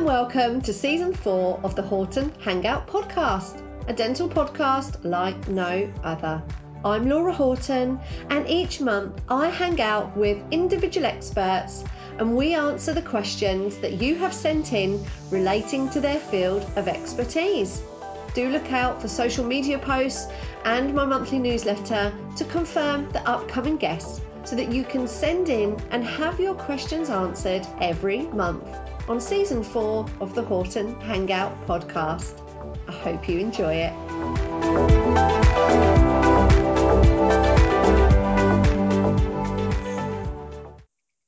and 0.00 0.06
welcome 0.06 0.62
to 0.62 0.72
season 0.72 1.12
four 1.12 1.60
of 1.62 1.76
the 1.76 1.82
Horton 1.82 2.32
Hangout 2.40 2.86
podcast, 2.86 3.62
a 3.86 3.92
dental 3.92 4.30
podcast 4.30 5.04
like 5.04 5.46
no 5.46 5.92
other. 6.02 6.42
I'm 6.82 7.06
Laura 7.06 7.34
Horton, 7.34 8.00
and 8.30 8.48
each 8.48 8.80
month 8.80 9.20
I 9.28 9.50
hang 9.50 9.78
out 9.78 10.16
with 10.16 10.42
individual 10.50 11.04
experts 11.04 11.84
and 12.16 12.34
we 12.34 12.54
answer 12.54 12.94
the 12.94 13.02
questions 13.02 13.76
that 13.78 14.00
you 14.00 14.14
have 14.14 14.32
sent 14.32 14.72
in 14.72 15.04
relating 15.30 15.90
to 15.90 16.00
their 16.00 16.18
field 16.18 16.62
of 16.76 16.88
expertise. 16.88 17.82
Do 18.32 18.48
look 18.48 18.72
out 18.72 19.02
for 19.02 19.08
social 19.08 19.44
media 19.44 19.78
posts 19.78 20.32
and 20.64 20.94
my 20.94 21.04
monthly 21.04 21.38
newsletter 21.38 22.10
to 22.38 22.44
confirm 22.46 23.10
the 23.10 23.28
upcoming 23.28 23.76
guests 23.76 24.22
so 24.44 24.56
that 24.56 24.72
you 24.72 24.82
can 24.82 25.06
send 25.06 25.50
in 25.50 25.78
and 25.90 26.02
have 26.02 26.40
your 26.40 26.54
questions 26.54 27.10
answered 27.10 27.66
every 27.82 28.22
month 28.28 28.66
on 29.10 29.20
season 29.20 29.64
four 29.64 30.06
of 30.20 30.36
the 30.36 30.42
Horton 30.42 30.94
Hangout 31.00 31.66
podcast. 31.66 32.40
I 32.86 32.92
hope 32.92 33.28
you 33.28 33.40
enjoy 33.40 33.74
it. 33.74 33.92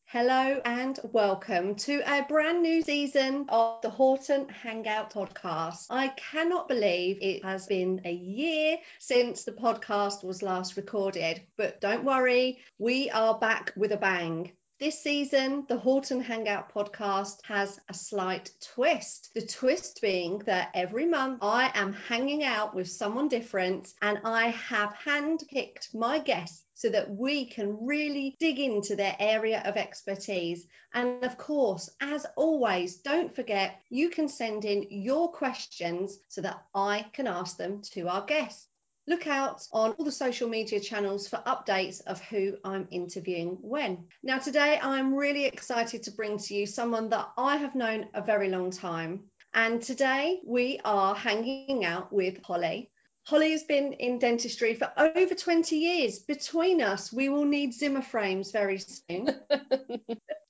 Hello 0.06 0.60
and 0.64 1.00
welcome 1.02 1.74
to 1.74 2.00
a 2.06 2.22
brand 2.22 2.62
new 2.62 2.82
season 2.82 3.46
of 3.48 3.82
the 3.82 3.90
Horton 3.90 4.48
Hangout 4.48 5.12
podcast. 5.12 5.86
I 5.90 6.06
cannot 6.30 6.68
believe 6.68 7.18
it 7.20 7.44
has 7.44 7.66
been 7.66 8.02
a 8.04 8.12
year 8.12 8.76
since 9.00 9.42
the 9.42 9.50
podcast 9.50 10.22
was 10.22 10.40
last 10.40 10.76
recorded, 10.76 11.42
but 11.56 11.80
don't 11.80 12.04
worry, 12.04 12.60
we 12.78 13.10
are 13.10 13.40
back 13.40 13.72
with 13.74 13.90
a 13.90 13.96
bang. 13.96 14.52
This 14.82 15.00
season, 15.00 15.64
the 15.68 15.78
Horton 15.78 16.20
Hangout 16.20 16.74
podcast 16.74 17.40
has 17.44 17.78
a 17.88 17.94
slight 17.94 18.50
twist. 18.74 19.30
The 19.32 19.46
twist 19.46 20.00
being 20.02 20.40
that 20.46 20.72
every 20.74 21.06
month 21.06 21.38
I 21.40 21.70
am 21.72 21.92
hanging 21.92 22.42
out 22.42 22.74
with 22.74 22.90
someone 22.90 23.28
different 23.28 23.94
and 24.02 24.18
I 24.24 24.48
have 24.48 24.92
handpicked 24.94 25.94
my 25.94 26.18
guests 26.18 26.64
so 26.74 26.88
that 26.88 27.08
we 27.14 27.46
can 27.46 27.86
really 27.86 28.34
dig 28.40 28.58
into 28.58 28.96
their 28.96 29.14
area 29.20 29.62
of 29.64 29.76
expertise. 29.76 30.66
And 30.92 31.22
of 31.22 31.38
course, 31.38 31.88
as 32.00 32.26
always, 32.34 32.96
don't 32.96 33.32
forget 33.32 33.80
you 33.88 34.10
can 34.10 34.26
send 34.26 34.64
in 34.64 34.88
your 34.90 35.30
questions 35.30 36.18
so 36.26 36.40
that 36.40 36.60
I 36.74 37.06
can 37.12 37.28
ask 37.28 37.56
them 37.56 37.82
to 37.92 38.08
our 38.08 38.26
guests. 38.26 38.66
Look 39.12 39.26
out 39.26 39.68
on 39.74 39.92
all 39.92 40.06
the 40.06 40.10
social 40.10 40.48
media 40.48 40.80
channels 40.80 41.28
for 41.28 41.36
updates 41.46 42.00
of 42.06 42.18
who 42.22 42.56
I'm 42.64 42.88
interviewing 42.90 43.58
when. 43.60 44.06
Now, 44.22 44.38
today 44.38 44.80
I'm 44.82 45.14
really 45.14 45.44
excited 45.44 46.02
to 46.04 46.12
bring 46.12 46.38
to 46.38 46.54
you 46.54 46.64
someone 46.64 47.10
that 47.10 47.28
I 47.36 47.58
have 47.58 47.74
known 47.74 48.08
a 48.14 48.22
very 48.22 48.48
long 48.48 48.70
time. 48.70 49.24
And 49.52 49.82
today 49.82 50.40
we 50.46 50.80
are 50.86 51.14
hanging 51.14 51.84
out 51.84 52.10
with 52.10 52.42
Holly. 52.42 52.90
Holly 53.26 53.50
has 53.50 53.64
been 53.64 53.92
in 53.92 54.18
dentistry 54.18 54.72
for 54.72 54.90
over 54.96 55.34
20 55.34 55.76
years. 55.76 56.20
Between 56.20 56.80
us, 56.80 57.12
we 57.12 57.28
will 57.28 57.44
need 57.44 57.74
Zimmer 57.74 58.00
frames 58.00 58.50
very 58.50 58.78
soon. 58.78 59.28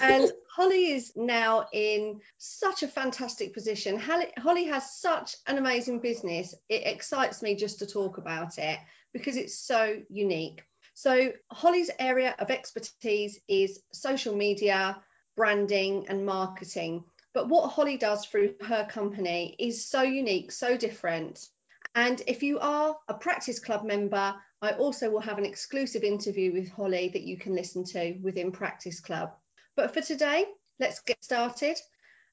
and 0.00 0.30
Holly 0.50 0.92
is 0.92 1.12
now 1.16 1.66
in 1.72 2.20
such 2.38 2.82
a 2.82 2.88
fantastic 2.88 3.54
position. 3.54 3.98
Holly 3.98 4.64
has 4.64 4.98
such 4.98 5.36
an 5.46 5.58
amazing 5.58 6.00
business. 6.00 6.54
It 6.68 6.82
excites 6.86 7.42
me 7.42 7.54
just 7.54 7.78
to 7.80 7.86
talk 7.86 8.18
about 8.18 8.58
it 8.58 8.78
because 9.12 9.36
it's 9.36 9.58
so 9.58 10.02
unique. 10.08 10.62
So, 10.94 11.32
Holly's 11.52 11.90
area 11.98 12.34
of 12.38 12.50
expertise 12.50 13.38
is 13.46 13.80
social 13.92 14.34
media, 14.34 15.00
branding, 15.36 16.06
and 16.08 16.26
marketing. 16.26 17.04
But 17.34 17.48
what 17.48 17.68
Holly 17.68 17.96
does 17.98 18.26
through 18.26 18.54
her 18.62 18.84
company 18.90 19.54
is 19.60 19.86
so 19.86 20.02
unique, 20.02 20.50
so 20.50 20.76
different. 20.76 21.48
And 21.98 22.22
if 22.28 22.44
you 22.44 22.60
are 22.60 22.96
a 23.08 23.14
practice 23.14 23.58
club 23.58 23.84
member, 23.84 24.32
I 24.62 24.70
also 24.70 25.10
will 25.10 25.18
have 25.18 25.36
an 25.36 25.44
exclusive 25.44 26.04
interview 26.04 26.52
with 26.52 26.70
Holly 26.70 27.10
that 27.12 27.24
you 27.24 27.36
can 27.36 27.56
listen 27.56 27.82
to 27.86 28.16
within 28.22 28.52
Practice 28.52 29.00
Club. 29.00 29.32
But 29.74 29.92
for 29.92 30.00
today, 30.00 30.44
let's 30.78 31.00
get 31.00 31.24
started. 31.24 31.76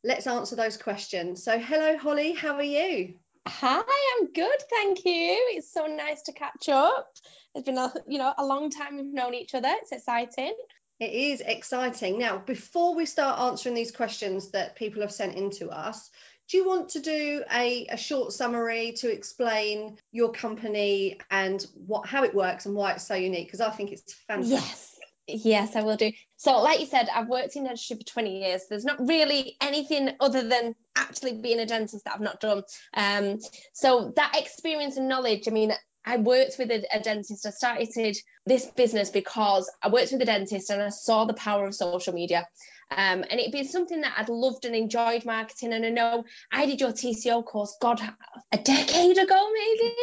Let's 0.04 0.28
answer 0.28 0.56
those 0.56 0.78
questions. 0.78 1.44
So, 1.44 1.58
hello, 1.58 1.98
Holly, 1.98 2.34
how 2.34 2.54
are 2.54 2.62
you? 2.62 3.16
Hi, 3.48 3.82
I'm 4.20 4.32
good, 4.34 4.62
thank 4.70 5.04
you. 5.04 5.36
It's 5.56 5.74
so 5.74 5.88
nice 5.88 6.22
to 6.24 6.32
catch 6.32 6.70
up. 6.70 7.08
It's 7.56 7.66
been 7.66 7.80
a 7.80 7.92
you 8.08 8.20
know 8.20 8.36
a 8.38 8.46
long 8.46 8.70
time 8.70 8.98
we've 8.98 9.12
known 9.12 9.34
each 9.34 9.56
other. 9.56 9.74
It's 9.82 9.92
exciting. 9.92 10.54
It 11.00 11.12
is 11.12 11.42
exciting. 11.42 12.20
Now, 12.20 12.38
before 12.38 12.96
we 12.96 13.08
start 13.08 13.40
answering 13.40 13.74
these 13.74 13.92
questions 13.92 14.52
that 14.52 14.76
people 14.76 15.02
have 15.02 15.12
sent 15.12 15.36
in 15.36 15.50
to 15.52 15.70
us, 15.70 16.12
do 16.50 16.58
you 16.58 16.68
want 16.68 16.90
to 16.90 17.00
do 17.00 17.44
a, 17.52 17.88
a 17.88 17.98
short 17.98 18.34
summary 18.34 18.94
to 18.98 19.12
explain 19.12 19.98
your 20.12 20.32
company 20.32 21.20
and 21.32 21.66
what 21.88 22.08
how 22.08 22.24
it 22.24 22.36
works 22.36 22.66
and 22.66 22.76
why 22.76 22.94
it's 22.94 23.08
so 23.08 23.16
unique? 23.16 23.48
Because 23.48 23.62
I 23.62 23.72
think 23.72 23.92
it's 23.92 24.14
fantastic. 24.14 24.60
Yes. 24.60 24.92
Yes, 25.28 25.76
I 25.76 25.82
will 25.82 25.98
do. 25.98 26.12
So, 26.38 26.62
like 26.62 26.80
you 26.80 26.86
said, 26.86 27.10
I've 27.12 27.28
worked 27.28 27.56
in 27.56 27.64
dentistry 27.64 27.98
for 27.98 28.04
20 28.04 28.42
years. 28.42 28.62
There's 28.70 28.86
not 28.86 29.00
really 29.00 29.58
anything 29.60 30.12
other 30.20 30.48
than 30.48 30.76
actually 30.96 31.42
being 31.42 31.60
a 31.60 31.66
dentist 31.66 32.06
that 32.06 32.14
I've 32.14 32.22
not 32.22 32.40
done. 32.40 32.62
Um, 32.94 33.40
so, 33.74 34.14
that 34.18 34.36
experience 34.38 34.98
and 34.98 35.10
knowledge, 35.10 35.48
I 35.48 35.52
mean, 35.52 35.74
I 36.06 36.18
worked 36.18 36.58
with 36.60 36.70
a, 36.70 36.86
a, 36.94 37.00
dentist. 37.00 37.46
I 37.48 37.50
started 37.50 38.16
this 38.46 38.68
business 38.68 39.10
because 39.10 39.72
I 39.82 39.90
worked 39.90 40.12
with 40.12 40.22
a 40.22 40.26
dentist 40.26 40.70
and 40.70 40.82
I 40.82 40.90
saw 40.90 41.26
the 41.26 41.34
power 41.34 41.66
of 41.66 41.74
social 41.74 42.14
media. 42.14 42.48
Um, 42.92 43.24
and 43.30 43.40
it'd 43.40 43.52
been 43.52 43.68
something 43.68 44.02
that 44.02 44.14
I'd 44.18 44.30
loved 44.30 44.66
and 44.66 44.76
enjoyed 44.76 45.26
marketing. 45.26 45.74
And 45.74 45.86
I 45.86 45.90
know 45.90 46.24
I 46.52 46.66
did 46.66 46.80
your 46.80 46.92
TCO 46.92 47.44
course, 47.44 47.76
God, 47.82 48.00
a 48.52 48.58
decade 48.58 49.18
ago, 49.18 49.50
maybe. 49.54 49.94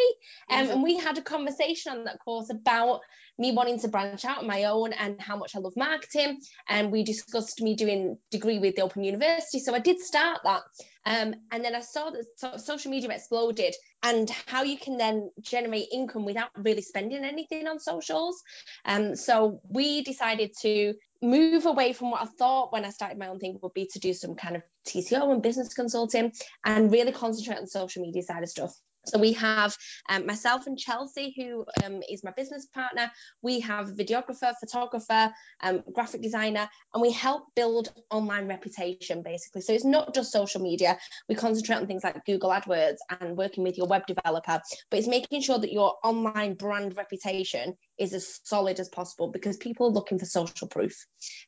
Um, 0.50 0.70
and 0.70 0.82
we 0.82 0.96
had 0.96 1.18
a 1.18 1.22
conversation 1.22 1.92
on 1.92 2.04
that 2.04 2.18
course 2.24 2.50
about 2.50 3.00
me 3.38 3.52
wanting 3.52 3.78
to 3.80 3.88
branch 3.88 4.24
out 4.24 4.38
on 4.38 4.46
my 4.46 4.64
own 4.64 4.92
and 4.92 5.20
how 5.20 5.36
much 5.36 5.56
I 5.56 5.60
love 5.60 5.72
marketing. 5.76 6.40
And 6.68 6.92
we 6.92 7.02
discussed 7.02 7.62
me 7.62 7.74
doing 7.74 8.18
degree 8.30 8.58
with 8.58 8.76
the 8.76 8.82
Open 8.82 9.04
University. 9.04 9.58
So 9.60 9.74
I 9.74 9.78
did 9.78 10.00
start 10.00 10.40
that. 10.44 10.62
Um, 11.04 11.34
and 11.50 11.64
then 11.64 11.74
I 11.74 11.80
saw 11.80 12.10
that 12.10 12.60
social 12.60 12.90
media 12.90 13.10
exploded 13.10 13.74
and 14.02 14.30
how 14.46 14.62
you 14.62 14.76
can 14.76 14.96
then 14.96 15.30
generate 15.40 15.88
income 15.92 16.24
without 16.24 16.50
really 16.56 16.82
spending 16.82 17.24
anything 17.24 17.66
on 17.66 17.80
socials. 17.80 18.42
Um, 18.84 19.16
so 19.16 19.60
we 19.68 20.02
decided 20.02 20.52
to 20.62 20.94
move 21.22 21.66
away 21.66 21.92
from 21.92 22.10
what 22.10 22.22
I 22.22 22.26
thought 22.26 22.72
when 22.72 22.84
I 22.84 22.90
started 22.90 23.18
my 23.18 23.28
own 23.28 23.38
thing 23.38 23.58
would 23.62 23.74
be 23.74 23.88
to 23.92 23.98
do 23.98 24.12
some 24.12 24.34
kind 24.34 24.56
of 24.56 24.62
TCO 24.86 25.32
and 25.32 25.42
business 25.42 25.72
consulting 25.72 26.32
and 26.64 26.90
really 26.90 27.12
concentrate 27.12 27.58
on 27.58 27.66
social 27.66 28.02
media 28.02 28.22
side 28.22 28.42
of 28.42 28.48
stuff. 28.48 28.74
So 29.04 29.18
we 29.18 29.32
have 29.34 29.76
um, 30.08 30.26
myself 30.26 30.66
and 30.66 30.78
Chelsea, 30.78 31.34
who 31.36 31.64
um, 31.84 32.02
is 32.08 32.22
my 32.22 32.30
business 32.36 32.66
partner. 32.66 33.10
We 33.42 33.60
have 33.60 33.88
videographer, 33.88 34.54
photographer, 34.60 35.32
um, 35.62 35.82
graphic 35.92 36.22
designer, 36.22 36.68
and 36.94 37.02
we 37.02 37.10
help 37.10 37.44
build 37.56 37.92
online 38.10 38.46
reputation 38.46 39.22
basically. 39.22 39.62
So 39.62 39.72
it's 39.72 39.84
not 39.84 40.14
just 40.14 40.32
social 40.32 40.60
media. 40.60 40.98
We 41.28 41.34
concentrate 41.34 41.76
on 41.76 41.86
things 41.86 42.04
like 42.04 42.24
Google 42.24 42.50
AdWords 42.50 42.98
and 43.20 43.36
working 43.36 43.64
with 43.64 43.76
your 43.76 43.88
web 43.88 44.06
developer, 44.06 44.60
but 44.90 44.98
it's 44.98 45.08
making 45.08 45.42
sure 45.42 45.58
that 45.58 45.72
your 45.72 45.94
online 46.04 46.54
brand 46.54 46.96
reputation 46.96 47.74
is 47.98 48.14
as 48.14 48.40
solid 48.44 48.78
as 48.80 48.88
possible 48.88 49.30
because 49.30 49.56
people 49.56 49.88
are 49.88 49.92
looking 49.92 50.18
for 50.18 50.26
social 50.26 50.68
proof 50.68 51.06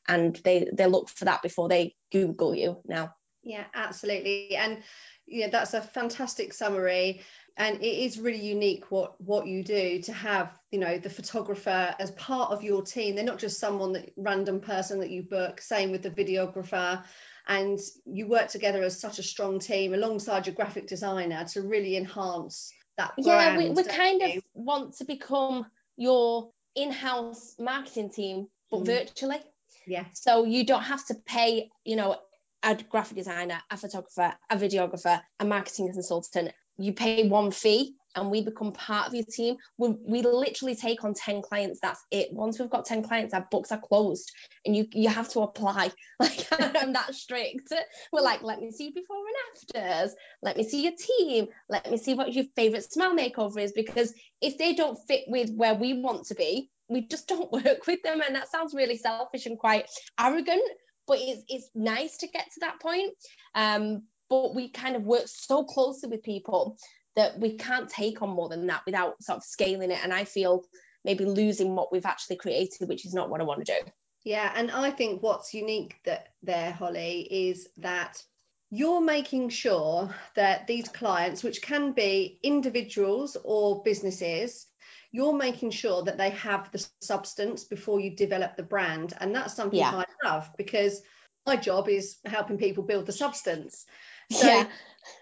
and 0.08 0.36
they, 0.44 0.68
they 0.72 0.86
look 0.86 1.08
for 1.08 1.26
that 1.26 1.42
before 1.42 1.68
they 1.68 1.94
Google 2.10 2.54
you 2.54 2.80
now. 2.86 3.14
Yeah, 3.42 3.64
absolutely. 3.74 4.56
And 4.56 4.82
yeah, 5.26 5.48
that's 5.50 5.74
a 5.74 5.82
fantastic 5.82 6.54
summary 6.54 7.22
and 7.56 7.76
it 7.76 7.86
is 8.04 8.18
really 8.18 8.44
unique 8.44 8.90
what 8.90 9.20
what 9.20 9.46
you 9.46 9.62
do 9.62 10.00
to 10.02 10.12
have 10.12 10.50
you 10.72 10.78
know 10.78 10.98
the 10.98 11.10
photographer 11.10 11.94
as 11.98 12.10
part 12.12 12.50
of 12.50 12.64
your 12.64 12.82
team. 12.82 13.14
They're 13.14 13.24
not 13.24 13.38
just 13.38 13.60
someone 13.60 13.92
that 13.92 14.10
random 14.16 14.60
person 14.60 15.00
that 15.00 15.10
you 15.10 15.22
book. 15.22 15.60
Same 15.60 15.90
with 15.90 16.02
the 16.02 16.10
videographer. 16.10 17.04
And 17.46 17.78
you 18.06 18.26
work 18.26 18.48
together 18.48 18.82
as 18.82 18.98
such 18.98 19.18
a 19.18 19.22
strong 19.22 19.58
team 19.58 19.92
alongside 19.92 20.46
your 20.46 20.54
graphic 20.54 20.86
designer 20.86 21.44
to 21.52 21.62
really 21.62 21.96
enhance 21.96 22.72
that 22.96 23.12
brand, 23.22 23.60
yeah 23.60 23.68
we, 23.68 23.70
we 23.70 23.84
kind 23.84 24.22
you? 24.22 24.38
of 24.38 24.44
want 24.54 24.96
to 24.96 25.04
become 25.04 25.66
your 25.96 26.50
in-house 26.74 27.54
marketing 27.58 28.10
team 28.10 28.46
but 28.70 28.80
mm. 28.80 28.86
virtually. 28.86 29.40
Yeah 29.86 30.06
so 30.14 30.44
you 30.44 30.64
don't 30.64 30.82
have 30.82 31.04
to 31.06 31.14
pay 31.26 31.70
you 31.84 31.96
know 31.96 32.16
a 32.64 32.76
graphic 32.88 33.16
designer, 33.18 33.60
a 33.70 33.76
photographer, 33.76 34.34
a 34.48 34.56
videographer, 34.56 35.20
a 35.38 35.44
marketing 35.44 35.92
consultant, 35.92 36.52
you 36.78 36.92
pay 36.92 37.28
one 37.28 37.50
fee 37.50 37.94
and 38.16 38.30
we 38.30 38.42
become 38.42 38.72
part 38.72 39.08
of 39.08 39.14
your 39.14 39.24
team. 39.24 39.56
We, 39.76 39.96
we 40.06 40.22
literally 40.22 40.76
take 40.76 41.04
on 41.04 41.14
10 41.14 41.42
clients. 41.42 41.80
That's 41.80 42.02
it. 42.10 42.32
Once 42.32 42.58
we've 42.58 42.70
got 42.70 42.84
10 42.84 43.02
clients, 43.02 43.34
our 43.34 43.46
books 43.50 43.72
are 43.72 43.80
closed 43.80 44.30
and 44.64 44.76
you 44.76 44.86
you 44.92 45.08
have 45.08 45.28
to 45.30 45.40
apply. 45.40 45.90
Like 46.20 46.46
I'm 46.52 46.92
that 46.92 47.12
strict. 47.12 47.72
We're 48.12 48.22
like, 48.22 48.42
let 48.42 48.60
me 48.60 48.70
see 48.70 48.90
before 48.90 49.16
and 49.16 49.82
afters. 49.82 50.14
Let 50.42 50.56
me 50.56 50.62
see 50.62 50.84
your 50.84 50.92
team. 50.96 51.48
Let 51.68 51.90
me 51.90 51.98
see 51.98 52.14
what 52.14 52.32
your 52.32 52.44
favorite 52.54 52.90
smile 52.90 53.16
makeover 53.16 53.58
is. 53.58 53.72
Because 53.72 54.14
if 54.40 54.56
they 54.56 54.74
don't 54.74 54.96
fit 55.08 55.24
with 55.26 55.50
where 55.50 55.74
we 55.74 56.00
want 56.00 56.26
to 56.26 56.36
be, 56.36 56.70
we 56.88 57.08
just 57.08 57.26
don't 57.26 57.50
work 57.64 57.86
with 57.88 58.00
them. 58.04 58.20
And 58.24 58.36
that 58.36 58.48
sounds 58.48 58.74
really 58.74 58.96
selfish 58.96 59.46
and 59.46 59.58
quite 59.58 59.86
arrogant 60.18 60.62
but 61.06 61.18
it's, 61.20 61.42
it's 61.48 61.70
nice 61.74 62.16
to 62.18 62.28
get 62.28 62.46
to 62.46 62.60
that 62.60 62.80
point. 62.80 63.12
Um, 63.54 64.04
but 64.28 64.54
we 64.54 64.68
kind 64.68 64.96
of 64.96 65.02
work 65.02 65.24
so 65.26 65.64
closely 65.64 66.08
with 66.08 66.22
people 66.22 66.78
that 67.16 67.38
we 67.38 67.56
can't 67.56 67.88
take 67.88 68.22
on 68.22 68.30
more 68.30 68.48
than 68.48 68.66
that 68.66 68.82
without 68.86 69.22
sort 69.22 69.38
of 69.38 69.44
scaling 69.44 69.90
it. 69.90 70.00
And 70.02 70.12
I 70.12 70.24
feel 70.24 70.64
maybe 71.04 71.24
losing 71.24 71.74
what 71.74 71.92
we've 71.92 72.06
actually 72.06 72.36
created, 72.36 72.88
which 72.88 73.06
is 73.06 73.14
not 73.14 73.30
what 73.30 73.40
I 73.40 73.44
want 73.44 73.64
to 73.64 73.72
do. 73.72 73.90
Yeah, 74.24 74.50
and 74.54 74.70
I 74.70 74.90
think 74.90 75.22
what's 75.22 75.52
unique 75.52 75.96
that 76.04 76.28
there, 76.42 76.72
Holly, 76.72 77.28
is 77.30 77.68
that 77.78 78.22
you're 78.70 79.02
making 79.02 79.50
sure 79.50 80.12
that 80.34 80.66
these 80.66 80.88
clients, 80.88 81.44
which 81.44 81.62
can 81.62 81.92
be 81.92 82.38
individuals 82.42 83.36
or 83.44 83.82
businesses, 83.82 84.66
you're 85.12 85.36
making 85.36 85.70
sure 85.70 86.02
that 86.02 86.18
they 86.18 86.30
have 86.30 86.72
the 86.72 86.84
substance 87.00 87.64
before 87.64 88.00
you 88.00 88.16
develop 88.16 88.56
the 88.56 88.62
brand. 88.62 89.12
And 89.20 89.34
that's 89.34 89.54
something 89.54 89.78
yeah. 89.78 90.02
I 90.22 90.26
love 90.26 90.50
because 90.56 91.02
my 91.46 91.56
job 91.56 91.88
is 91.88 92.16
helping 92.24 92.58
people 92.58 92.82
build 92.82 93.06
the 93.06 93.12
substance. 93.12 93.84
So 94.30 94.46
yeah. 94.46 94.66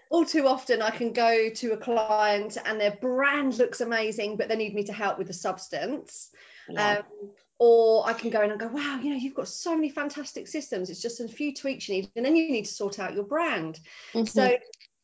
all 0.09 0.25
too 0.25 0.47
often 0.47 0.81
I 0.81 0.91
can 0.91 1.13
go 1.13 1.49
to 1.49 1.73
a 1.73 1.77
client 1.77 2.57
and 2.65 2.79
their 2.79 2.97
brand 3.01 3.57
looks 3.57 3.81
amazing, 3.81 4.37
but 4.37 4.49
they 4.49 4.55
need 4.55 4.73
me 4.73 4.83
to 4.85 4.93
help 4.93 5.17
with 5.17 5.27
the 5.27 5.33
substance. 5.33 6.29
Yeah. 6.69 6.97
Um, 6.97 7.31
or 7.59 8.05
I 8.05 8.13
can 8.13 8.29
go 8.29 8.41
in 8.41 8.51
and 8.51 8.59
go, 8.59 8.67
wow, 8.67 8.99
you 9.01 9.11
know, 9.11 9.15
you've 9.15 9.35
got 9.35 9.47
so 9.47 9.75
many 9.75 9.89
fantastic 9.89 10.47
systems. 10.47 10.89
It's 10.89 11.01
just 11.01 11.21
a 11.21 11.27
few 11.27 11.53
tweaks 11.53 11.87
you 11.87 11.95
need, 11.95 12.11
and 12.15 12.25
then 12.25 12.35
you 12.35 12.51
need 12.51 12.65
to 12.65 12.73
sort 12.73 12.99
out 12.99 13.13
your 13.13 13.23
brand. 13.23 13.79
Mm-hmm. 14.13 14.25
So 14.25 14.57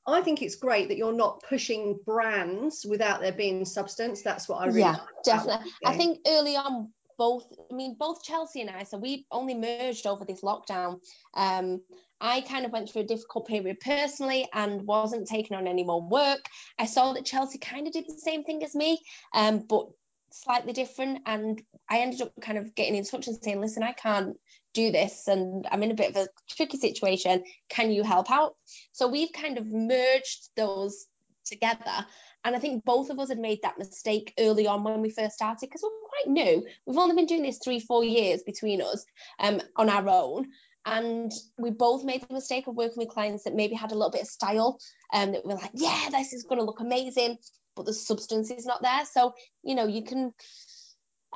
I 0.07 0.21
think 0.21 0.41
it's 0.41 0.55
great 0.55 0.89
that 0.89 0.97
you're 0.97 1.13
not 1.13 1.43
pushing 1.47 1.99
brands 2.05 2.85
without 2.85 3.21
there 3.21 3.31
being 3.31 3.65
substance. 3.65 4.23
That's 4.23 4.49
what 4.49 4.61
I 4.61 4.65
really 4.65 4.79
yeah, 4.81 4.97
definitely. 5.23 5.71
I 5.85 5.95
think 5.95 6.19
early 6.27 6.55
on, 6.55 6.91
both, 7.19 7.45
I 7.69 7.75
mean, 7.75 7.97
both 7.99 8.23
Chelsea 8.23 8.61
and 8.61 8.69
I, 8.69 8.83
so 8.83 8.97
we 8.97 9.27
only 9.29 9.53
merged 9.53 10.07
over 10.07 10.23
this 10.25 10.41
lockdown. 10.41 11.01
Um, 11.35 11.81
I 12.21 12.41
kind 12.41 12.65
of 12.65 12.71
went 12.71 12.89
through 12.89 13.03
a 13.03 13.05
difficult 13.05 13.45
period 13.47 13.81
personally 13.81 14.47
and 14.53 14.87
wasn't 14.87 15.27
taking 15.27 15.55
on 15.57 15.67
any 15.67 15.83
more 15.83 16.01
work. 16.01 16.45
I 16.79 16.85
saw 16.85 17.13
that 17.13 17.25
Chelsea 17.25 17.59
kind 17.59 17.87
of 17.87 17.93
did 17.93 18.05
the 18.07 18.17
same 18.17 18.43
thing 18.43 18.63
as 18.63 18.73
me, 18.73 18.99
um, 19.33 19.65
but 19.67 19.87
slightly 20.31 20.71
different. 20.71 21.19
And 21.25 21.61
I 21.89 21.99
ended 21.99 22.21
up 22.21 22.31
kind 22.41 22.57
of 22.57 22.73
getting 22.73 22.95
in 22.95 23.03
touch 23.03 23.27
and 23.27 23.37
saying, 23.43 23.59
listen, 23.59 23.83
I 23.83 23.91
can't 23.91 24.37
do 24.73 24.91
this 24.91 25.27
and 25.27 25.67
I'm 25.69 25.83
in 25.83 25.91
a 25.91 25.95
bit 25.95 26.11
of 26.11 26.15
a 26.15 26.27
tricky 26.49 26.77
situation. 26.77 27.43
Can 27.69 27.91
you 27.91 28.03
help 28.03 28.31
out? 28.31 28.55
So 28.93 29.07
we've 29.09 29.33
kind 29.33 29.57
of 29.57 29.67
merged 29.67 30.49
those 30.55 31.05
together. 31.45 32.05
And 32.45 32.55
I 32.55 32.59
think 32.59 32.85
both 32.85 33.09
of 33.09 33.19
us 33.19 33.29
had 33.29 33.39
made 33.39 33.59
that 33.63 33.77
mistake 33.77 34.33
early 34.39 34.67
on 34.67 34.83
when 34.83 35.01
we 35.01 35.09
first 35.09 35.35
started 35.35 35.67
because 35.67 35.81
we're 35.83 36.08
quite 36.23 36.31
new. 36.31 36.65
We've 36.85 36.97
only 36.97 37.15
been 37.15 37.25
doing 37.25 37.43
this 37.43 37.59
three, 37.63 37.79
four 37.79 38.03
years 38.03 38.43
between 38.43 38.81
us 38.81 39.05
um, 39.39 39.61
on 39.75 39.89
our 39.89 40.07
own. 40.07 40.47
And 40.85 41.31
we 41.57 41.71
both 41.71 42.03
made 42.03 42.21
the 42.21 42.33
mistake 42.33 42.67
of 42.67 42.75
working 42.75 42.97
with 42.97 43.09
clients 43.09 43.43
that 43.43 43.53
maybe 43.53 43.75
had 43.75 43.91
a 43.91 43.95
little 43.95 44.11
bit 44.11 44.21
of 44.21 44.27
style 44.27 44.79
and 45.11 45.29
um, 45.29 45.33
that 45.33 45.45
were 45.45 45.55
like, 45.55 45.71
yeah, 45.73 46.07
this 46.11 46.33
is 46.33 46.43
going 46.43 46.59
to 46.59 46.65
look 46.65 46.79
amazing 46.79 47.37
but 47.79 47.85
the 47.85 47.93
substance 47.93 48.51
is 48.51 48.65
not 48.65 48.81
there. 48.81 49.05
So, 49.05 49.33
you 49.63 49.73
know, 49.73 49.87
you 49.87 50.03
can, 50.03 50.33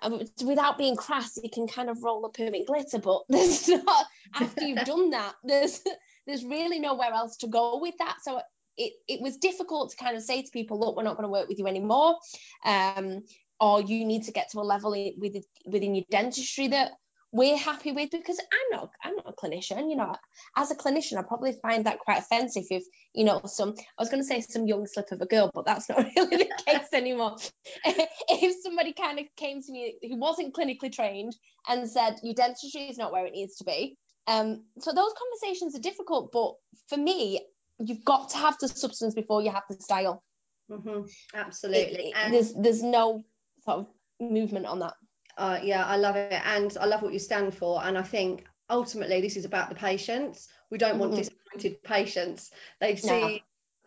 um, 0.01 0.21
without 0.44 0.77
being 0.77 0.97
crass, 0.97 1.39
you 1.41 1.50
can 1.50 1.68
kind 1.68 1.89
of 1.89 2.03
roll 2.03 2.25
a 2.25 2.30
permit 2.30 2.68
glitter, 2.68 3.00
but 3.00 3.21
there's 3.30 3.69
not, 3.69 4.06
after 4.35 4.65
you've 4.65 4.85
done 4.85 5.09
that, 5.12 5.35
there's, 5.45 5.81
there's 6.27 6.44
really 6.44 6.80
nowhere 6.80 7.13
else 7.13 7.38
to 7.38 7.47
go 7.47 7.80
with 7.80 7.95
that. 8.00 8.18
So 8.24 8.41
it, 8.75 8.91
it 9.07 9.21
was 9.21 9.38
difficult 9.38 9.91
to 9.91 9.95
kind 9.97 10.18
of 10.18 10.24
say 10.24 10.41
to 10.41 10.51
people, 10.51 10.77
look, 10.77 10.97
we're 10.97 11.03
not 11.03 11.15
going 11.15 11.27
to 11.27 11.31
work 11.31 11.47
with 11.47 11.59
you 11.59 11.68
anymore. 11.68 12.18
Um, 12.65 13.24
or 13.63 13.81
you 13.81 14.04
need 14.04 14.24
to 14.24 14.33
get 14.33 14.51
to 14.51 14.60
a 14.60 14.69
level 14.74 14.92
with, 14.92 15.45
within 15.65 15.95
your 15.95 16.04
dentistry 16.12 16.68
that 16.68 16.92
we're 17.31 17.57
happy 17.57 17.94
with 17.94 18.12
because 18.12 18.38
I'm 18.39 18.77
not 18.77 18.92
I'm 19.04 19.15
not 19.15 19.30
a 19.30 19.31
clinician 19.31 19.89
you 19.89 19.95
know. 19.95 20.13
As 20.56 20.69
a 20.69 20.75
clinician 20.75 21.18
I 21.18 21.24
probably 21.24 21.54
find 21.54 21.86
that 21.86 22.00
quite 22.00 22.19
offensive 22.19 22.65
if 22.69 22.83
you 23.13 23.24
know 23.24 23.42
some 23.45 23.74
I 23.77 24.01
was 24.01 24.10
going 24.10 24.21
to 24.21 24.27
say 24.27 24.42
some 24.42 24.68
young 24.68 24.86
slip 24.86 25.12
of 25.13 25.21
a 25.21 25.25
girl 25.25 25.50
but 25.51 25.65
that's 25.65 25.88
not 25.89 26.06
really 26.15 26.38
the 26.38 26.63
case 26.68 26.89
anymore. 26.92 27.38
If 28.30 28.62
somebody 28.62 28.94
kind 28.94 29.18
of 29.19 29.25
came 29.38 29.62
to 29.63 29.71
me 29.71 29.95
who 30.01 30.18
wasn't 30.18 30.54
clinically 30.54 30.92
trained 30.92 31.36
and 31.68 31.89
said 31.89 32.18
your 32.21 32.33
dentistry 32.33 32.81
is 32.89 32.98
not 32.98 33.13
where 33.13 33.25
it 33.25 33.33
needs 33.33 33.56
to 33.57 33.63
be 33.63 33.98
um 34.27 34.63
so 34.80 34.92
those 34.92 35.13
conversations 35.21 35.75
are 35.75 35.81
difficult 35.81 36.31
but 36.33 36.54
for 36.89 36.98
me 36.98 37.39
you've 37.80 38.04
got 38.04 38.30
to 38.31 38.38
have 38.38 38.57
the 38.59 38.68
substance 38.68 39.13
before 39.16 39.42
you 39.42 39.51
have 39.51 39.63
the 39.69 39.77
style. 39.80 40.21
Mm-hmm. 40.71 41.01
absolutely. 41.33 42.13
it, 42.16 42.16
it, 42.16 42.31
there's 42.31 42.54
there's 42.54 42.83
no 42.83 43.24
sort 43.65 43.80
of 43.80 43.88
movement 44.19 44.65
on 44.65 44.80
that 44.80 44.94
uh, 45.38 45.60
yeah, 45.63 45.86
I 45.86 45.98
love 45.98 46.15
it. 46.15 46.33
And 46.45 46.75
I 46.80 46.86
love 46.86 47.01
what 47.01 47.13
you 47.13 47.19
stand 47.19 47.56
for. 47.56 47.83
And 47.83 47.98
I 47.98 48.04
think 48.04 48.45
ultimately 48.69 49.21
this 49.21 49.38
is 49.38 49.45
about 49.45 49.69
the 49.69 49.75
patients. 49.75 50.48
We 50.69 50.77
don't 50.77 51.00
want 51.00 51.13
mm-hmm. 51.13 51.21
disappointed 51.21 51.83
patients. 51.83 52.51
They 52.80 52.95
see 52.95 53.44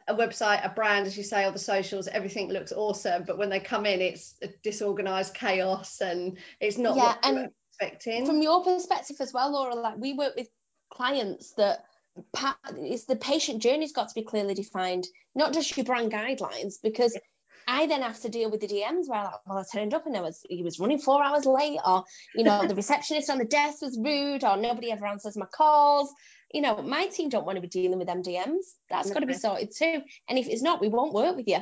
no. 0.09 0.15
a 0.15 0.17
website, 0.17 0.65
a 0.65 0.69
brand, 0.69 1.07
as 1.07 1.17
you 1.17 1.25
say, 1.25 1.45
or 1.45 1.53
the 1.53 1.59
socials, 1.59 2.09
everything 2.09 2.49
looks 2.49 2.73
awesome. 2.73 3.25
But 3.27 3.39
when 3.39 3.51
they 3.51 3.61
come 3.61 3.87
in, 3.87 4.01
it's 4.01 4.35
a 4.43 4.49
disorganized 4.63 5.35
chaos 5.35 6.01
and 6.01 6.39
it's 6.61 6.79
not 6.79 6.97
yeah, 6.97 7.15
and 7.23 7.51
expecting. 7.71 8.27
From 8.27 8.43
your 8.43 8.65
perspective 8.65 9.17
as 9.21 9.33
well, 9.33 9.53
Laura, 9.53 9.75
like 9.75 9.99
we 9.99 10.15
work 10.15 10.35
with 10.37 10.49
clients 10.93 11.53
that 11.55 11.85
it's 12.79 13.05
the 13.05 13.17
patient 13.17 13.61
journey's 13.61 13.93
got 13.93 14.09
to 14.09 14.15
be 14.15 14.23
clearly 14.23 14.55
defined, 14.55 15.07
not 15.35 15.53
just 15.53 15.77
your 15.77 15.85
brand 15.85 16.11
guidelines, 16.11 16.77
because 16.83 17.17
I 17.67 17.87
then 17.87 18.03
have 18.03 18.21
to 18.21 18.29
deal 18.29 18.51
with 18.51 18.61
the 18.61 18.69
DMs 18.69 19.09
where, 19.09 19.25
like, 19.25 19.47
well, 19.47 19.59
I 19.59 19.65
turned 19.71 19.95
up 19.95 20.07
and 20.07 20.17
I 20.17 20.21
was 20.21 20.41
he 20.49 20.63
was 20.63 20.79
running 20.79 20.99
four 20.99 21.23
hours 21.23 21.47
late, 21.47 21.79
or 21.85 22.05
you 22.35 22.45
know, 22.45 22.67
the 22.67 22.75
receptionist 22.77 23.31
on 23.31 23.39
the 23.39 23.45
desk 23.45 23.83
was 23.83 23.99
rude, 23.99 24.45
or 24.45 24.57
nobody 24.57 24.93
ever 24.93 25.07
answers 25.07 25.37
my 25.37 25.47
calls. 25.47 26.13
You 26.53 26.61
know, 26.61 26.81
my 26.81 27.07
team 27.07 27.29
don't 27.29 27.45
want 27.45 27.57
to 27.57 27.63
be 27.63 27.69
dealing 27.69 27.99
with 27.99 28.07
them 28.07 28.23
DMs. 28.23 28.65
That's 28.89 29.11
got 29.11 29.21
to 29.21 29.27
be 29.27 29.35
sorted 29.35 29.73
too. 29.77 30.01
And 30.29 30.39
if 30.39 30.49
it's 30.49 30.63
not, 30.63 30.81
we 30.81 30.89
won't 30.89 31.13
work 31.13 31.37
with 31.37 31.49
you. 31.49 31.59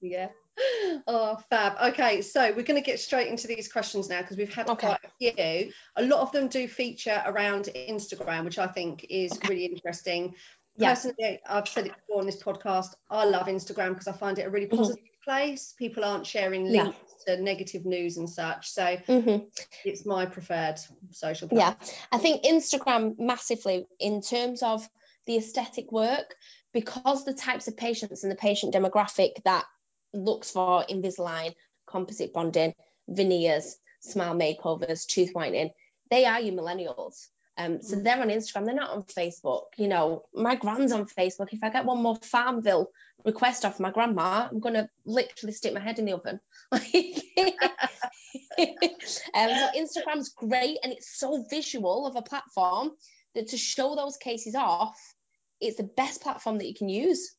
Yeah. 0.00 0.28
Oh, 1.06 1.38
fab. 1.48 1.92
Okay, 1.92 2.20
so 2.20 2.52
we're 2.54 2.62
going 2.62 2.80
to 2.80 2.86
get 2.86 3.00
straight 3.00 3.28
into 3.28 3.48
these 3.48 3.72
questions 3.72 4.10
now 4.10 4.20
because 4.20 4.36
we've 4.36 4.52
had 4.52 4.68
okay. 4.68 4.88
quite 4.88 5.00
a 5.02 5.32
few. 5.32 5.72
A 5.96 6.02
lot 6.02 6.20
of 6.20 6.30
them 6.30 6.48
do 6.48 6.68
feature 6.68 7.22
around 7.24 7.70
Instagram, 7.74 8.44
which 8.44 8.58
I 8.58 8.66
think 8.66 9.06
is 9.08 9.32
okay. 9.32 9.48
really 9.48 9.64
interesting. 9.64 10.34
Personally, 10.78 11.40
I've 11.48 11.66
said 11.66 11.86
it 11.86 11.94
before 11.96 12.20
on 12.20 12.26
this 12.26 12.42
podcast. 12.42 12.88
I 13.10 13.24
love 13.24 13.46
Instagram 13.46 13.90
because 13.90 14.08
I 14.08 14.12
find 14.12 14.38
it 14.38 14.46
a 14.46 14.50
really 14.50 14.66
mm-hmm. 14.66 14.76
positive. 14.76 15.04
Place. 15.24 15.74
People 15.78 16.04
aren't 16.04 16.26
sharing 16.26 16.70
links 16.70 16.96
yeah. 17.26 17.36
to 17.36 17.42
negative 17.42 17.84
news 17.84 18.16
and 18.16 18.28
such. 18.28 18.70
So 18.70 18.82
mm-hmm. 18.82 19.44
it's 19.84 20.06
my 20.06 20.26
preferred 20.26 20.76
social 21.10 21.48
platform. 21.48 21.76
Yeah, 21.80 21.94
I 22.10 22.18
think 22.18 22.44
Instagram 22.44 23.18
massively 23.18 23.86
in 23.98 24.20
terms 24.22 24.62
of 24.62 24.88
the 25.26 25.36
aesthetic 25.36 25.92
work 25.92 26.34
because 26.72 27.24
the 27.24 27.34
types 27.34 27.68
of 27.68 27.76
patients 27.76 28.24
and 28.24 28.32
the 28.32 28.36
patient 28.36 28.74
demographic 28.74 29.42
that 29.44 29.64
looks 30.12 30.50
for 30.50 30.84
Invisalign, 30.88 31.54
composite 31.86 32.32
bonding, 32.32 32.74
veneers, 33.08 33.76
smile 34.00 34.34
makeovers, 34.34 35.06
tooth 35.06 35.30
whitening, 35.32 35.70
they 36.10 36.24
are 36.24 36.40
your 36.40 36.54
millennials. 36.54 37.28
Um, 37.58 37.82
so 37.82 37.96
mm. 37.96 38.04
they're 38.04 38.20
on 38.20 38.28
Instagram, 38.28 38.64
they're 38.64 38.74
not 38.74 38.90
on 38.90 39.02
Facebook. 39.04 39.64
You 39.76 39.88
know, 39.88 40.24
my 40.34 40.54
grand's 40.54 40.92
on 40.92 41.06
Facebook. 41.06 41.48
If 41.52 41.62
I 41.62 41.70
get 41.70 41.84
one 41.84 42.02
more 42.02 42.16
Farmville 42.16 42.90
request 43.24 43.64
off 43.64 43.80
my 43.80 43.90
grandma, 43.90 44.48
I'm 44.50 44.60
gonna 44.60 44.88
literally 45.04 45.52
stick 45.52 45.74
my 45.74 45.80
head 45.80 45.98
in 45.98 46.06
the 46.06 46.14
oven. 46.14 46.40
um, 46.72 46.80
so 49.04 49.68
Instagram's 49.76 50.30
great 50.30 50.78
and 50.82 50.92
it's 50.92 51.18
so 51.18 51.44
visual 51.50 52.06
of 52.06 52.16
a 52.16 52.22
platform 52.22 52.90
that 53.34 53.48
to 53.48 53.56
show 53.56 53.94
those 53.96 54.16
cases 54.16 54.54
off, 54.54 54.98
it's 55.60 55.76
the 55.76 55.82
best 55.82 56.22
platform 56.22 56.58
that 56.58 56.66
you 56.66 56.74
can 56.74 56.88
use. 56.88 57.34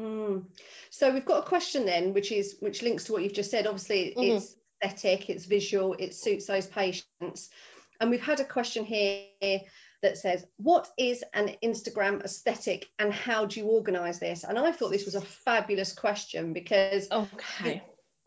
Mm. 0.00 0.46
So 0.90 1.12
we've 1.12 1.24
got 1.24 1.44
a 1.44 1.48
question 1.48 1.86
then, 1.86 2.14
which 2.14 2.32
is 2.32 2.56
which 2.60 2.82
links 2.82 3.04
to 3.04 3.12
what 3.12 3.22
you've 3.22 3.32
just 3.32 3.50
said. 3.50 3.66
Obviously, 3.66 4.14
mm-hmm. 4.16 4.36
it's 4.36 4.56
aesthetic, 4.84 5.30
it's 5.30 5.44
visual, 5.44 5.94
it 5.98 6.14
suits 6.14 6.46
those 6.46 6.66
patients. 6.66 7.50
And 8.02 8.10
we've 8.10 8.20
had 8.20 8.40
a 8.40 8.44
question 8.44 8.84
here 8.84 9.60
that 10.02 10.18
says, 10.18 10.44
What 10.56 10.88
is 10.98 11.22
an 11.32 11.54
Instagram 11.62 12.24
aesthetic 12.24 12.88
and 12.98 13.12
how 13.12 13.46
do 13.46 13.60
you 13.60 13.66
organize 13.66 14.18
this? 14.18 14.42
And 14.42 14.58
I 14.58 14.72
thought 14.72 14.90
this 14.90 15.04
was 15.04 15.14
a 15.14 15.20
fabulous 15.20 15.92
question 15.92 16.52
because 16.52 17.08
okay. 17.12 17.80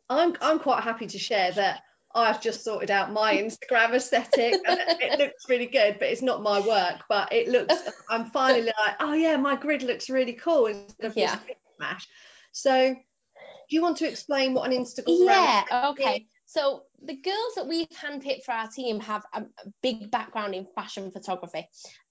I'm, 0.10 0.34
I'm 0.40 0.60
quite 0.60 0.82
happy 0.82 1.08
to 1.08 1.20
share 1.20 1.52
that 1.52 1.82
I've 2.16 2.42
just 2.42 2.64
sorted 2.64 2.90
out 2.90 3.12
my 3.12 3.36
Instagram 3.36 3.94
aesthetic 3.94 4.54
and 4.66 4.80
it 5.02 5.20
looks 5.20 5.50
really 5.50 5.66
good, 5.66 5.98
but 6.00 6.08
it's 6.08 6.22
not 6.22 6.42
my 6.42 6.62
work. 6.62 7.02
But 7.10 7.34
it 7.34 7.50
looks, 7.50 7.76
I'm 8.10 8.32
finally 8.32 8.68
like, 8.68 8.96
oh 9.02 9.12
yeah, 9.12 9.36
my 9.36 9.58
grid 9.58 9.84
looks 9.84 10.10
really 10.10 10.34
cool 10.34 10.68
instead 10.68 11.08
of 11.08 11.18
yeah. 11.18 11.38
smash. 11.76 12.08
So, 12.54 12.94
do 12.94 13.76
you 13.76 13.82
want 13.82 13.98
to 13.98 14.08
explain 14.08 14.54
what 14.54 14.72
an 14.72 14.78
Instagram? 14.78 15.26
Yeah, 15.26 15.90
okay. 15.90 16.28
So 16.46 16.84
the 17.02 17.16
girls 17.16 17.56
that 17.56 17.68
we've 17.68 17.90
handpicked 17.90 18.44
for 18.44 18.54
our 18.54 18.68
team 18.68 19.00
have 19.00 19.24
a, 19.34 19.44
big 19.82 20.12
background 20.12 20.54
in 20.54 20.68
fashion 20.76 21.12
photography 21.12 21.68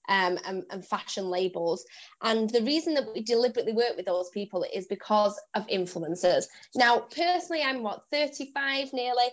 um, 0.09 0.37
and, 0.45 0.63
and, 0.69 0.85
fashion 0.85 1.29
labels. 1.29 1.85
And 2.21 2.49
the 2.49 2.61
reason 2.61 2.93
that 2.95 3.13
we 3.13 3.21
deliberately 3.21 3.73
work 3.73 3.95
with 3.95 4.05
those 4.05 4.29
people 4.29 4.65
is 4.73 4.87
because 4.87 5.39
of 5.53 5.67
influencers. 5.67 6.45
Now, 6.75 6.99
personally, 6.99 7.63
I'm 7.63 7.81
what, 7.81 8.03
35 8.11 8.93
nearly. 8.93 9.25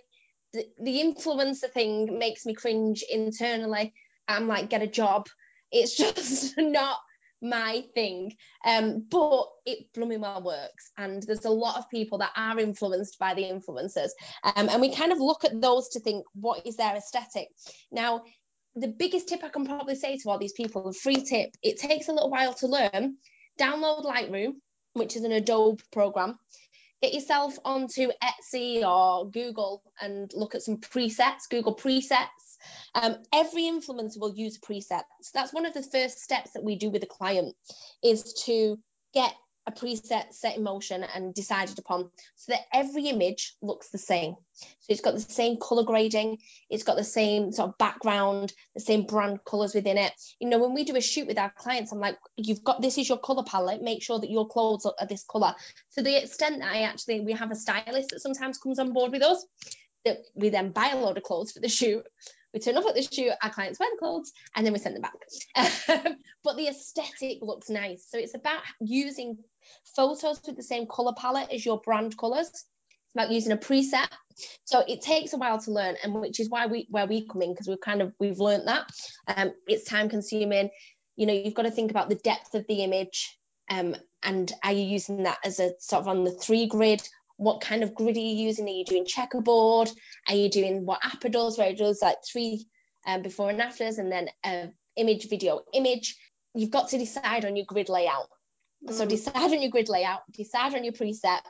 The, 0.53 0.67
the 0.81 1.03
influencer 1.03 1.71
thing 1.71 2.19
makes 2.19 2.47
me 2.47 2.55
cringe 2.55 3.05
internally. 3.11 3.93
I'm 4.29 4.49
like, 4.49 4.71
get 4.71 4.83
a 4.83 4.87
job. 4.87 5.29
It's 5.71 5.97
just 5.97 6.57
not 6.59 6.99
my 7.43 7.85
thing. 7.95 8.35
Um, 8.65 9.07
but 9.11 9.47
it 9.67 9.93
blooming 9.95 10.21
well 10.21 10.43
works. 10.43 10.91
And 10.97 11.23
there's 11.23 11.45
a 11.45 11.51
lot 11.51 11.79
of 11.79 11.91
people 11.91 12.19
that 12.19 12.33
are 12.37 12.59
influenced 12.59 13.19
by 13.19 13.35
the 13.35 13.43
influencers. 13.43 14.11
Um, 14.45 14.69
and 14.69 14.81
we 14.81 14.95
kind 14.95 15.13
of 15.13 15.19
look 15.19 15.45
at 15.45 15.61
those 15.61 15.89
to 15.91 16.01
think, 16.01 16.25
what 16.35 16.67
is 16.67 16.77
their 16.77 16.95
aesthetic? 16.95 17.49
Now, 17.91 18.23
the 18.75 18.89
biggest 18.89 19.29
tip 19.29 19.45
I 19.45 19.49
can 19.49 19.67
probably 19.67 19.97
say 19.97 20.17
to 20.19 20.31
all 20.31 20.39
these 20.39 20.53
people, 20.53 20.89
a 20.89 20.93
free 20.93 21.23
tip, 21.23 21.51
it 21.63 21.79
takes 21.79 22.09
a 22.09 22.13
little 22.13 22.31
while 22.31 22.55
to 22.55 22.67
learn. 22.67 23.17
Download 23.61 24.05
Lightroom, 24.05 24.55
which 24.95 25.17
is 25.17 25.25
an 25.25 25.33
Adobe 25.33 25.83
program. 25.93 26.39
Get 27.03 27.13
yourself 27.13 27.59
onto 27.65 28.11
Etsy 28.23 28.83
or 28.83 29.29
Google 29.29 29.83
and 30.01 30.31
look 30.35 30.55
at 30.55 30.63
some 30.63 30.79
presets, 30.79 31.49
Google 31.51 31.75
presets 31.75 32.52
um, 32.95 33.17
every 33.33 33.63
influencer 33.63 34.21
will 34.21 34.35
use 34.35 34.57
a 34.57 34.61
preset. 34.61 35.03
That's 35.35 35.53
one 35.53 35.67
of 35.67 35.75
the 35.75 35.83
first 35.83 36.21
steps 36.21 36.53
that 36.53 36.65
we 36.65 36.77
do 36.77 36.91
with 36.91 37.03
a 37.03 37.07
client 37.07 37.55
is 38.03 38.35
to 38.47 38.79
get 39.15 39.35
a 39.67 39.73
preset 39.73 40.33
set 40.33 40.57
in 40.57 40.63
motion 40.63 41.05
and 41.05 41.35
decided 41.35 41.79
upon 41.79 42.11
so 42.35 42.53
that 42.53 42.63
every 42.73 43.09
image 43.09 43.55
looks 43.63 43.91
the 43.91 43.99
same. 43.99 44.35
So 44.55 44.67
it's 44.89 45.01
got 45.01 45.15
the 45.15 45.21
same 45.21 45.59
color 45.59 45.85
grading, 45.85 46.39
it's 46.69 46.83
got 46.83 46.97
the 46.97 47.05
same 47.05 47.53
sort 47.53 47.71
of 47.71 47.79
background, 47.79 48.53
the 48.75 48.81
same 48.81 49.07
brand 49.07 49.45
colors 49.45 49.75
within 49.75 49.99
it. 49.99 50.13
You 50.41 50.49
know, 50.49 50.59
when 50.59 50.75
we 50.75 50.85
do 50.85 50.97
a 50.97 51.01
shoot 51.01 51.29
with 51.29 51.39
our 51.39 51.53
clients, 51.57 51.93
I'm 51.93 52.01
like, 52.01 52.19
you've 52.37 52.65
got 52.65 52.83
this 52.83 52.99
is 52.99 53.09
your 53.09 53.19
color 53.19 53.45
palette, 53.45 53.83
make 53.83 54.03
sure 54.03 54.19
that 54.19 54.31
your 54.31 54.49
clothes 54.49 54.85
are 54.85 55.07
this 55.07 55.25
color. 55.25 55.55
To 55.95 56.03
the 56.03 56.21
extent 56.23 56.59
that 56.59 56.73
I 56.73 56.83
actually, 56.83 57.21
we 57.21 57.33
have 57.33 57.53
a 57.53 57.57
stylist 57.57 58.11
that 58.11 58.21
sometimes 58.21 58.59
comes 58.59 58.79
on 58.81 58.93
board 58.93 59.13
with 59.13 59.23
us 59.23 59.45
that 60.05 60.19
we 60.35 60.49
then 60.49 60.73
buy 60.73 60.89
a 60.89 60.99
load 60.99 61.17
of 61.17 61.23
clothes 61.23 61.53
for 61.53 61.61
the 61.61 61.69
shoot 61.69 62.05
we 62.53 62.61
turn 62.61 62.77
up 62.77 62.87
at 62.87 62.95
the 62.95 63.03
shoot, 63.03 63.33
our 63.43 63.51
clients 63.51 63.81
wear 63.81 63.89
the 63.93 63.99
clothes, 63.99 64.33
and 64.55 64.65
then 64.65 64.73
we 64.73 64.79
send 64.79 64.97
them 64.97 65.03
back. 65.03 66.17
but 66.45 66.57
the 66.57 66.69
aesthetic 66.69 67.39
looks 67.41 67.71
nice. 67.71 68.07
So 68.09 68.19
it's 68.19 68.35
about 68.35 68.63
using 68.81 69.39
photos 69.97 70.41
with 70.47 70.57
the 70.57 70.63
same 70.63 70.87
color 70.87 71.13
palette 71.17 71.53
as 71.53 71.65
your 71.65 71.81
brand 71.81 72.17
colors. 72.17 72.49
It's 72.49 73.15
about 73.15 73.31
using 73.31 73.53
a 73.53 73.57
preset. 73.57 74.09
So 74.65 74.81
it 74.87 75.03
takes 75.03 75.33
a 75.33 75.39
while 75.39 75.61
to 75.61 75.71
learn, 75.71 75.97
and 76.03 76.15
which 76.15 76.41
is 76.41 76.51
why 76.51 76.67
we 76.67 76.87
where 76.91 77.07
we 77.07 77.27
come 77.27 77.43
in 77.43 77.53
because 77.53 77.69
we've 77.69 77.81
kind 77.81 78.03
of 78.03 78.13
we've 78.19 78.39
learned 78.39 78.69
that. 78.69 78.89
Um, 79.29 79.53
it's 79.67 79.89
time 79.89 80.09
consuming. 80.09 80.71
You 81.17 81.27
know, 81.27 81.35
you've 81.35 81.55
got 81.55 81.63
to 81.63 81.71
think 81.71 81.91
about 81.91 82.09
the 82.09 82.17
depth 82.17 82.55
of 82.55 82.67
the 82.69 82.83
image. 82.83 83.39
Um, 83.71 83.97
and 84.23 84.53
are 84.63 84.73
you 84.73 84.85
using 84.85 85.23
that 85.25 85.39
as 85.45 85.59
a 85.59 85.73
sort 85.79 86.03
of 86.03 86.09
on 86.09 86.25
the 86.25 86.31
three 86.31 86.67
grid 86.67 87.03
what 87.37 87.61
kind 87.61 87.83
of 87.83 87.95
grid 87.95 88.17
are 88.17 88.21
you 88.21 88.47
using? 88.47 88.67
Are 88.67 88.71
you 88.71 88.85
doing 88.85 89.07
checkerboard? 89.07 89.91
Are 90.29 90.35
you 90.35 90.51
doing 90.51 90.85
what 90.87 91.01
Appa 91.05 91.29
does, 91.29 91.59
where 91.59 91.71
it 91.71 91.79
does 91.79 92.01
like 92.03 92.19
three 92.31 92.67
um, 93.07 93.23
before 93.23 93.51
and 93.51 93.61
afters, 93.61 93.99
and 93.99 94.11
then 94.11 94.29
uh, 94.45 94.67
image, 94.97 95.29
video, 95.29 95.63
image? 95.73 96.17
You've 96.55 96.71
got 96.71 96.89
to 96.91 96.99
decide 96.99 97.45
on 97.45 97.57
your 97.57 97.67
grid 97.67 97.89
layout. 97.89 98.29
Mm. 98.87 98.95
So 98.95 99.07
decide 99.07 99.53
on 99.53 99.63
your 99.63 99.71
grid 99.71 99.89
layout, 99.89 100.21
decide 100.33 100.75
on 100.75 100.85
your 100.85 100.93
preset, 100.93 101.41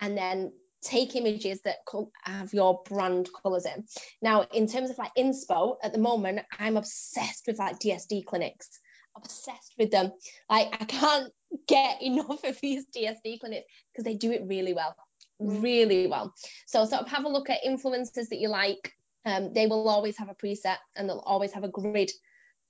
and 0.00 0.16
then 0.16 0.52
take 0.82 1.16
images 1.16 1.60
that 1.62 1.76
have 2.22 2.52
your 2.52 2.82
brand 2.84 3.28
colors 3.42 3.66
in. 3.66 3.84
Now, 4.22 4.42
in 4.42 4.68
terms 4.68 4.90
of 4.90 4.98
like 4.98 5.12
inspo, 5.18 5.76
at 5.82 5.92
the 5.92 5.98
moment, 5.98 6.40
I'm 6.58 6.76
obsessed 6.76 7.44
with 7.46 7.58
like 7.58 7.78
DSD 7.78 8.26
clinics. 8.26 8.68
Obsessed 9.16 9.74
with 9.78 9.90
them. 9.90 10.12
Like 10.48 10.68
I 10.72 10.84
can't 10.84 11.32
get 11.66 12.02
enough 12.02 12.44
of 12.44 12.60
these 12.60 12.84
DSD 12.94 13.40
clinics 13.40 13.66
because 13.92 14.04
they 14.04 14.14
do 14.14 14.30
it 14.30 14.42
really 14.46 14.74
well 14.74 14.94
really 15.38 16.06
well. 16.06 16.34
So 16.66 16.84
sort 16.84 17.02
of 17.02 17.08
have 17.08 17.24
a 17.24 17.28
look 17.28 17.50
at 17.50 17.64
influencers 17.66 18.28
that 18.28 18.38
you 18.38 18.48
like. 18.48 18.92
Um, 19.24 19.52
they 19.52 19.66
will 19.66 19.88
always 19.88 20.16
have 20.18 20.28
a 20.28 20.34
preset 20.34 20.76
and 20.96 21.08
they'll 21.08 21.18
always 21.26 21.52
have 21.52 21.64
a 21.64 21.68
grid 21.68 22.10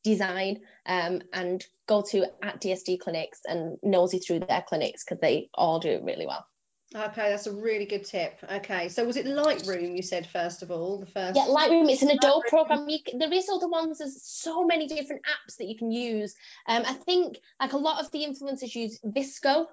design 0.05 0.61
um, 0.87 1.21
and 1.33 1.65
go 1.87 2.03
to 2.11 2.25
at 2.43 2.61
DSD 2.61 3.01
clinics 3.01 3.41
and 3.45 3.79
nosy 3.83 4.19
through 4.19 4.41
their 4.41 4.65
clinics 4.67 5.05
because 5.05 5.21
they 5.21 5.51
all 5.55 5.79
do 5.79 5.91
it 5.91 6.03
really 6.05 6.27
well. 6.27 6.47
Okay, 6.95 7.29
that's 7.29 7.47
a 7.47 7.53
really 7.53 7.85
good 7.85 8.07
tip. 8.07 8.39
Okay, 8.51 8.89
so 8.89 9.05
was 9.05 9.17
it 9.19 9.27
Lightroom 9.27 9.95
you 9.95 10.03
said 10.03 10.27
first 10.27 10.63
of 10.63 10.71
all? 10.71 10.99
The 10.99 11.07
first 11.07 11.37
yeah, 11.37 11.45
Lightroom. 11.45 11.91
It's 11.91 12.01
an 12.01 12.11
Adobe 12.11 12.49
program. 12.49 12.89
You, 12.89 12.99
there 13.19 13.33
is 13.33 13.51
other 13.51 13.69
ones. 13.69 13.99
There's 13.99 14.23
so 14.23 14.65
many 14.65 14.87
different 14.87 15.23
apps 15.23 15.57
that 15.59 15.67
you 15.67 15.77
can 15.77 15.91
use. 15.91 16.35
Um, 16.67 16.85
I 16.87 16.95
think 16.95 17.37
like 17.61 17.75
a 17.75 17.79
lot 17.79 18.03
of 18.03 18.11
the 18.11 18.25
influencers 18.25 18.75
use 18.75 18.99
VSCO. 19.05 19.67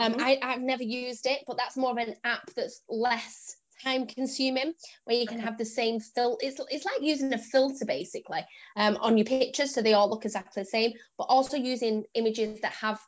um, 0.00 0.12
mm-hmm. 0.14 0.20
I, 0.22 0.38
I've 0.42 0.62
never 0.62 0.82
used 0.82 1.26
it, 1.26 1.40
but 1.46 1.58
that's 1.58 1.76
more 1.76 1.90
of 1.90 1.98
an 1.98 2.16
app 2.24 2.50
that's 2.56 2.80
less 2.88 3.56
time 3.82 4.06
consuming 4.06 4.72
where 5.04 5.16
you 5.16 5.26
can 5.26 5.40
have 5.40 5.58
the 5.58 5.64
same 5.64 5.98
filter 5.98 6.46
it's, 6.46 6.60
it's 6.70 6.84
like 6.84 7.02
using 7.02 7.32
a 7.34 7.38
filter 7.38 7.84
basically 7.84 8.40
um, 8.76 8.96
on 9.00 9.18
your 9.18 9.24
pictures 9.24 9.74
so 9.74 9.82
they 9.82 9.94
all 9.94 10.08
look 10.08 10.24
exactly 10.24 10.62
the 10.62 10.68
same 10.68 10.92
but 11.18 11.24
also 11.24 11.56
using 11.56 12.04
images 12.14 12.60
that 12.60 12.70
have 12.70 13.00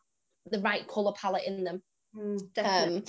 the 0.50 0.58
right 0.58 0.86
color 0.88 1.12
palette 1.12 1.46
in 1.46 1.62
them 1.62 1.82
mm, 2.16 2.40
um 2.58 3.04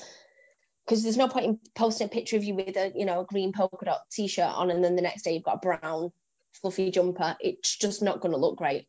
because 0.87 1.03
there's 1.03 1.17
no 1.17 1.27
point 1.27 1.45
in 1.45 1.59
posting 1.75 2.05
a 2.05 2.09
picture 2.09 2.37
of 2.37 2.43
you 2.43 2.55
with 2.55 2.77
a 2.77 2.91
you 2.95 3.05
know 3.05 3.21
a 3.21 3.25
green 3.25 3.51
polka 3.51 3.85
dot 3.85 4.01
t-shirt 4.11 4.45
on 4.45 4.71
and 4.71 4.83
then 4.83 4.95
the 4.95 5.01
next 5.01 5.23
day 5.23 5.33
you've 5.33 5.43
got 5.43 5.63
a 5.63 5.79
brown 5.79 6.11
fluffy 6.53 6.89
jumper 6.91 7.35
it's 7.39 7.75
just 7.75 8.01
not 8.01 8.21
going 8.21 8.31
to 8.31 8.37
look 8.37 8.57
great 8.57 8.87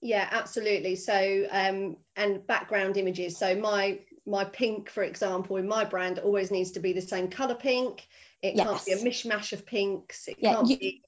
yeah 0.00 0.26
absolutely 0.30 0.96
so 0.96 1.46
um 1.50 1.96
and 2.16 2.46
background 2.46 2.96
images 2.96 3.36
so 3.36 3.54
my 3.54 3.98
my 4.26 4.44
pink, 4.44 4.90
for 4.90 5.02
example, 5.02 5.56
in 5.56 5.66
my 5.66 5.84
brand 5.84 6.18
always 6.18 6.50
needs 6.50 6.72
to 6.72 6.80
be 6.80 6.92
the 6.92 7.02
same 7.02 7.28
color 7.28 7.54
pink. 7.54 8.06
It 8.42 8.54
yes. 8.54 8.66
can't 8.66 8.84
be 8.84 8.92
a 8.92 9.10
mishmash 9.10 9.52
of 9.52 9.66
pinks. 9.66 10.28
It 10.28 10.36
yeah, 10.38 10.54
can't 10.54 10.68
you, 10.68 10.78
be 10.78 11.02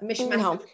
a 0.00 0.04
mishmash 0.04 0.38
no. 0.38 0.52
of 0.52 0.66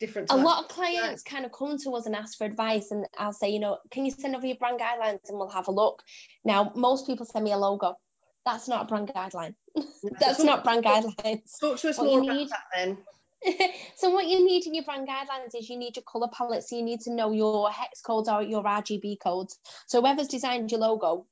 different. 0.00 0.28
Types. 0.28 0.40
A 0.40 0.44
lot 0.44 0.64
of 0.64 0.68
clients 0.68 1.22
kind 1.22 1.44
of 1.44 1.52
come 1.52 1.78
to 1.78 1.90
us 1.90 2.06
and 2.06 2.16
ask 2.16 2.38
for 2.38 2.44
advice, 2.44 2.90
and 2.90 3.06
I'll 3.18 3.32
say, 3.32 3.50
you 3.50 3.60
know, 3.60 3.78
can 3.90 4.04
you 4.04 4.10
send 4.10 4.34
over 4.34 4.46
your 4.46 4.56
brand 4.56 4.80
guidelines 4.80 5.28
and 5.28 5.38
we'll 5.38 5.50
have 5.50 5.68
a 5.68 5.72
look. 5.72 6.02
Now, 6.44 6.72
most 6.74 7.06
people 7.06 7.26
send 7.26 7.44
me 7.44 7.52
a 7.52 7.58
logo. 7.58 7.96
That's 8.44 8.68
not 8.68 8.84
a 8.84 8.84
brand 8.86 9.08
guideline. 9.08 9.54
That's 10.20 10.42
not 10.42 10.64
brand 10.64 10.84
guidelines. 10.84 11.58
Talk 11.60 11.78
to 11.78 11.90
us 11.90 11.98
what 11.98 12.06
more 12.06 12.22
about 12.22 12.36
need, 12.36 12.48
that 12.50 12.64
then. 12.74 12.98
so 13.96 14.10
what 14.10 14.26
you 14.26 14.44
need 14.44 14.66
in 14.66 14.74
your 14.74 14.84
brand 14.84 15.08
guidelines 15.08 15.56
is 15.58 15.68
you 15.68 15.76
need 15.76 15.96
your 15.96 16.04
color 16.04 16.28
palette 16.32 16.62
so 16.62 16.76
you 16.76 16.82
need 16.82 17.00
to 17.00 17.12
know 17.12 17.32
your 17.32 17.68
hex 17.70 18.00
codes 18.00 18.28
or 18.28 18.40
your 18.40 18.62
rgb 18.62 19.18
codes 19.18 19.58
so 19.88 20.00
whoever's 20.00 20.28
designed 20.28 20.70
your 20.70 20.78
logo 20.78 21.26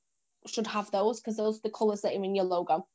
should 0.46 0.66
have 0.66 0.90
those 0.90 1.20
because 1.20 1.36
those 1.36 1.58
are 1.58 1.62
the 1.62 1.70
colors 1.70 2.02
that 2.02 2.12
are 2.12 2.24
in 2.24 2.34
your 2.34 2.44
logo. 2.44 2.86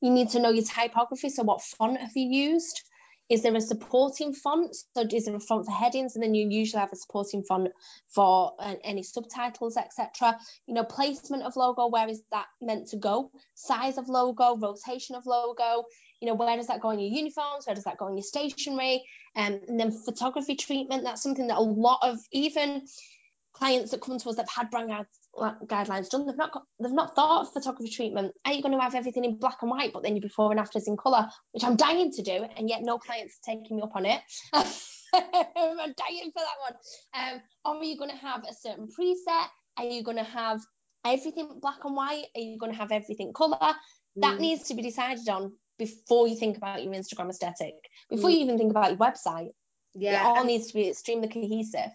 You 0.00 0.10
need 0.10 0.30
to 0.30 0.40
know 0.40 0.50
your 0.50 0.64
typography. 0.64 1.30
So, 1.30 1.44
what 1.44 1.62
font 1.62 1.98
have 1.98 2.12
you 2.14 2.50
used? 2.50 2.82
Is 3.28 3.42
there 3.42 3.54
a 3.54 3.60
supporting 3.60 4.34
font? 4.34 4.74
So, 4.94 5.06
is 5.10 5.24
there 5.24 5.36
a 5.36 5.40
font 5.40 5.66
for 5.66 5.72
headings? 5.72 6.14
And 6.14 6.22
then 6.22 6.34
you 6.34 6.48
usually 6.48 6.80
have 6.80 6.92
a 6.92 6.96
supporting 6.96 7.42
font 7.42 7.68
for 8.08 8.52
uh, 8.58 8.74
any 8.84 9.02
subtitles, 9.02 9.76
etc. 9.76 10.38
You 10.66 10.74
know, 10.74 10.84
placement 10.84 11.42
of 11.42 11.56
logo. 11.56 11.86
Where 11.88 12.08
is 12.08 12.22
that 12.30 12.46
meant 12.60 12.88
to 12.88 12.96
go? 12.96 13.30
Size 13.54 13.98
of 13.98 14.08
logo, 14.08 14.56
rotation 14.56 15.16
of 15.16 15.24
logo. 15.26 15.84
You 16.20 16.28
know, 16.28 16.34
where 16.34 16.56
does 16.56 16.66
that 16.66 16.80
go 16.80 16.90
in 16.90 17.00
your 17.00 17.10
uniforms? 17.10 17.66
Where 17.66 17.74
does 17.74 17.84
that 17.84 17.98
go 17.98 18.08
in 18.08 18.16
your 18.16 18.22
stationery? 18.22 19.04
Um, 19.34 19.60
and 19.66 19.80
then 19.80 19.90
photography 19.90 20.56
treatment. 20.56 21.04
That's 21.04 21.22
something 21.22 21.46
that 21.46 21.58
a 21.58 21.62
lot 21.62 22.00
of 22.02 22.18
even 22.32 22.82
clients 23.54 23.90
that 23.92 24.00
come 24.00 24.18
to 24.18 24.28
us 24.28 24.36
that 24.36 24.48
have 24.48 24.64
had 24.64 24.70
brand 24.70 24.90
guidelines 25.36 26.10
done. 26.10 26.26
They've 26.26 26.36
not 26.36 26.52
got, 26.52 26.64
they've 26.80 26.92
not 26.92 27.14
thought 27.14 27.42
of 27.42 27.52
photography 27.52 27.90
treatment. 27.90 28.32
Are 28.44 28.52
you 28.52 28.62
going 28.62 28.74
to 28.74 28.80
have 28.80 28.94
everything 28.94 29.24
in 29.24 29.38
black 29.38 29.58
and 29.62 29.70
white, 29.70 29.92
but 29.92 30.02
then 30.02 30.14
your 30.14 30.22
before 30.22 30.50
and 30.50 30.60
afters 30.60 30.88
in 30.88 30.96
colour, 30.96 31.26
which 31.52 31.64
I'm 31.64 31.76
dying 31.76 32.12
to 32.12 32.22
do, 32.22 32.44
and 32.56 32.68
yet 32.68 32.82
no 32.82 32.98
clients 32.98 33.38
are 33.38 33.54
taking 33.54 33.76
me 33.76 33.82
up 33.82 33.96
on 33.96 34.06
it. 34.06 34.20
I'm 34.54 35.94
dying 35.94 36.32
for 36.32 36.40
that 36.40 36.60
one. 36.60 36.74
Um, 37.14 37.42
or 37.64 37.76
are 37.76 37.84
you 37.84 37.98
going 37.98 38.10
to 38.10 38.16
have 38.16 38.44
a 38.48 38.54
certain 38.54 38.88
preset? 38.88 39.46
Are 39.78 39.84
you 39.84 40.02
going 40.02 40.18
to 40.18 40.24
have 40.24 40.60
everything 41.04 41.58
black 41.60 41.84
and 41.84 41.96
white? 41.96 42.26
Are 42.34 42.40
you 42.40 42.58
going 42.58 42.72
to 42.72 42.78
have 42.78 42.92
everything 42.92 43.32
colour? 43.32 43.74
That 44.16 44.36
mm. 44.36 44.40
needs 44.40 44.64
to 44.64 44.74
be 44.74 44.82
decided 44.82 45.28
on 45.28 45.52
before 45.78 46.28
you 46.28 46.36
think 46.36 46.56
about 46.56 46.84
your 46.84 46.92
Instagram 46.92 47.30
aesthetic, 47.30 47.74
before 48.10 48.30
mm. 48.30 48.34
you 48.34 48.40
even 48.40 48.58
think 48.58 48.70
about 48.70 48.90
your 48.90 48.98
website. 48.98 49.50
Yeah, 49.94 50.20
it 50.20 50.24
all 50.24 50.44
needs 50.44 50.68
to 50.68 50.74
be 50.74 50.88
extremely 50.88 51.28
cohesive 51.28 51.90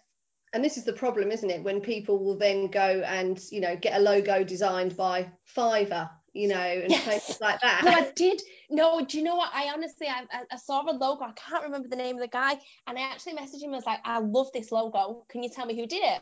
and 0.53 0.63
this 0.63 0.77
is 0.77 0.83
the 0.83 0.93
problem 0.93 1.31
isn't 1.31 1.49
it? 1.49 1.63
When 1.63 1.81
people 1.81 2.23
will 2.23 2.37
then 2.37 2.67
go 2.67 3.03
and 3.05 3.39
you 3.51 3.61
know 3.61 3.75
get 3.75 3.97
a 3.97 3.99
logo 3.99 4.43
designed 4.43 4.95
by 4.95 5.29
fiverr 5.55 6.09
you 6.33 6.47
know 6.47 6.55
and 6.55 6.91
yes. 6.91 7.03
places 7.03 7.41
like 7.41 7.59
that. 7.61 7.83
No 7.83 7.91
i 7.91 8.11
did. 8.15 8.41
No 8.69 9.03
do 9.05 9.17
you 9.17 9.23
know 9.23 9.35
what? 9.35 9.51
I 9.53 9.69
honestly 9.73 10.07
I, 10.07 10.25
I 10.51 10.57
saw 10.57 10.83
a 10.83 10.93
logo. 10.93 11.23
I 11.23 11.31
can't 11.33 11.63
remember 11.63 11.87
the 11.87 11.95
name 11.95 12.15
of 12.15 12.21
the 12.21 12.27
guy. 12.27 12.57
And 12.87 12.97
i 12.97 13.01
actually 13.01 13.33
messaged 13.33 13.61
him. 13.61 13.73
I 13.73 13.77
was 13.77 13.85
like 13.85 13.99
i 14.05 14.19
love 14.19 14.47
this 14.53 14.71
logo. 14.71 15.25
Can 15.29 15.43
you 15.43 15.49
tell 15.49 15.65
me 15.65 15.75
who 15.75 15.87
did 15.87 16.03
it 16.03 16.21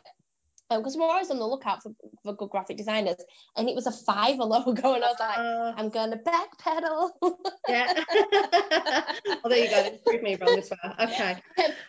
because 0.70 0.94
um, 0.94 1.00
we're 1.00 1.08
always 1.08 1.30
on 1.30 1.38
the 1.38 1.46
lookout 1.46 1.82
for, 1.82 1.92
for 2.22 2.34
good 2.34 2.50
graphic 2.50 2.76
designers. 2.76 3.16
And 3.56 3.68
it 3.68 3.74
was 3.74 3.86
a 3.86 3.92
five 3.92 4.36
logo 4.38 4.94
and 4.94 5.04
I 5.04 5.08
was 5.08 5.16
like 5.20 5.38
uh, 5.38 5.72
I'm 5.76 5.88
gonna 5.90 6.18
backpedal. 6.18 7.10
Yeah. 7.68 7.92
Well 9.42 9.50
there 9.50 9.64
you 9.64 9.70
go. 9.70 9.98
Prove 10.06 10.22
me 10.22 10.36
wrong 10.36 10.58
as 10.58 10.70
well. 10.70 10.94
Okay. 11.00 11.36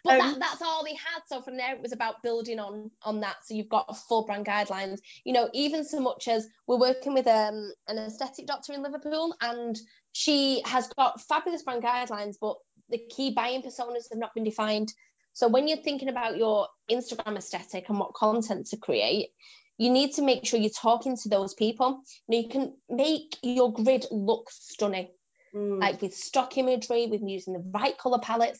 But 0.03 0.19
um, 0.19 0.31
that, 0.31 0.39
that's 0.39 0.61
all 0.61 0.83
they 0.83 0.93
had. 0.93 1.21
So 1.27 1.41
from 1.41 1.57
there 1.57 1.75
it 1.75 1.81
was 1.81 1.91
about 1.91 2.21
building 2.23 2.59
on 2.59 2.91
on 3.03 3.19
that. 3.21 3.37
So 3.45 3.53
you've 3.53 3.69
got 3.69 3.95
full 4.07 4.25
brand 4.25 4.45
guidelines. 4.45 4.99
You 5.23 5.33
know 5.33 5.49
even 5.53 5.83
so 5.83 5.99
much 5.99 6.27
as 6.27 6.47
we're 6.67 6.79
working 6.79 7.13
with 7.13 7.27
um, 7.27 7.71
an 7.87 7.97
aesthetic 7.97 8.47
doctor 8.47 8.73
in 8.73 8.83
Liverpool 8.83 9.35
and 9.41 9.77
she 10.13 10.61
has 10.65 10.87
got 10.89 11.21
fabulous 11.21 11.63
brand 11.63 11.83
guidelines 11.83 12.35
but 12.39 12.57
the 12.89 12.99
key 13.09 13.31
buying 13.31 13.61
personas 13.61 14.09
have 14.09 14.17
not 14.17 14.33
been 14.33 14.43
defined 14.43 14.93
So 15.37 15.47
when 15.47 15.67
you're 15.67 15.77
thinking 15.77 16.09
about 16.09 16.35
your 16.35 16.67
Instagram 16.89 17.37
aesthetic 17.37 17.89
and 17.89 17.99
what 17.99 18.15
content 18.15 18.65
to 18.69 18.77
create, 18.77 19.29
you 19.77 19.91
need 19.91 20.13
to 20.13 20.23
make 20.23 20.47
sure 20.47 20.59
you're 20.59 20.71
talking 20.71 21.15
to 21.15 21.29
those 21.29 21.53
people. 21.53 22.01
You, 22.27 22.41
know, 22.41 22.43
you 22.43 22.49
can 22.49 22.73
make 22.89 23.37
your 23.43 23.71
grid 23.71 24.07
look 24.09 24.49
stunning, 24.49 25.09
mm. 25.53 25.79
like 25.79 26.01
with 26.01 26.15
stock 26.15 26.57
imagery, 26.57 27.05
with 27.05 27.21
using 27.21 27.53
the 27.53 27.63
right 27.71 27.95
color 27.99 28.17
palettes. 28.17 28.59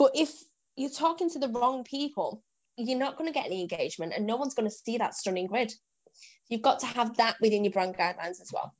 But 0.00 0.16
if 0.16 0.32
you're 0.74 0.90
talking 0.90 1.30
to 1.30 1.38
the 1.38 1.46
wrong 1.46 1.84
people, 1.84 2.42
you're 2.76 2.98
not 2.98 3.16
going 3.16 3.32
to 3.32 3.38
get 3.38 3.46
any 3.46 3.60
engagement 3.60 4.12
and 4.16 4.26
no 4.26 4.34
one's 4.34 4.54
going 4.54 4.68
to 4.68 4.74
see 4.74 4.98
that 4.98 5.14
stunning 5.14 5.46
grid. 5.46 5.72
You've 6.48 6.62
got 6.62 6.80
to 6.80 6.86
have 6.86 7.18
that 7.18 7.36
within 7.40 7.62
your 7.62 7.72
brand 7.72 7.96
guidelines 7.96 8.40
as 8.40 8.50
well. 8.52 8.74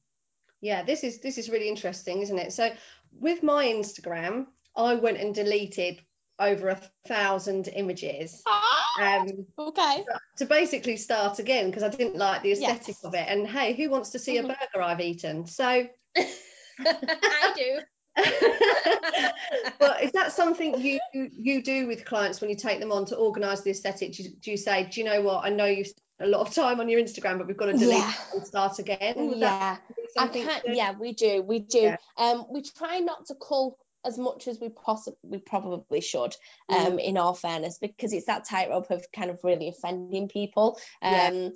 Yeah, 0.60 0.82
this 0.82 1.04
is 1.04 1.20
this 1.20 1.38
is 1.38 1.48
really 1.48 1.68
interesting, 1.68 2.22
isn't 2.22 2.38
it? 2.40 2.52
So 2.52 2.72
with 3.12 3.44
my 3.44 3.66
Instagram, 3.66 4.46
I 4.74 4.96
went 4.96 5.18
and 5.18 5.32
deleted 5.32 6.00
over 6.40 6.68
a 6.68 6.80
thousand 7.06 7.68
images. 7.68 8.42
Ah, 8.46 9.20
um, 9.20 9.46
okay. 9.58 10.04
To 10.38 10.46
basically 10.46 10.96
start 10.96 11.38
again 11.38 11.66
because 11.66 11.82
I 11.82 11.88
didn't 11.88 12.16
like 12.16 12.42
the 12.42 12.52
aesthetic 12.52 12.88
yes. 12.88 13.04
of 13.04 13.14
it. 13.14 13.26
And 13.28 13.46
hey, 13.46 13.74
who 13.74 13.90
wants 13.90 14.10
to 14.10 14.18
see 14.18 14.36
mm-hmm. 14.36 14.50
a 14.50 14.56
burger 14.72 14.82
I've 14.82 15.00
eaten? 15.00 15.46
So 15.46 15.64
I 16.16 17.52
do. 17.54 17.78
but 19.78 20.02
is 20.02 20.12
that 20.12 20.32
something 20.32 20.80
you 20.80 20.98
you 21.12 21.62
do 21.62 21.86
with 21.86 22.04
clients 22.04 22.40
when 22.40 22.50
you 22.50 22.56
take 22.56 22.80
them 22.80 22.90
on 22.90 23.04
to 23.06 23.16
organise 23.16 23.60
the 23.60 23.70
aesthetic? 23.70 24.12
Do 24.12 24.22
you, 24.24 24.30
do 24.40 24.50
you, 24.50 24.56
say, 24.56 24.88
do 24.90 25.00
you 25.00 25.06
know 25.06 25.22
what? 25.22 25.44
I 25.44 25.50
know 25.50 25.66
you've 25.66 25.92
a 26.20 26.26
lot 26.26 26.46
of 26.46 26.54
time 26.54 26.80
on 26.80 26.88
your 26.88 27.00
Instagram, 27.00 27.38
but 27.38 27.46
we've 27.46 27.56
got 27.56 27.66
to 27.66 27.72
delete 27.72 27.98
yeah. 27.98 28.12
and 28.34 28.46
start 28.46 28.78
again. 28.78 29.14
Would 29.28 29.38
yeah, 29.38 29.78
I 30.18 30.28
can't. 30.28 30.64
Yeah, 30.66 30.92
we 30.98 31.12
do. 31.12 31.42
We 31.42 31.60
do. 31.60 31.78
Yeah. 31.80 31.96
Um, 32.16 32.46
we 32.50 32.62
try 32.62 32.98
not 32.98 33.26
to 33.26 33.34
cull 33.34 33.78
as 34.04 34.18
much 34.18 34.48
as 34.48 34.58
we 34.60 34.68
possibly 34.68 35.18
we 35.22 35.38
probably 35.38 36.00
should 36.00 36.34
um 36.68 36.92
mm. 36.92 37.04
in 37.04 37.16
all 37.16 37.34
fairness 37.34 37.78
because 37.78 38.12
it's 38.12 38.26
that 38.26 38.48
tightrope 38.48 38.90
of 38.90 39.04
kind 39.14 39.30
of 39.30 39.38
really 39.42 39.68
offending 39.68 40.28
people 40.28 40.78
um 41.02 41.12
yeah. 41.12 41.48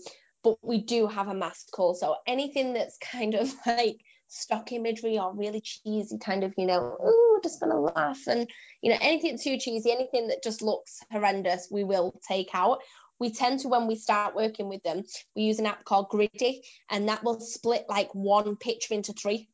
but 0.42 0.56
we 0.62 0.78
do 0.82 1.06
have 1.06 1.28
a 1.28 1.34
mask 1.34 1.70
call 1.72 1.94
so 1.94 2.16
anything 2.26 2.74
that's 2.74 2.98
kind 2.98 3.34
of 3.34 3.52
like 3.66 3.98
stock 4.28 4.72
imagery 4.72 5.18
or 5.18 5.34
really 5.34 5.60
cheesy 5.60 6.18
kind 6.18 6.44
of 6.44 6.52
you 6.56 6.66
know 6.66 6.96
oh 7.00 7.40
just 7.42 7.60
gonna 7.60 7.78
laugh 7.78 8.20
and 8.26 8.48
you 8.82 8.90
know 8.90 8.98
anything 9.00 9.38
too 9.38 9.58
cheesy 9.58 9.92
anything 9.92 10.28
that 10.28 10.42
just 10.42 10.62
looks 10.62 11.00
horrendous 11.10 11.68
we 11.70 11.84
will 11.84 12.18
take 12.26 12.48
out 12.52 12.80
we 13.20 13.30
tend 13.30 13.60
to 13.60 13.68
when 13.68 13.86
we 13.86 13.94
start 13.94 14.34
working 14.34 14.68
with 14.68 14.82
them 14.82 15.02
we 15.36 15.42
use 15.42 15.58
an 15.58 15.66
app 15.66 15.84
called 15.84 16.08
griddy 16.08 16.62
and 16.90 17.08
that 17.08 17.22
will 17.22 17.38
split 17.40 17.84
like 17.88 18.12
one 18.12 18.56
picture 18.56 18.94
into 18.94 19.12
three 19.12 19.48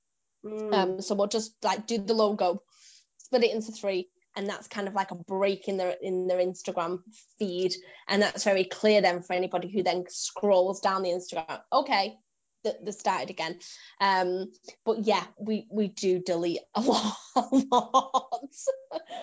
mm. 0.45 0.73
um 0.73 1.01
so 1.01 1.15
we'll 1.15 1.27
just 1.27 1.53
like 1.63 1.87
do 1.87 1.99
the 1.99 2.15
logo 2.15 2.63
split 3.31 3.45
it 3.45 3.55
into 3.55 3.73
three 3.73 4.09
and 4.37 4.49
that's 4.49 4.69
kind 4.69 4.89
of 4.89 4.95
like 4.95 5.11
a 5.11 5.17
break 5.17 5.69
in 5.69 5.77
their 5.77 5.95
in 6.03 6.27
their 6.27 6.39
Instagram 6.39 7.01
feed. 7.39 7.75
And 8.09 8.23
that's 8.23 8.45
very 8.45 8.65
clear 8.65 9.03
then 9.03 9.23
for 9.23 9.33
anybody 9.33 9.69
who 9.69 9.83
then 9.83 10.05
scrolls 10.09 10.81
down 10.81 11.03
the 11.03 11.11
Instagram. 11.11 11.61
Okay 11.73 12.17
the 12.63 12.93
started 12.93 13.31
again. 13.31 13.59
Um 14.01 14.53
but 14.85 15.07
yeah 15.07 15.25
we 15.39 15.67
we 15.71 15.89
do 15.89 16.21
delete 16.21 16.61
a 16.75 16.81
lot, 16.83 17.17
a 17.37 17.41
lot 17.71 18.29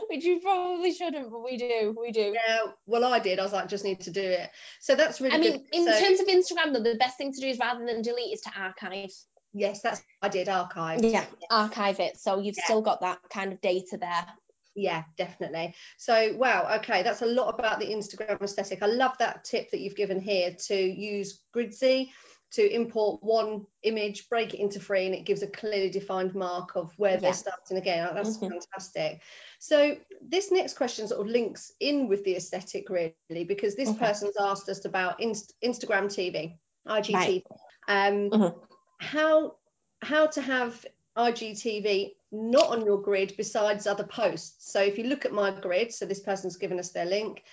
which 0.09 0.25
you 0.25 0.39
probably 0.39 0.91
shouldn't 0.91 1.29
but 1.29 1.43
we 1.43 1.57
do 1.57 1.95
we 1.99 2.11
do. 2.11 2.33
Yeah 2.33 2.71
well 2.85 3.05
I 3.05 3.19
did. 3.19 3.39
I 3.39 3.43
was 3.43 3.53
like 3.53 3.69
just 3.69 3.85
need 3.85 4.01
to 4.01 4.11
do 4.11 4.21
it. 4.21 4.49
So 4.81 4.95
that's 4.95 5.21
really 5.21 5.35
I 5.35 5.37
mean 5.37 5.65
in 5.71 5.85
so, 5.85 5.99
terms 5.99 6.19
of 6.19 6.27
Instagram 6.27 6.73
though 6.73 6.83
the 6.83 6.97
best 6.97 7.17
thing 7.17 7.31
to 7.31 7.41
do 7.41 7.47
is 7.47 7.59
rather 7.59 7.85
than 7.85 8.01
delete 8.01 8.33
is 8.33 8.41
to 8.41 8.51
archive 8.57 9.11
yes 9.57 9.81
that's 9.81 10.01
I 10.21 10.29
did 10.29 10.49
archive 10.49 11.03
yeah, 11.03 11.25
archive 11.49 11.99
it 11.99 12.17
so 12.17 12.39
you've 12.39 12.57
yeah. 12.57 12.63
still 12.65 12.81
got 12.81 13.01
that 13.01 13.19
kind 13.31 13.53
of 13.53 13.61
data 13.61 13.97
there 13.97 14.25
yeah 14.75 15.03
definitely 15.17 15.73
so 15.97 16.35
wow 16.37 16.77
okay 16.79 17.03
that's 17.03 17.21
a 17.21 17.25
lot 17.25 17.53
about 17.57 17.79
the 17.79 17.87
instagram 17.87 18.41
aesthetic 18.41 18.83
i 18.83 18.85
love 18.85 19.17
that 19.17 19.43
tip 19.43 19.71
that 19.71 19.79
you've 19.79 19.95
given 19.95 20.19
here 20.19 20.55
to 20.67 20.75
use 20.75 21.41
Gridzy 21.55 22.11
to 22.49 22.73
import 22.73 23.21
one 23.21 23.65
image, 23.83 24.29
break 24.29 24.53
it 24.53 24.59
into 24.59 24.79
three, 24.79 25.05
and 25.05 25.13
it 25.13 25.25
gives 25.25 25.41
a 25.41 25.47
clearly 25.47 25.89
defined 25.89 26.33
mark 26.33 26.75
of 26.75 26.93
where 26.97 27.13
yeah. 27.13 27.19
they're 27.19 27.33
starting 27.33 27.77
again. 27.77 28.07
That's 28.13 28.37
mm-hmm. 28.37 28.49
fantastic. 28.49 29.21
So 29.59 29.97
this 30.21 30.51
next 30.51 30.75
question 30.75 31.07
sort 31.07 31.21
of 31.21 31.27
links 31.27 31.73
in 31.79 32.07
with 32.07 32.23
the 32.23 32.35
aesthetic 32.35 32.89
really, 32.89 33.13
because 33.45 33.75
this 33.75 33.89
mm-hmm. 33.89 34.03
person's 34.03 34.35
asked 34.39 34.69
us 34.69 34.85
about 34.85 35.21
Inst- 35.21 35.53
Instagram 35.63 36.05
TV, 36.05 36.57
IGTV. 36.87 37.13
Right. 37.13 37.43
Um, 37.89 38.29
mm-hmm. 38.29 38.66
How 38.97 39.55
how 40.01 40.27
to 40.27 40.41
have 40.41 40.85
IGTV 41.17 42.13
not 42.31 42.69
on 42.69 42.85
your 42.85 43.01
grid 43.01 43.33
besides 43.37 43.87
other 43.87 44.03
posts. 44.03 44.71
So 44.71 44.81
if 44.81 44.97
you 44.97 45.05
look 45.05 45.25
at 45.25 45.33
my 45.33 45.51
grid, 45.51 45.93
so 45.93 46.05
this 46.05 46.19
person's 46.19 46.57
given 46.57 46.79
us 46.79 46.91
their 46.91 47.05
link. 47.05 47.43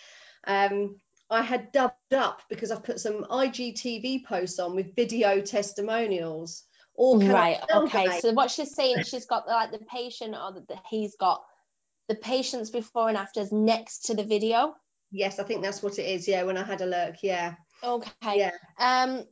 Um, 0.46 0.96
I 1.30 1.42
had 1.42 1.72
dubbed 1.72 2.14
up 2.14 2.42
because 2.50 2.70
I've 2.70 2.84
put 2.84 3.00
some 3.00 3.24
IGTV 3.24 4.24
posts 4.24 4.58
on 4.58 4.76
with 4.76 4.94
video 4.94 5.40
testimonials. 5.40 6.64
Or 6.96 7.18
right, 7.18 7.58
okay. 7.74 8.20
So 8.20 8.32
what 8.32 8.50
she's 8.50 8.74
saying, 8.74 9.02
she's 9.04 9.26
got 9.26 9.48
like 9.48 9.72
the 9.72 9.78
patient 9.78 10.34
or 10.34 10.52
the, 10.52 10.78
he's 10.88 11.16
got 11.16 11.44
the 12.08 12.14
patients 12.14 12.70
before 12.70 13.08
and 13.08 13.16
afters 13.16 13.50
next 13.50 14.06
to 14.06 14.14
the 14.14 14.24
video. 14.24 14.76
Yes, 15.10 15.38
I 15.38 15.44
think 15.44 15.62
that's 15.62 15.82
what 15.82 15.98
it 15.98 16.04
is. 16.04 16.28
Yeah, 16.28 16.42
when 16.44 16.56
I 16.56 16.62
had 16.62 16.82
a 16.82 16.86
look, 16.86 17.16
yeah. 17.22 17.54
Okay. 17.82 18.10
Yeah. 18.34 18.52
Um, 18.78 19.24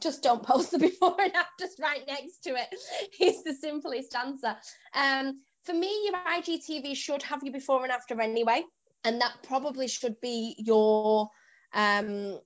just 0.00 0.22
don't 0.22 0.42
post 0.42 0.70
the 0.70 0.78
before 0.78 1.16
and 1.20 1.34
afters 1.34 1.76
right 1.80 2.02
next 2.06 2.44
to 2.44 2.50
it. 2.50 2.68
It's 3.20 3.42
the 3.42 3.54
simplest 3.54 4.14
answer. 4.14 4.56
Um, 4.94 5.40
for 5.64 5.74
me, 5.74 5.90
your 6.04 6.14
IGTV 6.14 6.96
should 6.96 7.22
have 7.22 7.40
you 7.42 7.52
before 7.52 7.82
and 7.82 7.92
after 7.92 8.20
anyway 8.20 8.64
and 9.04 9.20
that 9.20 9.42
probably 9.42 9.88
should 9.88 10.20
be 10.20 10.54
your 10.58 11.28
um 11.72 12.38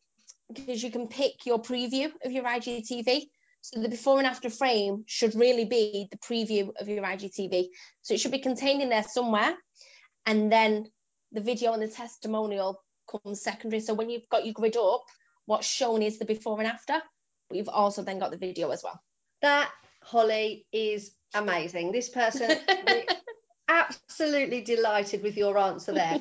because 0.52 0.82
you 0.82 0.90
can 0.90 1.08
pick 1.08 1.46
your 1.46 1.60
preview 1.60 2.12
of 2.24 2.30
your 2.30 2.44
IGTV. 2.44 3.22
So 3.62 3.80
the 3.80 3.88
before 3.88 4.18
and 4.18 4.26
after 4.26 4.50
frame 4.50 5.04
should 5.06 5.34
really 5.34 5.64
be 5.64 6.06
the 6.10 6.18
preview 6.18 6.68
of 6.78 6.86
your 6.86 7.02
IGTV. 7.02 7.68
So 8.02 8.12
it 8.12 8.20
should 8.20 8.30
be 8.30 8.40
contained 8.40 8.82
in 8.82 8.90
there 8.90 9.04
somewhere. 9.04 9.54
And 10.26 10.52
then 10.52 10.84
the 11.32 11.40
video 11.40 11.72
and 11.72 11.82
the 11.82 11.88
testimonial 11.88 12.82
comes 13.10 13.42
secondary. 13.42 13.80
So 13.80 13.94
when 13.94 14.10
you've 14.10 14.28
got 14.30 14.44
your 14.44 14.52
grid 14.52 14.76
up, 14.76 15.04
what's 15.46 15.66
shown 15.66 16.02
is 16.02 16.18
the 16.18 16.26
before 16.26 16.58
and 16.58 16.68
after, 16.68 17.00
you've 17.54 17.68
also 17.68 18.02
then 18.02 18.18
got 18.18 18.30
the 18.30 18.36
video 18.36 18.70
as 18.70 18.82
well. 18.82 19.00
That, 19.42 19.70
Holly, 20.02 20.66
is 20.72 21.12
amazing. 21.34 21.92
This 21.92 22.08
person 22.08 22.50
absolutely 23.68 24.62
delighted 24.62 25.22
with 25.22 25.36
your 25.36 25.58
answer 25.58 25.92
there. 25.92 26.20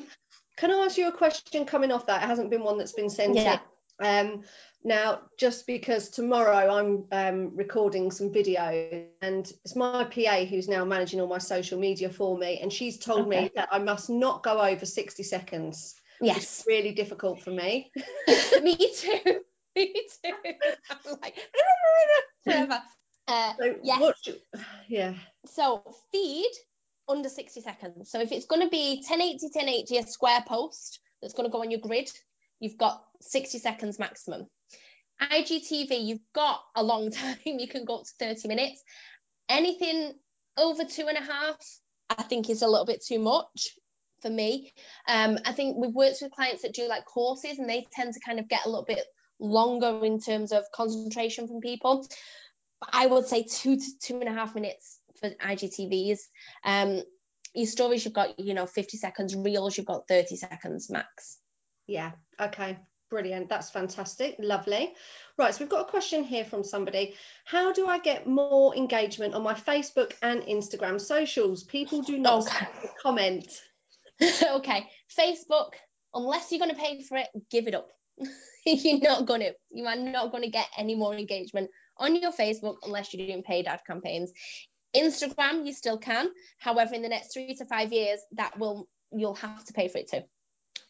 Can 0.56 0.70
I 0.70 0.84
ask 0.84 0.96
you 0.98 1.08
a 1.08 1.12
question 1.12 1.64
coming 1.64 1.92
off 1.92 2.06
that? 2.06 2.22
It 2.22 2.26
hasn't 2.26 2.50
been 2.50 2.62
one 2.62 2.78
that's 2.78 2.92
been 2.92 3.10
sent 3.10 3.34
yeah. 3.34 3.54
in. 3.54 3.60
Um, 4.06 4.42
now, 4.82 5.22
just 5.38 5.66
because 5.66 6.10
tomorrow 6.10 6.76
I'm 6.76 7.04
um, 7.10 7.56
recording 7.56 8.10
some 8.10 8.32
video 8.32 9.06
and 9.22 9.50
it's 9.64 9.74
my 9.74 10.04
PA 10.04 10.44
who's 10.44 10.68
now 10.68 10.84
managing 10.84 11.20
all 11.20 11.26
my 11.26 11.38
social 11.38 11.78
media 11.78 12.10
for 12.10 12.36
me, 12.36 12.60
and 12.60 12.72
she's 12.72 12.98
told 12.98 13.26
okay. 13.28 13.42
me 13.42 13.50
that 13.56 13.68
I 13.72 13.78
must 13.78 14.10
not 14.10 14.42
go 14.42 14.60
over 14.60 14.84
60 14.84 15.22
seconds. 15.22 15.94
Yes. 16.20 16.64
Really 16.66 16.92
difficult 16.92 17.40
for 17.40 17.50
me. 17.50 17.90
me 18.62 18.76
too. 18.94 19.40
Me 19.76 19.92
too. 19.92 20.32
I'm 20.90 21.16
like, 21.20 21.36
forever. 22.44 22.82
Uh, 23.26 23.52
so 23.58 23.74
yes. 23.82 24.28
yeah. 24.88 25.14
So 25.46 25.82
feed 26.12 26.50
under 27.08 27.28
60 27.28 27.60
seconds. 27.60 28.10
So 28.10 28.20
if 28.20 28.32
it's 28.32 28.46
going 28.46 28.62
to 28.62 28.68
be 28.68 29.02
1080, 29.06 29.46
1080, 29.46 29.98
a 29.98 30.06
square 30.06 30.44
post 30.46 31.00
that's 31.20 31.34
going 31.34 31.48
to 31.48 31.52
go 31.52 31.62
on 31.62 31.70
your 31.70 31.80
grid, 31.80 32.10
you've 32.60 32.78
got 32.78 33.02
60 33.22 33.58
seconds 33.58 33.98
maximum. 33.98 34.46
IGTV, 35.20 36.04
you've 36.04 36.20
got 36.34 36.60
a 36.74 36.82
long 36.82 37.10
time. 37.10 37.38
You 37.44 37.68
can 37.68 37.84
go 37.84 37.96
up 37.96 38.04
to 38.04 38.12
30 38.18 38.48
minutes. 38.48 38.82
Anything 39.48 40.12
over 40.56 40.84
two 40.84 41.06
and 41.08 41.18
a 41.18 41.22
half, 41.22 41.56
I 42.10 42.22
think 42.22 42.48
is 42.48 42.62
a 42.62 42.68
little 42.68 42.86
bit 42.86 43.04
too 43.04 43.18
much 43.18 43.70
for 44.22 44.30
me. 44.30 44.72
Um, 45.08 45.38
I 45.44 45.52
think 45.52 45.76
we've 45.76 45.94
worked 45.94 46.18
with 46.22 46.32
clients 46.32 46.62
that 46.62 46.74
do 46.74 46.88
like 46.88 47.04
courses 47.04 47.58
and 47.58 47.68
they 47.68 47.86
tend 47.92 48.14
to 48.14 48.20
kind 48.20 48.38
of 48.38 48.48
get 48.48 48.64
a 48.64 48.68
little 48.68 48.84
bit 48.84 49.04
longer 49.40 50.04
in 50.04 50.20
terms 50.20 50.52
of 50.52 50.64
concentration 50.74 51.48
from 51.48 51.60
people. 51.60 52.06
But 52.80 52.90
I 52.92 53.06
would 53.06 53.26
say 53.26 53.44
two 53.44 53.76
to 53.76 53.98
two 54.02 54.20
and 54.20 54.28
a 54.28 54.32
half 54.32 54.54
minutes 54.54 54.98
for 55.20 55.30
IGTVs. 55.30 56.18
Um, 56.64 57.02
your 57.54 57.66
stories, 57.66 58.04
you've 58.04 58.14
got, 58.14 58.38
you 58.40 58.54
know, 58.54 58.66
50 58.66 58.96
seconds, 58.96 59.34
reels, 59.36 59.76
you've 59.76 59.86
got 59.86 60.08
30 60.08 60.36
seconds 60.36 60.90
max. 60.90 61.38
Yeah, 61.86 62.12
okay, 62.40 62.78
brilliant. 63.10 63.48
That's 63.48 63.70
fantastic, 63.70 64.36
lovely. 64.40 64.92
Right, 65.38 65.54
so 65.54 65.60
we've 65.60 65.70
got 65.70 65.86
a 65.86 65.90
question 65.90 66.24
here 66.24 66.44
from 66.44 66.64
somebody. 66.64 67.14
How 67.44 67.72
do 67.72 67.86
I 67.86 67.98
get 67.98 68.26
more 68.26 68.74
engagement 68.74 69.34
on 69.34 69.42
my 69.42 69.54
Facebook 69.54 70.14
and 70.22 70.42
Instagram 70.42 71.00
socials? 71.00 71.62
People 71.62 72.02
do 72.02 72.18
not 72.18 72.46
okay. 72.46 72.66
comment. 73.02 73.48
okay, 74.20 74.88
Facebook, 75.16 75.72
unless 76.12 76.50
you're 76.50 76.60
going 76.60 76.74
to 76.74 76.80
pay 76.80 77.02
for 77.02 77.18
it, 77.18 77.28
give 77.50 77.68
it 77.68 77.74
up. 77.74 77.90
you're 78.66 79.00
not 79.00 79.26
going 79.26 79.40
to. 79.40 79.52
You 79.70 79.86
are 79.86 79.96
not 79.96 80.30
going 80.30 80.44
to 80.44 80.50
get 80.50 80.68
any 80.76 80.94
more 80.94 81.14
engagement 81.14 81.70
on 81.98 82.16
your 82.16 82.32
Facebook 82.32 82.76
unless 82.82 83.12
you're 83.12 83.26
doing 83.26 83.42
paid 83.42 83.66
ad 83.66 83.80
campaigns. 83.86 84.32
Instagram, 84.96 85.66
you 85.66 85.72
still 85.72 85.98
can. 85.98 86.28
However, 86.58 86.94
in 86.94 87.02
the 87.02 87.08
next 87.08 87.32
three 87.32 87.54
to 87.56 87.64
five 87.66 87.92
years, 87.92 88.20
that 88.32 88.58
will 88.58 88.88
you'll 89.12 89.34
have 89.34 89.64
to 89.64 89.72
pay 89.72 89.88
for 89.88 89.98
it 89.98 90.10
too. 90.10 90.22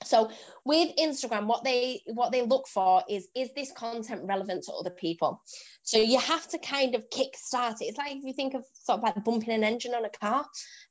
So 0.05 0.31
with 0.65 0.97
Instagram, 0.97 1.47
what 1.47 1.65
they 1.65 2.03
what 2.07 2.33
they 2.33 2.43
look 2.43 2.69
for 2.69 3.03
is 3.09 3.29
is 3.35 3.51
this 3.55 3.73
content 3.73 4.23
relevant 4.25 4.65
to 4.65 4.73
other 4.73 4.91
people? 4.91 5.43
So 5.83 5.99
you 5.99 6.19
have 6.19 6.47
to 6.49 6.59
kind 6.59 6.95
of 6.95 7.09
kick 7.11 7.37
start 7.37 7.81
it. 7.81 7.87
It's 7.87 7.99
like 7.99 8.13
if 8.13 8.25
you 8.25 8.33
think 8.33 8.55
of 8.55 8.65
sort 8.75 8.99
of 8.99 9.03
like 9.03 9.25
bumping 9.25 9.55
an 9.55 9.65
engine 9.65 9.95
on 9.95 10.05
a 10.05 10.11
car. 10.11 10.45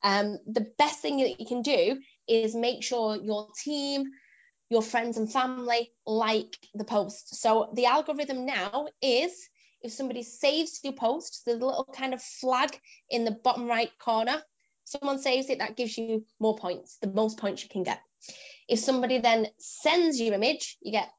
Um, 0.04 0.40
the 0.48 0.68
best 0.78 1.00
thing 1.00 1.18
that 1.18 1.40
you 1.40 1.46
can 1.46 1.62
do 1.62 2.00
is 2.28 2.56
make 2.56 2.84
sure 2.84 3.16
your 3.16 3.48
team, 3.64 4.06
your 4.74 4.82
friends 4.82 5.18
and 5.18 5.32
family 5.32 5.92
like 6.06 6.58
the 6.74 6.84
post. 6.84 7.36
So 7.42 7.70
the 7.74 7.86
algorithm 7.86 8.46
now 8.46 8.88
is 9.02 9.32
if 9.82 9.92
somebody 9.92 10.24
saves 10.24 10.80
your 10.84 10.94
post, 10.94 11.44
there's 11.46 11.62
a 11.62 11.66
little 11.66 11.88
kind 11.96 12.14
of 12.14 12.22
flag 12.22 12.78
in 13.10 13.24
the 13.24 13.32
bottom 13.32 13.68
right 13.68 13.92
corner. 14.00 14.42
Someone 14.84 15.20
saves 15.20 15.50
it, 15.50 15.60
that 15.60 15.78
gives 15.78 15.98
you 15.98 16.26
more 16.40 16.58
points, 16.58 16.98
the 17.02 17.08
most 17.08 17.38
points 17.38 17.64
you 17.64 17.70
can 17.70 17.84
get. 17.84 18.02
If 18.68 18.80
somebody 18.80 19.20
then 19.20 19.48
sends 19.60 20.20
your 20.20 20.34
image, 20.34 20.78
you 20.82 20.92
get 20.92 21.10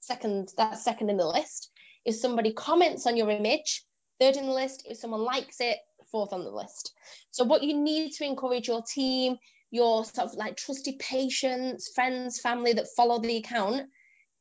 second, 0.00 0.52
that's 0.56 0.84
second 0.84 1.10
in 1.10 1.16
the 1.16 1.26
list. 1.26 1.70
If 2.04 2.16
somebody 2.16 2.52
comments 2.52 3.06
on 3.06 3.16
your 3.16 3.30
image, 3.30 3.82
third 4.20 4.36
in 4.36 4.46
the 4.46 4.52
list. 4.52 4.86
If 4.88 4.98
someone 4.98 5.22
likes 5.22 5.60
it, 5.60 5.78
fourth 6.10 6.32
on 6.32 6.44
the 6.44 6.50
list. 6.50 6.92
So 7.30 7.44
what 7.44 7.62
you 7.62 7.74
need 7.76 8.12
to 8.12 8.24
encourage 8.24 8.68
your 8.68 8.82
team, 8.82 9.36
your 9.70 10.04
sort 10.04 10.30
of 10.30 10.34
like 10.34 10.56
trusted 10.56 10.98
patients, 10.98 11.90
friends, 11.94 12.40
family 12.40 12.72
that 12.74 12.88
follow 12.96 13.20
the 13.20 13.36
account, 13.36 13.88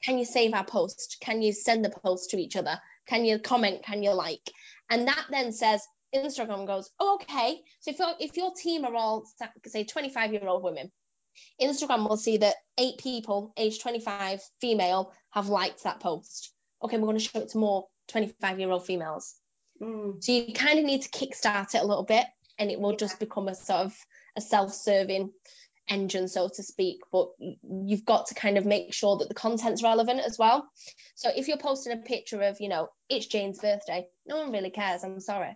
can 0.03 0.17
you 0.17 0.25
save 0.25 0.53
our 0.53 0.65
post? 0.65 1.17
Can 1.21 1.41
you 1.41 1.51
send 1.51 1.83
the 1.83 1.89
post 1.89 2.31
to 2.31 2.37
each 2.37 2.55
other? 2.55 2.79
Can 3.07 3.25
you 3.25 3.39
comment? 3.39 3.83
Can 3.83 4.03
you 4.03 4.13
like? 4.13 4.51
And 4.89 5.07
that 5.07 5.25
then 5.29 5.51
says 5.51 5.85
Instagram 6.15 6.67
goes, 6.67 6.89
oh, 6.99 7.15
okay. 7.21 7.61
So 7.81 7.91
if, 7.91 7.97
if 8.19 8.37
your 8.37 8.53
team 8.53 8.85
are 8.85 8.95
all 8.95 9.25
say 9.65 9.83
25 9.83 10.33
year 10.33 10.47
old 10.47 10.63
women, 10.63 10.91
Instagram 11.61 12.07
will 12.07 12.17
see 12.17 12.37
that 12.37 12.55
eight 12.77 12.97
people 12.97 13.53
age 13.57 13.79
25 13.79 14.41
female 14.61 15.13
have 15.31 15.49
liked 15.49 15.83
that 15.83 15.99
post. 15.99 16.51
Okay, 16.83 16.97
we're 16.97 17.07
going 17.07 17.17
to 17.17 17.23
show 17.23 17.39
it 17.39 17.49
to 17.49 17.57
more 17.57 17.87
25 18.09 18.59
year 18.59 18.69
old 18.69 18.85
females. 18.85 19.35
Mm. 19.81 20.23
So 20.23 20.31
you 20.31 20.53
kind 20.53 20.79
of 20.79 20.85
need 20.85 21.03
to 21.03 21.09
kickstart 21.09 21.75
it 21.75 21.81
a 21.81 21.85
little 21.85 22.03
bit 22.05 22.25
and 22.57 22.71
it 22.71 22.79
will 22.79 22.91
yeah. 22.91 22.97
just 22.97 23.19
become 23.19 23.47
a 23.47 23.55
sort 23.55 23.85
of 23.85 23.97
a 24.37 24.41
self-serving 24.41 25.31
engine 25.89 26.27
so 26.27 26.49
to 26.53 26.63
speak 26.63 26.99
but 27.11 27.29
you've 27.39 28.05
got 28.05 28.27
to 28.27 28.35
kind 28.35 28.57
of 28.57 28.65
make 28.65 28.93
sure 28.93 29.17
that 29.17 29.29
the 29.29 29.35
content's 29.35 29.83
relevant 29.83 30.19
as 30.19 30.37
well 30.37 30.67
so 31.15 31.29
if 31.35 31.47
you're 31.47 31.57
posting 31.57 31.93
a 31.93 31.97
picture 31.97 32.41
of 32.41 32.57
you 32.59 32.67
know 32.67 32.89
it's 33.09 33.27
jane's 33.27 33.59
birthday 33.59 34.05
no 34.25 34.37
one 34.37 34.51
really 34.51 34.69
cares 34.69 35.03
i'm 35.03 35.19
sorry 35.19 35.55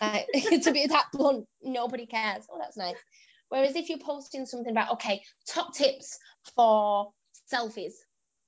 uh, 0.00 0.18
to 0.62 0.72
be 0.72 0.86
that 0.86 1.06
blunt 1.12 1.46
nobody 1.62 2.06
cares 2.06 2.44
oh 2.50 2.58
that's 2.60 2.76
nice 2.76 2.96
whereas 3.50 3.76
if 3.76 3.88
you're 3.88 3.98
posting 3.98 4.46
something 4.46 4.72
about 4.72 4.94
okay 4.94 5.22
top 5.48 5.72
tips 5.72 6.18
for 6.56 7.10
selfies 7.52 7.92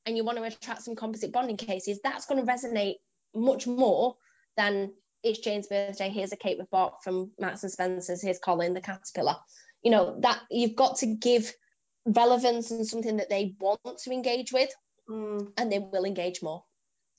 and 0.07 0.17
you 0.17 0.25
want 0.25 0.37
to 0.37 0.45
attract 0.45 0.83
some 0.83 0.97
composite 0.97 1.33
bonding 1.33 1.57
cases 1.57 2.01
that's 2.03 2.27
going 2.27 2.45
to 2.45 2.53
resonate 2.53 2.97
much 3.35 3.69
more 3.69 4.17
than 4.57 4.91
it's 5.23 5.41
Jane's 5.41 5.67
birthday. 5.67 6.09
Here's 6.09 6.33
a 6.33 6.37
cake 6.37 6.57
we 6.59 6.65
bought 6.71 7.05
from 7.05 7.31
Marks 7.39 7.63
and 7.63 7.71
Spencer's. 7.71 8.23
Here's 8.23 8.39
Colin 8.39 8.73
the 8.73 8.81
caterpillar 8.81 9.37
you 9.83 9.91
know 9.91 10.19
that 10.21 10.41
you've 10.51 10.77
got 10.77 10.97
to 10.99 11.07
give 11.07 11.53
relevance 12.07 12.71
and 12.71 12.87
something 12.87 13.19
that 13.19 13.29
they 13.29 13.55
want 13.61 13.99
to 13.99 14.11
engage 14.11 14.53
with 14.53 14.71
mm. 15.09 15.47
and 15.57 15.71
they 15.71 15.79
will 15.79 16.05
engage 16.05 16.43
more 16.43 16.63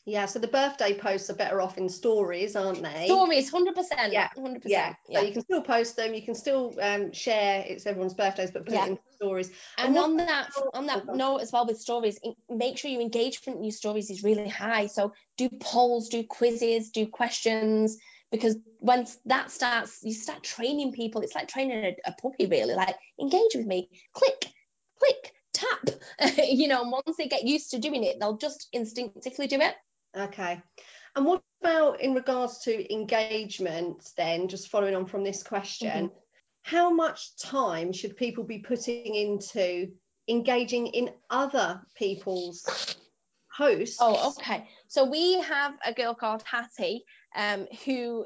yeah, 0.06 0.26
so 0.26 0.40
the 0.40 0.48
birthday 0.48 0.98
posts 0.98 1.30
are 1.30 1.36
better 1.36 1.62
off 1.62 1.78
in 1.78 1.88
stories, 1.88 2.56
aren't 2.56 2.82
they? 2.82 3.06
Stories, 3.06 3.52
hundred 3.52 3.76
percent. 3.76 4.12
Yeah, 4.12 4.30
hundred 4.36 4.64
percent. 4.64 4.96
Yeah, 5.08 5.20
so 5.20 5.26
you 5.26 5.32
can 5.32 5.44
still 5.44 5.62
post 5.62 5.96
them. 5.96 6.16
You 6.16 6.24
can 6.24 6.34
still 6.34 6.76
um, 6.82 7.12
share. 7.14 7.64
It's 7.68 7.86
everyone's 7.86 8.16
birthdays, 8.16 8.50
but 8.50 8.66
put 8.66 8.74
yeah. 8.74 8.86
it 8.86 8.90
in 8.90 9.00
stories. 9.12 9.52
And, 9.78 9.90
and 9.90 9.98
on 10.00 10.18
that, 10.18 10.50
on 10.74 10.88
that 10.88 11.04
oh, 11.08 11.14
note 11.14 11.38
as 11.38 11.52
well 11.52 11.68
with 11.68 11.80
stories, 11.80 12.20
make 12.50 12.80
sure 12.80 12.90
your 12.90 13.02
engagement 13.02 13.60
in 13.60 13.64
your 13.64 13.72
stories 13.72 14.10
is 14.10 14.24
really 14.24 14.50
high. 14.50 14.88
So 14.88 15.14
do 15.38 15.50
polls, 15.60 16.10
do 16.10 16.24
quizzes, 16.24 16.90
do 16.90 17.06
questions, 17.06 17.98
because 18.32 18.56
once 18.80 19.18
that 19.26 19.52
starts 19.52 20.00
you 20.02 20.14
start 20.14 20.44
training 20.44 20.92
people 20.92 21.22
it's 21.22 21.36
like 21.36 21.48
training 21.48 21.84
a, 21.84 21.96
a 22.06 22.14
puppy 22.22 22.46
really 22.46 22.74
like 22.74 22.96
engage 23.20 23.56
with 23.56 23.66
me 23.66 23.90
click 24.14 24.46
click 25.00 25.34
tap 25.54 25.90
you 26.44 26.68
know 26.68 26.82
and 26.82 26.92
once 26.92 27.18
they 27.18 27.28
get 27.28 27.44
used 27.44 27.72
to 27.72 27.80
doing 27.80 28.04
it 28.04 28.18
they'll 28.20 28.38
just 28.38 28.68
instinctively 28.74 29.48
do 29.48 29.60
it. 29.60 29.76
Okay. 30.18 30.62
And 31.16 31.26
what 31.26 31.42
about 31.62 32.02
in 32.02 32.14
regards 32.14 32.60
to 32.60 32.94
engagement 32.94 34.10
then 34.18 34.48
just 34.48 34.70
following 34.70 34.96
on 34.96 35.06
from 35.06 35.24
this 35.24 35.44
question 35.44 36.08
mm-hmm. 36.08 36.16
how 36.64 36.90
much 36.90 37.38
time 37.38 37.92
should 37.92 38.18
people 38.18 38.44
be 38.44 38.60
putting 38.60 39.16
into 39.16 39.88
engaging 40.28 40.88
in 40.88 41.10
other 41.30 41.82
people's 41.96 42.98
posts 43.58 43.98
oh 44.00 44.34
okay. 44.38 44.68
So 44.88 45.06
we 45.06 45.40
have 45.42 45.74
a 45.86 45.94
girl 45.94 46.14
called 46.14 46.44
hattie 46.46 47.04
um, 47.36 47.68
who 47.86 48.26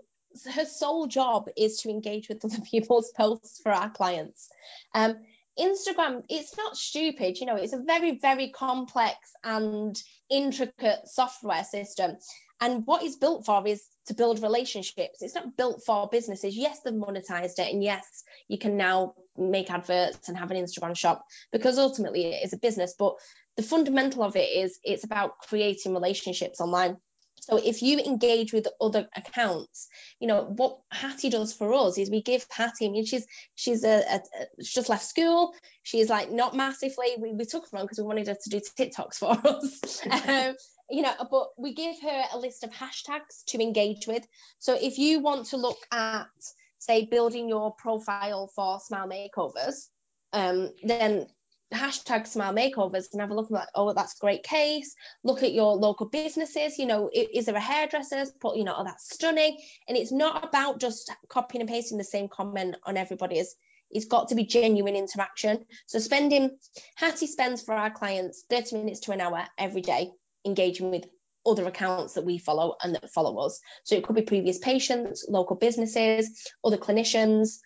her 0.53 0.65
sole 0.65 1.07
job 1.07 1.47
is 1.55 1.77
to 1.77 1.89
engage 1.89 2.29
with 2.29 2.43
other 2.43 2.61
people's 2.71 3.11
posts 3.15 3.59
for 3.61 3.71
our 3.71 3.89
clients. 3.89 4.49
Um, 4.93 5.17
Instagram, 5.57 6.23
it's 6.27 6.57
not 6.57 6.75
stupid, 6.75 7.39
you 7.39 7.45
know, 7.45 7.55
it's 7.55 7.73
a 7.73 7.81
very, 7.81 8.19
very 8.19 8.49
complex 8.49 9.15
and 9.43 9.95
intricate 10.29 11.07
software 11.07 11.63
system. 11.63 12.17
And 12.59 12.85
what 12.85 13.03
it's 13.03 13.15
built 13.15 13.45
for 13.45 13.65
is 13.65 13.81
to 14.07 14.13
build 14.13 14.41
relationships. 14.41 15.21
It's 15.21 15.35
not 15.35 15.57
built 15.57 15.83
for 15.85 16.07
businesses. 16.09 16.55
Yes, 16.55 16.79
they've 16.83 16.93
monetized 16.93 17.59
it. 17.59 17.73
And 17.73 17.83
yes, 17.83 18.23
you 18.47 18.57
can 18.57 18.77
now 18.77 19.15
make 19.37 19.71
adverts 19.71 20.29
and 20.29 20.37
have 20.37 20.51
an 20.51 20.57
Instagram 20.57 20.97
shop 20.97 21.25
because 21.51 21.77
ultimately 21.77 22.25
it 22.25 22.45
is 22.45 22.53
a 22.53 22.57
business. 22.57 22.93
But 22.97 23.15
the 23.57 23.63
fundamental 23.63 24.23
of 24.23 24.35
it 24.35 24.49
is 24.49 24.79
it's 24.83 25.03
about 25.03 25.39
creating 25.39 25.93
relationships 25.93 26.61
online. 26.61 26.97
So 27.45 27.57
if 27.57 27.83
you 27.83 27.99
engage 27.99 28.53
with 28.53 28.67
other 28.81 29.07
accounts, 29.15 29.87
you 30.19 30.27
know 30.27 30.45
what 30.45 30.79
Hattie 30.91 31.29
does 31.29 31.53
for 31.53 31.71
us 31.75 31.99
is 31.99 32.09
we 32.09 32.23
give 32.23 32.43
Hattie. 32.49 32.87
I 32.87 32.89
mean, 32.89 33.05
she's 33.05 33.27
she's 33.53 33.83
a, 33.83 33.99
a, 33.99 34.15
a 34.15 34.63
she's 34.63 34.73
just 34.73 34.89
left 34.89 35.05
school. 35.05 35.53
She's 35.83 36.09
like 36.09 36.31
not 36.31 36.55
massively. 36.55 37.09
We, 37.19 37.33
we 37.33 37.45
took 37.45 37.69
her 37.69 37.77
on 37.77 37.83
because 37.85 37.99
we 37.99 38.03
wanted 38.03 38.27
her 38.27 38.37
to 38.43 38.49
do 38.49 38.59
TikToks 38.59 39.15
for 39.15 39.29
us. 39.29 40.01
um, 40.27 40.55
you 40.89 41.03
know, 41.03 41.13
but 41.29 41.49
we 41.55 41.75
give 41.75 41.95
her 42.01 42.23
a 42.33 42.39
list 42.39 42.63
of 42.63 42.71
hashtags 42.71 43.43
to 43.47 43.61
engage 43.61 44.07
with. 44.07 44.25
So 44.57 44.75
if 44.79 44.97
you 44.97 45.19
want 45.19 45.47
to 45.47 45.57
look 45.57 45.77
at 45.91 46.25
say 46.79 47.05
building 47.05 47.47
your 47.47 47.75
profile 47.75 48.49
for 48.55 48.79
smile 48.79 49.07
makeovers, 49.07 49.87
um, 50.33 50.71
then 50.83 51.27
hashtag 51.73 52.27
smile 52.27 52.53
makeovers 52.53 53.07
and 53.11 53.21
have 53.21 53.31
a 53.31 53.33
look 53.33 53.49
like 53.49 53.67
oh 53.75 53.93
that's 53.93 54.15
a 54.15 54.19
great 54.19 54.43
case. 54.43 54.95
Look 55.23 55.43
at 55.43 55.53
your 55.53 55.75
local 55.75 56.07
businesses 56.07 56.77
you 56.77 56.85
know 56.85 57.09
is, 57.13 57.45
there 57.45 57.55
a 57.55 57.59
hairdresser 57.59 58.25
put 58.39 58.57
you 58.57 58.63
know 58.63 58.75
oh 58.77 58.83
that's 58.83 59.13
stunning. 59.13 59.57
And 59.87 59.97
it's 59.97 60.11
not 60.11 60.47
about 60.47 60.79
just 60.79 61.11
copying 61.29 61.61
and 61.61 61.69
pasting 61.69 61.97
the 61.97 62.03
same 62.03 62.27
comment 62.27 62.75
on 62.83 62.97
everybody's 62.97 63.55
it's 63.91 64.05
got 64.05 64.29
to 64.29 64.35
be 64.35 64.45
genuine 64.45 64.95
interaction. 64.95 65.65
So 65.85 65.99
spending 65.99 66.57
hattie 66.95 67.27
spends 67.27 67.61
for 67.61 67.73
our 67.73 67.91
clients 67.91 68.43
30 68.49 68.77
minutes 68.77 69.01
to 69.01 69.11
an 69.11 69.21
hour 69.21 69.45
every 69.57 69.81
day 69.81 70.11
engaging 70.45 70.91
with 70.91 71.05
other 71.45 71.65
accounts 71.67 72.13
that 72.13 72.25
we 72.25 72.39
follow 72.39 72.75
and 72.81 72.95
that 72.95 73.11
follow 73.11 73.37
us. 73.45 73.59
So 73.83 73.95
it 73.95 74.03
could 74.03 74.15
be 74.15 74.23
previous 74.23 74.57
patients 74.57 75.25
local 75.29 75.55
businesses 75.55 76.49
other 76.63 76.77
clinicians 76.77 77.59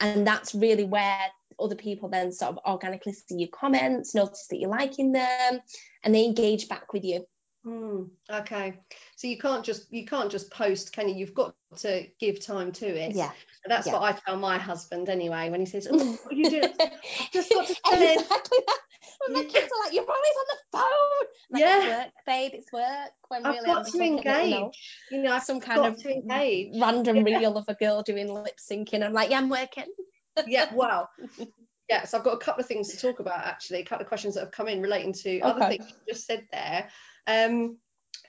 and 0.00 0.26
that's 0.26 0.54
really 0.54 0.84
where 0.84 1.26
other 1.58 1.76
people 1.76 2.08
then 2.08 2.32
sort 2.32 2.52
of 2.52 2.58
organically 2.66 3.12
see 3.12 3.36
your 3.36 3.48
comments, 3.48 4.14
notice 4.14 4.46
that 4.50 4.58
you're 4.58 4.70
liking 4.70 5.12
them, 5.12 5.60
and 6.04 6.14
they 6.14 6.24
engage 6.24 6.68
back 6.68 6.92
with 6.92 7.04
you. 7.04 7.24
Mm, 7.64 8.10
okay, 8.28 8.80
so 9.14 9.28
you 9.28 9.38
can't 9.38 9.64
just 9.64 9.92
you 9.92 10.04
can't 10.04 10.32
just 10.32 10.50
post, 10.50 10.92
can 10.92 11.08
you? 11.08 11.14
You've 11.14 11.34
got 11.34 11.54
to 11.78 12.06
give 12.18 12.44
time 12.44 12.72
to 12.72 12.86
it. 12.86 13.14
Yeah, 13.14 13.30
that's 13.66 13.86
yeah. 13.86 13.92
what 13.92 14.02
I 14.02 14.12
tell 14.12 14.36
my 14.36 14.58
husband 14.58 15.08
anyway 15.08 15.48
when 15.48 15.60
he 15.60 15.66
says, 15.66 15.86
"Oh, 15.88 15.96
what 15.96 16.32
are 16.32 16.34
you 16.34 16.50
doing?" 16.50 16.62
just 17.32 17.52
got 17.52 17.66
to. 17.68 17.72
Exactly 17.92 18.58
that. 18.66 18.78
When 19.20 19.34
my 19.34 19.44
kids 19.44 19.70
are 19.72 19.84
like, 19.84 19.92
"You're 19.92 20.02
always 20.02 20.34
on 20.40 20.46
the 20.48 20.78
phone." 20.78 21.28
Like, 21.50 21.60
yeah, 21.60 21.98
work, 21.98 22.12
babe. 22.26 22.50
It's 22.54 22.72
work. 22.72 23.12
When 23.28 23.46
I've 23.46 23.54
really 23.54 23.66
got 23.66 23.86
I'm 23.86 23.92
to 23.92 24.00
engage. 24.00 24.44
you 24.44 24.50
know, 24.50 24.72
you 25.12 25.22
know 25.22 25.38
some 25.38 25.60
kind 25.60 25.86
of 25.86 26.02
random 26.80 27.16
yeah. 27.16 27.38
reel 27.38 27.56
of 27.56 27.64
a 27.68 27.74
girl 27.74 28.02
doing 28.02 28.32
lip 28.32 28.58
syncing. 28.58 29.04
I'm 29.04 29.12
like, 29.12 29.30
"Yeah, 29.30 29.38
I'm 29.38 29.48
working." 29.48 29.86
Yeah, 30.46 30.72
wow. 30.74 31.08
yeah, 31.88 32.04
so 32.04 32.18
I've 32.18 32.24
got 32.24 32.34
a 32.34 32.38
couple 32.38 32.60
of 32.60 32.66
things 32.66 32.88
to 32.88 32.98
talk 32.98 33.20
about 33.20 33.44
actually, 33.46 33.80
a 33.80 33.84
couple 33.84 34.02
of 34.02 34.08
questions 34.08 34.34
that 34.34 34.40
have 34.40 34.52
come 34.52 34.68
in 34.68 34.80
relating 34.80 35.12
to 35.12 35.38
okay. 35.38 35.42
other 35.42 35.66
things 35.68 35.88
you 35.88 36.14
just 36.14 36.26
said 36.26 36.46
there. 36.52 36.88
Um, 37.26 37.78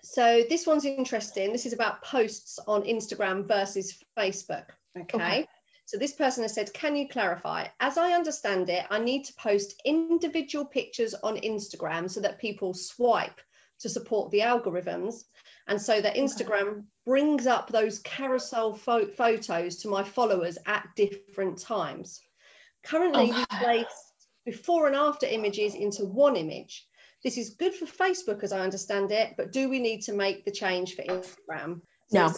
so 0.04 0.44
this 0.50 0.68
one's 0.68 0.86
interesting. 0.86 1.52
This 1.52 1.66
is 1.66 1.74
about 1.74 2.04
posts 2.04 2.60
on 2.68 2.84
Instagram 2.84 3.48
versus 3.48 3.98
Facebook. 4.18 4.66
Okay? 4.98 5.16
okay. 5.16 5.48
So 5.86 5.98
this 5.98 6.14
person 6.14 6.44
has 6.44 6.54
said, 6.54 6.74
Can 6.74 6.96
you 6.96 7.08
clarify? 7.08 7.68
As 7.80 7.98
I 7.98 8.14
understand 8.14 8.70
it, 8.70 8.86
I 8.90 9.00
need 9.00 9.26
to 9.26 9.34
post 9.34 9.82
individual 9.86 10.66
pictures 10.66 11.14
on 11.14 11.38
Instagram 11.38 12.10
so 12.10 12.22
that 12.22 12.40
people 12.40 12.74
swipe 12.74 13.40
to 13.84 13.90
support 13.90 14.32
the 14.32 14.40
algorithms. 14.40 15.24
And 15.68 15.82
so 15.82 16.02
that 16.02 16.16
Instagram 16.16 16.84
brings 17.06 17.48
up 17.48 17.70
those 17.70 18.00
carousel 18.00 18.74
fo- 18.74 19.08
photos 19.08 19.78
to 19.78 19.88
my 19.88 20.04
followers 20.04 20.58
at 20.66 20.88
different 20.96 21.60
times. 21.60 22.20
Currently, 22.84 23.32
oh. 23.32 23.46
we 23.52 23.58
place 23.58 24.14
before 24.46 24.88
and 24.88 24.96
after 24.96 25.26
images 25.26 25.76
into 25.76 26.04
one 26.04 26.36
image. 26.36 26.86
This 27.24 27.38
is 27.38 27.52
good 27.52 27.74
for 27.74 27.86
Facebook, 27.86 28.44
as 28.44 28.52
I 28.52 28.60
understand 28.60 29.12
it, 29.12 29.36
but 29.38 29.54
do 29.54 29.70
we 29.70 29.80
need 29.80 30.02
to 30.04 30.14
make 30.14 30.44
the 30.44 30.52
change 30.52 30.96
for 30.96 31.04
Instagram? 31.04 31.80
So 32.10 32.28
no, 32.28 32.34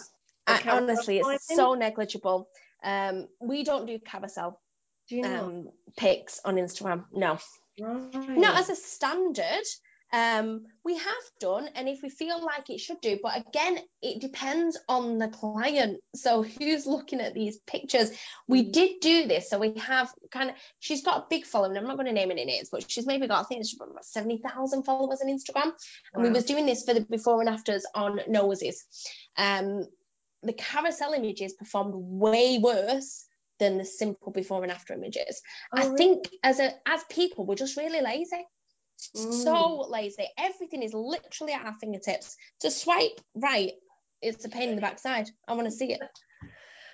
I, 0.46 0.62
honestly, 0.68 1.20
it's 1.20 1.56
so 1.56 1.74
negligible. 1.74 2.50
Um, 2.84 3.28
we 3.42 3.64
don't 3.64 3.88
do 3.88 3.98
carousel 3.98 4.62
do 5.10 5.18
you 5.18 5.24
um, 5.24 5.70
pics 5.98 6.40
on 6.44 6.56
Instagram. 6.56 7.06
No, 7.14 7.38
right. 7.80 8.30
not 8.30 8.58
as 8.58 8.70
a 8.70 8.76
standard. 8.76 9.66
Um, 10.14 10.66
we 10.84 10.98
have 10.98 11.24
done, 11.40 11.68
and 11.76 11.90
if 11.90 12.02
we 12.02 12.10
feel 12.10 12.44
like 12.44 12.70
it 12.70 12.80
should 12.80 13.02
do, 13.02 13.20
but 13.22 13.38
again, 13.38 13.80
it 14.02 14.22
depends 14.22 14.80
on 14.88 15.18
the 15.18 15.28
client. 15.28 16.00
So, 16.16 16.44
who's 16.44 16.86
looking 16.86 17.20
at 17.20 17.34
these 17.34 17.58
pictures? 17.68 18.12
We 18.48 18.64
mm. 18.64 18.72
did 18.72 19.00
do 19.02 19.28
this, 19.28 19.50
so 19.50 19.60
we 19.60 19.74
have 19.80 20.14
kind 20.32 20.52
of. 20.52 20.56
She's 20.80 21.04
got 21.04 21.18
a 21.18 21.26
big 21.30 21.46
following. 21.46 21.76
I'm 21.76 21.88
not 21.88 21.98
going 21.98 22.08
to 22.08 22.14
name 22.14 22.32
any 22.32 22.46
names, 22.46 22.70
but 22.72 22.90
she's 22.90 23.08
maybe 23.08 23.28
got 23.28 23.42
I 23.42 23.48
think 23.48 23.62
it's 23.62 23.76
about 23.76 24.06
seventy 24.06 24.38
thousand 24.38 24.84
followers 24.84 25.22
on 25.22 25.28
Instagram, 25.28 25.66
wow. 25.66 25.74
and 26.14 26.24
we 26.24 26.30
was 26.30 26.46
doing 26.46 26.66
this 26.66 26.84
for 26.84 26.94
the 26.94 27.02
before 27.02 27.42
and 27.42 27.50
afters 27.50 27.86
on 27.94 28.20
noses. 28.28 28.86
Um, 29.38 29.86
the 30.44 30.54
carousel 30.54 31.14
images 31.14 31.54
performed 31.54 31.94
way 31.96 32.60
worse 32.60 33.26
than 33.60 33.78
the 33.78 33.86
simple 33.86 34.32
before 34.32 34.64
and 34.64 34.72
after 34.72 34.94
images. 34.94 35.42
Oh, 35.74 35.82
I 35.82 35.86
really? 35.86 35.98
think 35.98 36.30
as 36.44 36.60
a 36.60 36.72
as 36.86 37.04
people, 37.10 37.46
we're 37.46 37.56
just 37.56 37.78
really 37.78 38.02
lazy. 38.02 38.46
Mm. 39.16 39.44
So 39.44 39.88
lazy. 39.90 40.26
Everything 40.38 40.84
is 40.84 40.94
literally 40.94 41.54
at 41.54 41.66
our 41.66 41.76
fingertips. 41.80 42.36
To 42.62 42.72
swipe 42.72 43.20
right, 43.36 43.74
it's 44.22 44.46
a 44.46 44.50
pain 44.50 44.70
in 44.70 44.76
the 44.76 44.82
backside. 44.82 45.30
I 45.48 45.54
want 45.54 45.68
to 45.68 45.72
see 45.72 45.94
it. 45.94 46.02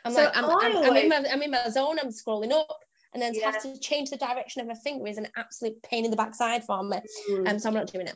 I'm 0.03 0.13
so 0.13 0.23
like, 0.23 0.35
I'm, 0.35 0.45
I'm. 0.45 0.77
I'm, 0.77 0.97
in 0.97 1.09
my, 1.09 1.25
I'm 1.31 1.41
in 1.41 1.51
my 1.51 1.69
zone. 1.69 1.97
I'm 2.01 2.09
scrolling 2.09 2.51
up, 2.51 2.79
and 3.13 3.21
then 3.21 3.33
to 3.33 3.39
yeah. 3.39 3.51
have 3.51 3.61
to 3.63 3.79
change 3.79 4.09
the 4.09 4.17
direction 4.17 4.61
of 4.61 4.69
a 4.75 4.79
finger 4.79 5.07
is 5.07 5.17
an 5.17 5.27
absolute 5.35 5.81
pain 5.83 6.05
in 6.05 6.11
the 6.11 6.17
backside 6.17 6.63
for 6.63 6.83
me. 6.83 6.97
Mm. 7.29 7.49
Um, 7.49 7.59
so 7.59 7.69
I'm 7.69 7.75
not 7.75 7.91
doing 7.91 8.07
it. 8.07 8.15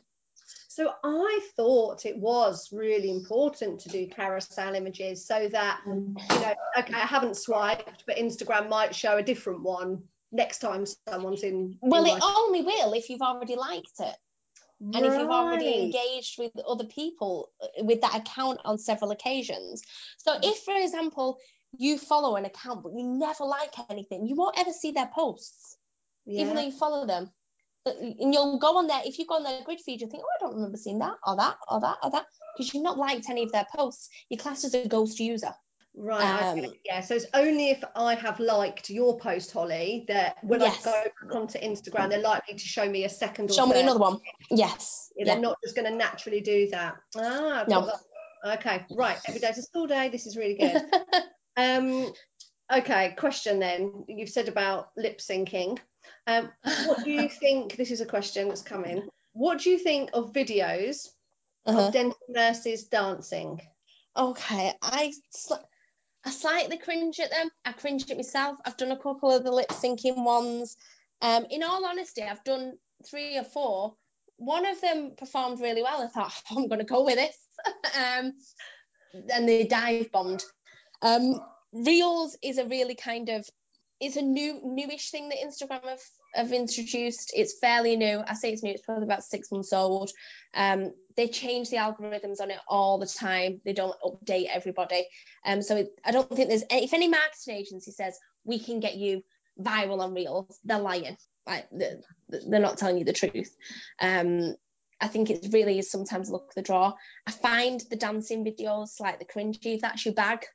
So 0.68 0.92
I 1.06 1.40
thought 1.56 2.06
it 2.06 2.18
was 2.18 2.70
really 2.74 3.10
important 3.10 3.80
to 3.82 3.90
do 3.90 4.08
carousel 4.08 4.76
images 4.76 5.26
so 5.26 5.48
that, 5.48 5.80
you 5.88 5.94
know, 5.94 6.54
okay, 6.78 6.94
I 6.94 7.06
haven't 7.06 7.38
swiped, 7.38 8.04
but 8.06 8.18
Instagram 8.18 8.68
might 8.68 8.94
show 8.94 9.16
a 9.16 9.24
different 9.24 9.64
one 9.64 10.04
next 10.32 10.60
time 10.60 10.86
someone's 11.08 11.44
in. 11.44 11.78
Well, 11.82 12.04
in 12.04 12.18
it 12.18 12.20
my... 12.20 12.34
only 12.38 12.62
will 12.62 12.94
if 12.94 13.10
you've 13.10 13.22
already 13.22 13.56
liked 13.56 14.00
it. 14.00 14.16
Right. 14.82 14.96
And 14.96 15.06
if 15.06 15.18
you've 15.18 15.30
already 15.30 15.84
engaged 15.84 16.38
with 16.38 16.52
other 16.68 16.84
people 16.84 17.50
uh, 17.62 17.84
with 17.84 18.02
that 18.02 18.16
account 18.16 18.60
on 18.66 18.78
several 18.78 19.12
occasions. 19.12 19.82
So, 20.18 20.34
mm. 20.34 20.40
if, 20.44 20.58
for 20.60 20.76
example, 20.76 21.38
you 21.78 21.98
follow 21.98 22.36
an 22.36 22.46
account 22.46 22.84
but 22.84 22.94
you 22.94 23.04
never 23.04 23.46
like 23.46 23.74
anything, 23.90 24.26
you 24.26 24.36
won't 24.36 24.60
ever 24.60 24.72
see 24.72 24.92
their 24.92 25.10
posts, 25.14 25.78
yeah. 26.26 26.42
even 26.42 26.56
though 26.56 26.62
you 26.62 26.72
follow 26.72 27.06
them 27.06 27.32
and 27.86 28.34
you'll 28.34 28.58
go 28.58 28.78
on 28.78 28.88
there 28.88 29.02
if 29.06 29.20
you 29.20 29.26
go 29.26 29.36
on 29.36 29.44
their 29.44 29.62
grid 29.64 29.80
feed 29.80 30.02
you 30.02 30.08
think 30.08 30.24
oh 30.24 30.38
i 30.40 30.44
don't 30.44 30.56
remember 30.56 30.78
seeing 30.78 31.00
that 31.00 31.16
or 31.26 31.36
that 31.36 31.56
or 31.70 31.80
that 31.80 31.98
or 32.02 32.10
that 32.10 32.26
because 32.58 32.74
you've 32.74 32.84
not 32.84 32.98
liked 32.98 33.30
any 33.30 33.44
of 33.44 33.52
their 33.52 33.66
posts 33.76 34.10
your 34.30 34.40
class 34.40 34.64
as 34.64 34.74
a 34.74 34.88
ghost 34.88 35.20
user 35.20 35.54
right 35.98 36.44
um, 36.44 36.66
yeah 36.84 37.00
so 37.00 37.16
it's 37.16 37.26
only 37.34 37.70
if 37.70 37.84
i 37.96 38.16
have 38.16 38.40
liked 38.40 38.90
your 38.90 39.18
post 39.18 39.52
holly 39.52 40.04
that 40.08 40.36
when 40.44 40.60
yes. 40.60 40.86
i 40.86 41.06
go 41.28 41.40
onto 41.40 41.58
instagram 41.60 42.10
they're 42.10 42.20
likely 42.20 42.54
to 42.54 42.66
show 42.66 42.90
me 42.90 43.06
a 43.06 43.10
second 43.10 43.50
or 43.50 43.54
show 43.54 43.66
me 43.66 43.80
another 43.80 44.00
one 44.00 44.20
yes 44.52 45.10
yeah, 45.16 45.26
they're 45.26 45.36
yeah. 45.36 45.42
not 45.42 45.58
just 45.64 45.76
going 45.76 45.90
to 45.90 45.96
naturally 45.96 46.42
do 46.42 46.68
that 46.70 46.96
ah 47.18 47.64
no. 47.70 47.90
okay 48.46 48.86
right 48.92 49.18
every 49.28 49.40
day's 49.40 49.58
a 49.58 49.62
school 49.62 49.88
day 49.88 50.10
this 50.10 50.26
is 50.26 50.36
really 50.36 50.56
good 50.56 50.82
um 51.58 52.12
okay 52.76 53.16
question 53.18 53.60
then 53.60 54.04
you've 54.10 54.30
said 54.30 54.50
about 54.50 54.90
lip 54.98 55.20
syncing 55.20 55.78
um, 56.28 56.52
what 56.86 57.04
do 57.04 57.12
you 57.12 57.30
think? 57.42 57.76
This 57.76 57.92
is 57.92 58.02
a 58.02 58.06
question 58.06 58.48
that's 58.48 58.62
come 58.62 58.86
in. 58.86 59.10
What 59.34 59.60
do 59.60 59.70
you 59.70 59.78
think 59.78 60.12
of 60.14 60.34
videos 60.34 61.08
uh-huh. 61.66 61.88
of 61.88 61.94
dental 61.94 62.18
nurses 62.30 62.86
dancing? 62.86 63.62
Okay, 64.18 64.74
I 64.82 65.12
I 66.26 66.32
slightly 66.32 66.78
cringe 66.78 67.20
at 67.20 67.32
them. 67.32 67.50
I 67.64 67.72
cringe 67.74 68.10
at 68.10 68.18
myself. 68.18 68.58
I've 68.66 68.78
done 68.78 68.92
a 68.92 68.98
couple 68.98 69.32
of 69.32 69.44
the 69.44 69.52
lip 69.52 69.70
syncing 69.70 70.24
ones. 70.24 70.76
Um, 71.22 71.46
in 71.50 71.64
all 71.64 71.86
honesty, 71.86 72.24
I've 72.24 72.44
done 72.44 72.74
three 73.10 73.38
or 73.38 73.44
four. 73.44 73.94
One 74.38 74.66
of 74.66 74.82
them 74.82 75.14
performed 75.18 75.62
really 75.62 75.84
well. 75.84 76.02
I 76.02 76.08
thought 76.08 76.34
oh, 76.52 76.58
I'm 76.58 76.68
going 76.68 76.80
to 76.80 76.86
go 76.86 77.06
with 77.06 77.16
this, 77.16 77.38
um, 77.98 78.34
and 79.34 79.48
they 79.48 79.66
dive 79.66 80.12
bombed. 80.12 80.44
Um, 81.02 81.40
Reels 81.72 82.38
is 82.42 82.58
a 82.58 82.66
really 82.66 82.96
kind 82.96 83.30
of 83.30 83.48
it's 84.00 84.18
a 84.18 84.22
new 84.22 84.60
newish 84.64 85.12
thing 85.12 85.30
that 85.30 85.38
Instagram 85.40 85.84
have, 85.88 86.00
have 86.36 86.52
introduced. 86.52 87.32
It's 87.36 87.60
fairly 87.60 87.96
new. 87.96 88.22
I 88.26 88.34
say 88.34 88.52
it's 88.52 88.64
new. 88.64 88.72
It's 88.72 88.82
probably 88.82 89.06
about 89.06 89.24
six 89.24 89.52
months 89.52 89.74
old. 89.74 90.12
Um, 90.54 90.94
they 91.16 91.28
change 91.28 91.70
the 91.70 91.78
algorithms 91.78 92.42
on 92.42 92.52
it 92.52 92.60
all 92.68 92.98
the 92.98 93.06
time. 93.06 93.62
They 93.64 93.74
don't 93.74 93.96
update 94.04 94.48
everybody. 94.52 95.08
Um, 95.46 95.62
so 95.62 95.78
it, 95.78 95.90
I 96.04 96.12
don't 96.12 96.30
think 96.30 96.50
there's 96.50 96.64
any, 96.70 96.86
if 96.86 96.94
any 96.94 97.08
marketing 97.08 97.56
agency 97.56 97.92
says 97.92 98.18
we 98.44 98.60
can 98.60 98.80
get 98.80 98.96
you 98.96 99.24
viral 99.60 100.02
on 100.02 100.14
Reels, 100.14 100.60
they're 100.64 100.80
lying. 100.80 101.18
Like 101.48 101.68
they're, 101.72 102.00
they're 102.30 102.60
not 102.60 102.78
telling 102.78 102.98
you 102.98 103.06
the 103.06 103.14
truth. 103.14 103.56
Um, 104.00 104.56
I 105.00 105.08
think 105.08 105.30
it 105.30 105.48
really 105.52 105.80
is 105.80 105.92
sometimes 105.92 106.30
look 106.30 106.54
the 106.56 106.62
draw. 106.62 106.94
I 107.28 107.32
find 107.32 107.82
the 107.90 107.96
dancing 107.96 108.46
videos 108.46 108.90
slightly 108.90 109.26
cringy. 109.26 109.76
If 109.76 109.82
that's 109.82 110.06
your 110.06 110.14
bag, 110.14 110.46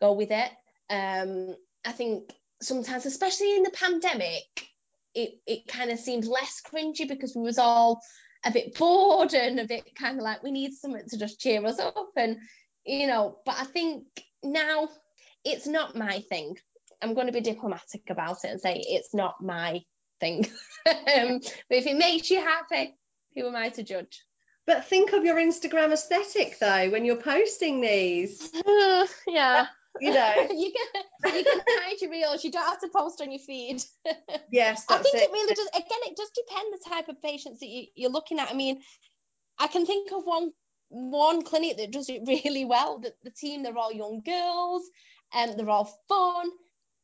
go 0.00 0.12
with 0.12 0.30
it. 0.30 0.50
Um, 0.88 1.54
I 1.84 1.92
think 1.92 2.32
sometimes, 2.62 3.06
especially 3.06 3.56
in 3.56 3.62
the 3.62 3.70
pandemic, 3.70 4.69
it, 5.14 5.34
it 5.46 5.66
kind 5.68 5.90
of 5.90 5.98
seemed 5.98 6.24
less 6.24 6.62
cringy 6.66 7.08
because 7.08 7.34
we 7.34 7.42
was 7.42 7.58
all 7.58 8.00
a 8.44 8.50
bit 8.50 8.76
bored 8.78 9.34
and 9.34 9.60
a 9.60 9.66
bit 9.66 9.94
kind 9.94 10.18
of 10.18 10.24
like 10.24 10.42
we 10.42 10.50
need 10.50 10.72
something 10.72 11.02
to 11.08 11.18
just 11.18 11.40
cheer 11.40 11.64
us 11.66 11.78
up 11.78 12.10
and 12.16 12.38
you 12.86 13.06
know 13.06 13.36
but 13.44 13.54
i 13.58 13.64
think 13.64 14.04
now 14.42 14.88
it's 15.44 15.66
not 15.66 15.96
my 15.96 16.20
thing. 16.28 16.56
I'm 17.02 17.14
going 17.14 17.26
to 17.26 17.32
be 17.32 17.40
diplomatic 17.40 18.10
about 18.10 18.44
it 18.44 18.50
and 18.50 18.60
say 18.60 18.82
it's 18.86 19.14
not 19.14 19.42
my 19.42 19.82
thing. 20.20 20.46
Um, 20.86 21.40
but 21.68 21.76
if 21.76 21.86
it 21.86 21.98
makes 21.98 22.30
you 22.30 22.40
happy 22.40 22.94
who 23.34 23.46
am 23.46 23.54
i 23.54 23.68
to 23.68 23.82
judge? 23.82 24.22
But 24.66 24.86
think 24.86 25.12
of 25.12 25.26
your 25.26 25.36
instagram 25.36 25.92
aesthetic 25.92 26.58
though 26.58 26.88
when 26.88 27.04
you're 27.04 27.16
posting 27.16 27.82
these. 27.82 28.50
Yeah 29.26 29.66
you 30.00 30.12
know. 30.12 30.34
You 30.50 30.72
can 30.72 31.36
you 31.36 31.44
can 31.44 31.60
hide 31.66 32.00
your 32.00 32.10
reels. 32.10 32.44
You 32.44 32.50
don't 32.50 32.64
have 32.64 32.80
to 32.80 32.88
post 32.88 33.20
on 33.20 33.30
your 33.30 33.40
feed. 33.40 33.82
Yes 34.50 34.84
i 34.88 34.98
think 34.98 35.14
it. 35.14 35.22
it. 35.22 35.32
really 35.32 35.54
does 35.54 35.68
again 35.68 36.02
it 36.06 36.16
does 36.16 36.30
depend 36.34 36.72
the 36.72 36.90
type 36.90 37.08
of 37.08 37.22
patients 37.22 37.60
that 37.60 37.68
you, 37.68 37.86
you're 37.94 38.10
looking 38.10 38.38
at. 38.38 38.50
I 38.50 38.54
mean 38.54 38.80
i 39.58 39.66
can 39.66 39.86
think 39.86 40.10
of 40.12 40.24
one 40.24 40.50
one 40.88 41.42
clinic 41.42 41.76
that 41.76 41.92
does 41.92 42.08
it 42.08 42.22
really 42.26 42.64
well 42.64 42.98
that 43.00 43.12
the 43.22 43.30
team 43.30 43.62
they're 43.62 43.78
all 43.78 43.92
young 43.92 44.22
girls 44.24 44.88
and 45.32 45.56
they're 45.56 45.70
all 45.70 45.96
fun 46.08 46.50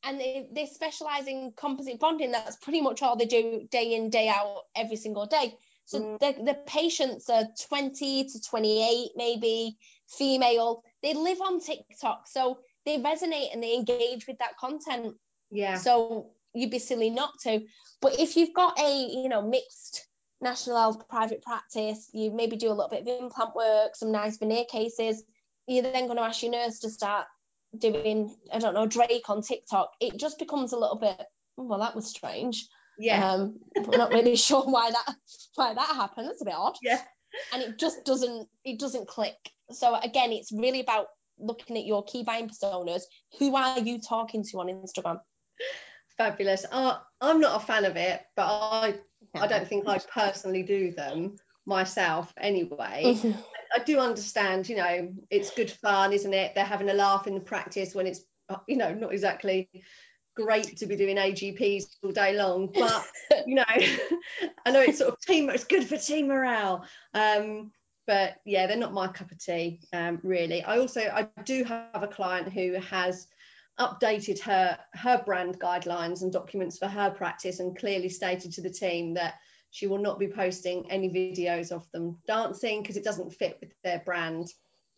and 0.06 0.20
they, 0.20 0.48
they 0.54 0.66
specialize 0.66 1.26
in 1.26 1.52
composite 1.56 1.98
bonding. 1.98 2.30
That's 2.30 2.56
pretty 2.56 2.80
much 2.80 3.02
all 3.02 3.16
they 3.16 3.26
do 3.26 3.66
day 3.70 3.94
in 3.94 4.08
day 4.08 4.28
out 4.28 4.62
every 4.74 4.96
single 4.96 5.26
day. 5.26 5.54
So 5.84 6.00
mm. 6.00 6.18
the, 6.20 6.44
the 6.44 6.58
patients 6.66 7.28
are 7.28 7.46
20 7.68 8.28
to 8.28 8.40
28 8.40 9.10
maybe 9.16 9.76
female. 10.08 10.82
They 11.02 11.14
live 11.14 11.40
on 11.40 11.60
tiktok. 11.60 12.26
So 12.28 12.58
they 12.86 12.98
resonate 12.98 13.52
and 13.52 13.62
they 13.62 13.74
engage 13.74 14.26
with 14.26 14.38
that 14.38 14.56
content. 14.56 15.16
Yeah. 15.50 15.76
So 15.76 16.30
you'd 16.54 16.70
be 16.70 16.78
silly 16.78 17.10
not 17.10 17.32
to. 17.42 17.60
But 18.00 18.18
if 18.18 18.36
you've 18.36 18.54
got 18.54 18.78
a, 18.80 18.90
you 18.90 19.28
know, 19.28 19.42
mixed 19.42 20.06
national 20.40 20.76
health 20.76 21.08
private 21.08 21.42
practice, 21.42 22.08
you 22.12 22.30
maybe 22.30 22.56
do 22.56 22.68
a 22.68 22.74
little 22.74 22.88
bit 22.88 23.02
of 23.02 23.08
implant 23.08 23.54
work, 23.54 23.96
some 23.96 24.12
nice 24.12 24.38
veneer 24.38 24.64
cases, 24.64 25.22
you're 25.66 25.82
then 25.82 26.06
going 26.06 26.16
to 26.16 26.22
ask 26.22 26.42
your 26.42 26.52
nurse 26.52 26.80
to 26.80 26.90
start 26.90 27.26
doing, 27.76 28.34
I 28.52 28.58
don't 28.58 28.74
know, 28.74 28.86
Drake 28.86 29.28
on 29.28 29.42
TikTok. 29.42 29.90
It 30.00 30.16
just 30.16 30.38
becomes 30.38 30.72
a 30.72 30.78
little 30.78 30.98
bit, 30.98 31.20
oh, 31.58 31.64
well, 31.64 31.80
that 31.80 31.96
was 31.96 32.06
strange. 32.06 32.68
Yeah. 32.98 33.32
Um, 33.32 33.58
we're 33.76 33.98
not 33.98 34.12
really 34.12 34.36
sure 34.36 34.62
why 34.62 34.90
that 34.90 35.14
why 35.54 35.74
that 35.74 35.96
happened. 35.96 36.28
That's 36.28 36.42
a 36.42 36.46
bit 36.46 36.54
odd. 36.54 36.76
Yeah. 36.82 37.00
And 37.52 37.62
it 37.62 37.78
just 37.78 38.04
doesn't 38.04 38.48
it 38.64 38.78
doesn't 38.78 39.08
click. 39.08 39.36
So 39.72 39.94
again, 39.94 40.32
it's 40.32 40.52
really 40.52 40.80
about 40.80 41.08
looking 41.38 41.76
at 41.76 41.86
your 41.86 42.04
key 42.04 42.22
buying 42.22 42.48
personas, 42.48 43.02
who 43.38 43.54
are 43.56 43.78
you 43.78 44.00
talking 44.00 44.42
to 44.44 44.60
on 44.60 44.66
Instagram? 44.66 45.20
Fabulous. 46.16 46.64
Uh, 46.70 46.98
I'm 47.20 47.40
not 47.40 47.62
a 47.62 47.66
fan 47.66 47.84
of 47.84 47.96
it, 47.96 48.22
but 48.36 48.46
I 48.46 48.94
I 49.34 49.46
don't 49.46 49.68
think 49.68 49.86
I 49.86 49.98
personally 49.98 50.62
do 50.62 50.92
them 50.92 51.36
myself 51.66 52.32
anyway. 52.38 53.02
Mm-hmm. 53.04 53.38
I 53.74 53.82
do 53.84 53.98
understand, 53.98 54.68
you 54.68 54.76
know, 54.76 55.12
it's 55.30 55.50
good 55.50 55.70
fun, 55.70 56.12
isn't 56.12 56.32
it? 56.32 56.54
They're 56.54 56.64
having 56.64 56.88
a 56.88 56.94
laugh 56.94 57.26
in 57.26 57.34
the 57.34 57.40
practice 57.40 57.94
when 57.94 58.06
it's, 58.06 58.20
you 58.66 58.76
know, 58.76 58.94
not 58.94 59.12
exactly 59.12 59.68
great 60.36 60.76
to 60.76 60.86
be 60.86 60.96
doing 60.96 61.16
AGPs 61.16 61.84
all 62.04 62.12
day 62.12 62.36
long, 62.36 62.70
but 62.72 63.04
you 63.46 63.56
know, 63.56 63.64
I 63.68 64.70
know 64.70 64.82
it's 64.82 64.98
sort 64.98 65.12
of 65.12 65.20
team, 65.20 65.50
it's 65.50 65.64
good 65.64 65.86
for 65.86 65.96
team 65.96 66.28
morale. 66.28 66.84
Um, 67.14 67.72
but 68.06 68.36
yeah, 68.44 68.66
they're 68.66 68.76
not 68.76 68.92
my 68.92 69.08
cup 69.08 69.30
of 69.30 69.38
tea, 69.38 69.80
um, 69.92 70.20
really. 70.22 70.62
I 70.62 70.78
also 70.78 71.00
I 71.00 71.28
do 71.44 71.64
have 71.64 72.02
a 72.02 72.08
client 72.08 72.52
who 72.52 72.74
has 72.74 73.26
updated 73.78 74.40
her 74.40 74.78
her 74.94 75.22
brand 75.24 75.60
guidelines 75.60 76.22
and 76.22 76.32
documents 76.32 76.78
for 76.78 76.86
her 76.86 77.10
practice 77.10 77.60
and 77.60 77.78
clearly 77.78 78.08
stated 78.08 78.52
to 78.54 78.62
the 78.62 78.70
team 78.70 79.14
that 79.14 79.34
she 79.70 79.86
will 79.86 79.98
not 79.98 80.18
be 80.18 80.28
posting 80.28 80.90
any 80.90 81.10
videos 81.10 81.70
of 81.70 81.90
them 81.92 82.16
dancing 82.26 82.80
because 82.80 82.96
it 82.96 83.04
doesn't 83.04 83.34
fit 83.34 83.58
with 83.60 83.72
their 83.82 84.00
brand 84.06 84.48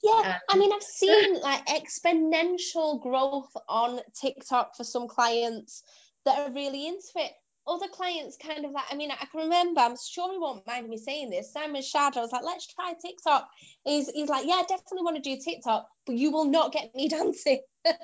yeah, 0.03 0.35
um, 0.35 0.35
I 0.51 0.57
mean, 0.57 0.73
I've 0.73 0.83
seen 0.83 1.41
like 1.41 1.67
exponential 1.67 3.01
growth 3.01 3.51
on 3.69 4.01
TikTok 4.21 4.77
for 4.77 4.85
some 4.85 5.09
clients 5.09 5.83
that 6.25 6.39
are 6.39 6.53
really 6.53 6.87
into 6.87 7.13
it. 7.17 7.33
Other 7.69 7.89
clients 7.89 8.37
kind 8.37 8.65
of 8.65 8.71
like, 8.71 8.85
I 8.91 8.95
mean, 8.97 9.11
I 9.11 9.27
can 9.27 9.43
remember, 9.43 9.81
I'm 9.81 9.97
sure 9.97 10.33
he 10.33 10.39
won't 10.39 10.67
mind 10.67 10.89
me 10.89 10.97
saying 10.97 11.31
this. 11.31 11.53
Simon 11.53 11.83
Shad, 11.83 12.17
I 12.17 12.21
was 12.21 12.33
like, 12.33 12.45
let's 12.45 12.67
try 12.67 12.95
TikTok. 13.01 13.49
He's, 13.85 14.09
he's 14.09 14.29
like, 14.29 14.47
yeah, 14.47 14.55
I 14.55 14.63
definitely 14.63 15.03
want 15.03 15.17
to 15.17 15.23
do 15.23 15.39
TikTok, 15.39 15.87
but 16.07 16.17
you 16.17 16.31
will 16.31 16.47
not 16.47 16.73
get 16.73 16.95
me 16.95 17.09
dancing. 17.09 17.61
um, 17.85 17.95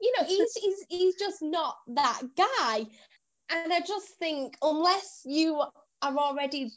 you 0.00 0.12
know, 0.18 0.24
he's, 0.26 0.52
he's, 0.54 0.84
he's 0.88 1.14
just 1.16 1.42
not 1.42 1.76
that 1.88 2.22
guy. 2.36 2.86
And 3.50 3.72
I 3.72 3.80
just 3.86 4.08
think, 4.18 4.56
unless 4.62 5.22
you 5.24 5.62
are 6.02 6.16
already, 6.16 6.72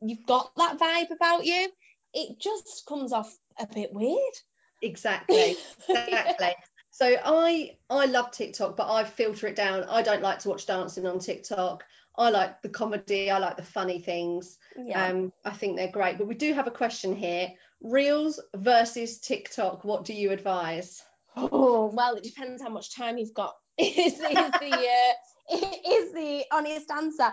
you've 0.00 0.26
got 0.26 0.50
that 0.56 0.78
vibe 0.78 1.10
about 1.10 1.44
you, 1.44 1.68
it 2.14 2.38
just 2.40 2.84
comes 2.88 3.12
off 3.12 3.36
a 3.58 3.66
bit 3.66 3.92
weird. 3.92 4.34
Exactly. 4.82 5.56
Exactly. 5.88 6.54
So 6.94 7.16
I 7.24 7.76
I 7.90 8.06
love 8.06 8.30
TikTok, 8.30 8.76
but 8.76 8.88
I 8.88 9.02
filter 9.02 9.48
it 9.48 9.56
down. 9.56 9.82
I 9.82 10.00
don't 10.00 10.22
like 10.22 10.38
to 10.40 10.48
watch 10.48 10.64
dancing 10.64 11.08
on 11.08 11.18
TikTok. 11.18 11.82
I 12.16 12.30
like 12.30 12.62
the 12.62 12.68
comedy. 12.68 13.32
I 13.32 13.38
like 13.38 13.56
the 13.56 13.64
funny 13.64 13.98
things. 13.98 14.58
Yeah. 14.78 15.08
Um, 15.08 15.32
I 15.44 15.50
think 15.50 15.76
they're 15.76 15.90
great. 15.90 16.18
But 16.18 16.28
we 16.28 16.36
do 16.36 16.54
have 16.54 16.68
a 16.68 16.70
question 16.70 17.16
here: 17.16 17.50
Reels 17.82 18.40
versus 18.54 19.18
TikTok. 19.18 19.82
What 19.82 20.04
do 20.04 20.14
you 20.14 20.30
advise? 20.30 21.02
Oh 21.36 21.90
well, 21.92 22.14
it 22.14 22.22
depends 22.22 22.62
how 22.62 22.68
much 22.68 22.94
time 22.94 23.18
you've 23.18 23.34
got. 23.34 23.56
is, 23.76 24.12
is 24.12 24.20
the 24.20 24.28
uh, 24.30 25.56
is 25.90 26.12
the 26.12 26.44
honest 26.52 26.88
answer. 26.92 27.32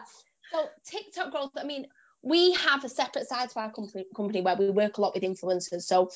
So 0.51 0.69
TikTok 0.87 1.29
growth. 1.29 1.51
I 1.55 1.65
mean, 1.65 1.85
we 2.23 2.53
have 2.53 2.83
a 2.83 2.89
separate 2.89 3.27
side 3.27 3.51
to 3.51 3.59
our 3.59 3.71
company, 3.71 4.05
company 4.15 4.41
where 4.41 4.55
we 4.55 4.71
work 4.71 4.97
a 4.97 5.01
lot 5.01 5.13
with 5.13 5.21
influencers. 5.21 5.83
So, 5.83 6.09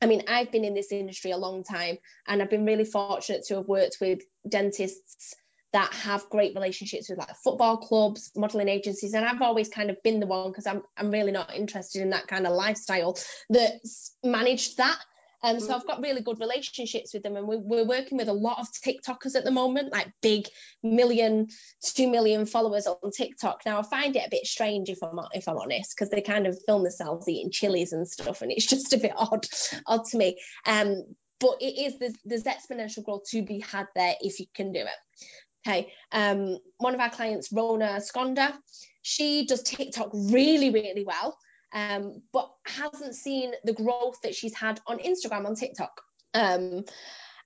I 0.00 0.06
mean, 0.06 0.22
I've 0.28 0.52
been 0.52 0.64
in 0.64 0.74
this 0.74 0.92
industry 0.92 1.32
a 1.32 1.36
long 1.36 1.64
time 1.64 1.98
and 2.26 2.40
I've 2.40 2.50
been 2.50 2.66
really 2.66 2.84
fortunate 2.84 3.44
to 3.46 3.56
have 3.56 3.68
worked 3.68 3.98
with 4.00 4.20
dentists 4.48 5.34
that 5.72 5.92
have 5.92 6.30
great 6.30 6.54
relationships 6.54 7.08
with 7.08 7.18
like 7.18 7.36
football 7.44 7.76
clubs, 7.76 8.30
modeling 8.34 8.68
agencies, 8.68 9.12
and 9.12 9.24
I've 9.24 9.42
always 9.42 9.68
kind 9.68 9.90
of 9.90 10.02
been 10.02 10.20
the 10.20 10.26
one 10.26 10.50
because 10.50 10.66
I'm 10.66 10.82
I'm 10.96 11.10
really 11.10 11.32
not 11.32 11.54
interested 11.54 12.00
in 12.00 12.10
that 12.10 12.26
kind 12.26 12.46
of 12.46 12.54
lifestyle 12.54 13.18
that's 13.50 14.16
managed 14.24 14.78
that. 14.78 14.98
Um, 15.42 15.60
so 15.60 15.68
mm. 15.68 15.76
I've 15.76 15.86
got 15.86 16.02
really 16.02 16.20
good 16.20 16.40
relationships 16.40 17.14
with 17.14 17.22
them, 17.22 17.36
and 17.36 17.46
we're, 17.46 17.58
we're 17.58 17.86
working 17.86 18.18
with 18.18 18.28
a 18.28 18.32
lot 18.32 18.58
of 18.58 18.66
TikTokers 18.72 19.36
at 19.36 19.44
the 19.44 19.50
moment, 19.50 19.92
like 19.92 20.12
big 20.20 20.48
million, 20.82 21.48
two 21.82 22.10
million 22.10 22.46
followers 22.46 22.86
on 22.86 23.10
TikTok. 23.10 23.62
Now 23.64 23.78
I 23.78 23.82
find 23.82 24.16
it 24.16 24.26
a 24.26 24.30
bit 24.30 24.46
strange 24.46 24.88
if 24.88 24.98
I'm 25.02 25.18
if 25.32 25.48
I'm 25.48 25.58
honest, 25.58 25.94
because 25.96 26.10
they 26.10 26.20
kind 26.20 26.46
of 26.46 26.58
film 26.66 26.82
themselves 26.82 27.28
eating 27.28 27.52
chilies 27.52 27.92
and 27.92 28.08
stuff, 28.08 28.42
and 28.42 28.50
it's 28.50 28.66
just 28.66 28.92
a 28.92 28.98
bit 28.98 29.12
odd, 29.16 29.46
odd 29.86 30.04
to 30.06 30.18
me. 30.18 30.38
Um, 30.66 31.04
but 31.40 31.56
it 31.60 31.78
is 31.78 31.98
there's, 31.98 32.14
there's 32.24 32.44
exponential 32.44 33.04
growth 33.04 33.28
to 33.30 33.42
be 33.42 33.60
had 33.60 33.86
there 33.94 34.14
if 34.20 34.40
you 34.40 34.46
can 34.54 34.72
do 34.72 34.80
it. 34.80 35.26
Okay. 35.66 35.92
Um, 36.12 36.58
one 36.78 36.94
of 36.94 37.00
our 37.00 37.10
clients, 37.10 37.52
Rona 37.52 38.00
Skonda, 38.00 38.54
she 39.02 39.46
does 39.46 39.62
TikTok 39.62 40.10
really, 40.12 40.70
really 40.70 41.04
well 41.04 41.36
um, 41.72 42.22
but 42.32 42.50
hasn't 42.66 43.14
seen 43.14 43.52
the 43.64 43.72
growth 43.72 44.16
that 44.22 44.34
she's 44.34 44.54
had 44.54 44.80
on 44.86 44.98
Instagram, 44.98 45.46
on 45.46 45.54
TikTok. 45.54 46.00
Um, 46.34 46.84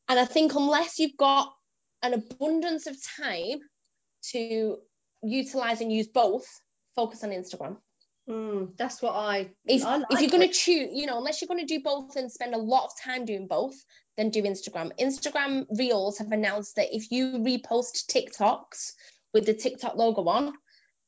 and 0.08 0.18
I 0.18 0.24
think 0.24 0.54
unless 0.54 0.98
you've 0.98 1.16
got 1.16 1.52
an 2.02 2.14
abundance 2.14 2.86
of 2.86 2.96
time 3.16 3.60
to 4.30 4.76
utilize 5.22 5.80
and 5.80 5.92
use 5.92 6.08
both, 6.08 6.46
focus 6.94 7.24
on 7.24 7.30
Instagram. 7.30 7.76
Mm, 8.28 8.76
that's 8.76 9.02
what 9.02 9.14
I. 9.14 9.50
If 9.66 9.84
I 9.84 9.96
like 9.96 10.06
if 10.10 10.20
you're 10.20 10.30
going 10.30 10.48
to 10.48 10.54
choose, 10.54 10.90
you 10.92 11.06
know, 11.06 11.18
unless 11.18 11.40
you're 11.40 11.48
going 11.48 11.66
to 11.66 11.66
do 11.66 11.82
both 11.82 12.14
and 12.16 12.30
spend 12.30 12.54
a 12.54 12.58
lot 12.58 12.84
of 12.84 12.90
time 13.02 13.24
doing 13.24 13.48
both, 13.48 13.74
then 14.16 14.30
do 14.30 14.42
Instagram. 14.42 14.92
Instagram 15.00 15.66
Reels 15.76 16.18
have 16.18 16.30
announced 16.30 16.76
that 16.76 16.94
if 16.94 17.10
you 17.10 17.38
repost 17.38 18.06
TikToks 18.06 18.92
with 19.34 19.46
the 19.46 19.54
TikTok 19.54 19.96
logo 19.96 20.24
on, 20.28 20.52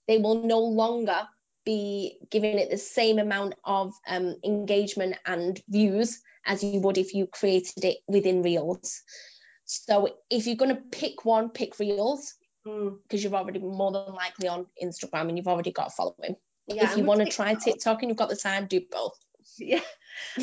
they 0.08 0.18
will 0.18 0.42
no 0.42 0.60
longer 0.60 1.28
be 1.64 2.18
giving 2.30 2.58
it 2.58 2.70
the 2.70 2.78
same 2.78 3.18
amount 3.18 3.54
of 3.64 3.92
um, 4.06 4.36
engagement 4.44 5.16
and 5.26 5.60
views 5.68 6.20
as 6.46 6.62
you 6.62 6.80
would 6.80 6.98
if 6.98 7.14
you 7.14 7.26
created 7.26 7.84
it 7.84 7.98
within 8.06 8.42
Reels. 8.42 9.02
So 9.64 10.08
if 10.30 10.46
you're 10.46 10.56
going 10.56 10.74
to 10.74 10.82
pick 10.92 11.24
one, 11.24 11.50
pick 11.50 11.78
Reels 11.78 12.34
because 12.64 13.20
mm. 13.20 13.22
you're 13.22 13.34
already 13.34 13.58
more 13.58 13.92
than 13.92 14.14
likely 14.14 14.48
on 14.48 14.66
Instagram 14.82 15.28
and 15.28 15.36
you've 15.36 15.48
already 15.48 15.72
got 15.72 15.88
a 15.88 15.90
following. 15.90 16.36
Yeah, 16.66 16.90
if 16.90 16.96
you 16.96 17.04
want 17.04 17.20
to 17.20 17.26
try 17.26 17.54
TikTok 17.54 18.02
and 18.02 18.10
you've 18.10 18.18
got 18.18 18.30
the 18.30 18.36
time, 18.36 18.66
do 18.66 18.80
both. 18.90 19.18
Yeah. 19.58 19.80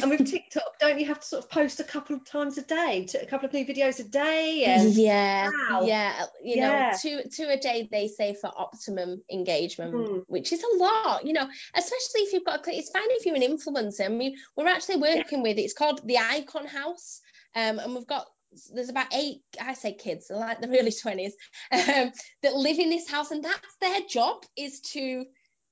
And 0.01 0.09
with 0.09 0.29
TikTok, 0.29 0.79
don't 0.79 0.99
you 0.99 1.05
have 1.07 1.19
to 1.19 1.25
sort 1.25 1.43
of 1.43 1.49
post 1.49 1.79
a 1.79 1.83
couple 1.83 2.15
of 2.15 2.25
times 2.25 2.57
a 2.57 2.61
day, 2.61 3.05
to, 3.09 3.21
a 3.21 3.25
couple 3.25 3.47
of 3.47 3.53
new 3.53 3.65
videos 3.65 3.99
a 3.99 4.03
day? 4.03 4.63
And 4.65 4.93
yeah, 4.93 5.49
wow. 5.69 5.81
yeah, 5.83 6.25
you 6.43 6.57
yeah. 6.57 6.91
know, 6.91 6.97
two 7.01 7.21
two 7.29 7.47
a 7.49 7.57
day 7.57 7.87
they 7.91 8.07
say 8.07 8.33
for 8.33 8.51
optimum 8.55 9.21
engagement, 9.31 9.93
mm. 9.93 10.23
which 10.27 10.53
is 10.53 10.63
a 10.63 10.77
lot, 10.77 11.25
you 11.25 11.33
know, 11.33 11.47
especially 11.75 12.21
if 12.21 12.33
you've 12.33 12.45
got. 12.45 12.67
A, 12.67 12.71
it's 12.71 12.89
fine 12.89 13.03
if 13.09 13.25
you're 13.25 13.35
an 13.35 13.41
influencer. 13.41 14.05
I 14.05 14.09
mean, 14.09 14.35
we're 14.55 14.67
actually 14.67 14.97
working 14.97 15.39
yeah. 15.39 15.43
with 15.43 15.57
it's 15.57 15.73
called 15.73 16.05
the 16.05 16.17
Icon 16.17 16.67
House, 16.67 17.21
um, 17.55 17.79
and 17.79 17.95
we've 17.95 18.07
got 18.07 18.27
there's 18.73 18.89
about 18.89 19.13
eight, 19.13 19.41
I 19.59 19.73
say 19.73 19.93
kids, 19.93 20.27
like 20.29 20.59
the 20.59 20.67
early 20.67 20.91
20s, 20.91 21.31
um, 21.71 22.11
that 22.43 22.53
live 22.53 22.79
in 22.79 22.89
this 22.89 23.09
house, 23.09 23.31
and 23.31 23.43
that's 23.43 23.75
their 23.79 24.01
job 24.09 24.43
is 24.57 24.81
to 24.93 25.25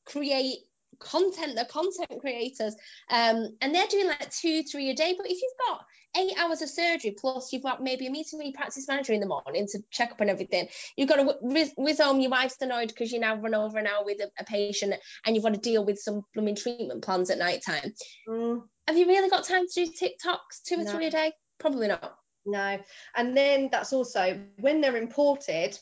create 0.06 0.60
content, 0.99 1.56
they're 1.56 1.65
content 1.65 2.19
creators, 2.19 2.75
um, 3.10 3.56
and 3.62 3.73
they're 3.73 3.88
doing 3.88 4.08
like 4.08 4.32
two, 4.32 4.63
three 4.63 4.89
a 4.89 4.95
day. 4.95 5.13
But 5.17 5.28
if 5.30 5.41
you've 5.41 5.67
got 5.67 5.86
eight 6.17 6.34
hours 6.39 6.63
of 6.63 6.69
surgery 6.69 7.15
plus 7.19 7.54
you've 7.54 7.62
got 7.62 7.84
maybe 7.84 8.08
a 8.08 8.10
meeting 8.10 8.39
with 8.39 8.47
your 8.47 8.56
practice 8.56 8.88
manager 8.88 9.13
in 9.13 9.19
the 9.19 9.28
morning 9.28 9.67
to 9.67 9.80
check 9.91 10.12
up 10.12 10.21
on 10.21 10.30
everything, 10.30 10.67
you've 10.97 11.10
got 11.10 11.17
to 11.17 11.36
whiz, 11.41 11.73
whiz 11.78 11.99
home. 11.99 12.19
Your 12.19 12.32
wife's 12.32 12.62
annoyed 12.62 12.89
because 12.89 13.12
you 13.12 13.19
now 13.19 13.36
run 13.36 13.56
over 13.56 13.78
an 13.78 13.88
hour 13.88 14.04
with 14.04 14.19
a, 14.19 14.30
a, 14.39 14.43
patient, 14.43 14.95
and 15.25 15.36
you've 15.36 15.43
got 15.43 15.54
to 15.54 15.60
deal 15.60 15.86
with 15.86 15.99
some 15.99 16.23
blooming 16.34 16.56
treatment 16.56 17.04
plans 17.04 17.30
at 17.30 17.38
night 17.38 17.62
time. 17.65 17.93
Mm. 18.28 18.63
Have 18.88 18.97
you 18.97 19.06
really 19.06 19.30
got 19.30 19.43
time 19.43 19.67
to 19.67 19.86
do 19.86 19.91
TikToks 19.91 20.63
two 20.65 20.80
or 20.80 20.84
no. 20.84 20.91
three 20.91 21.08
a 21.08 21.12
day? 21.12 21.34
Probably 21.60 21.88
not. 21.88 22.15
No, 22.45 22.80
and 23.15 23.38
then 23.38 23.69
that's 23.71 23.93
also 23.93 24.39
when 24.60 24.82
they're 24.82 24.97
imported. 24.97 25.78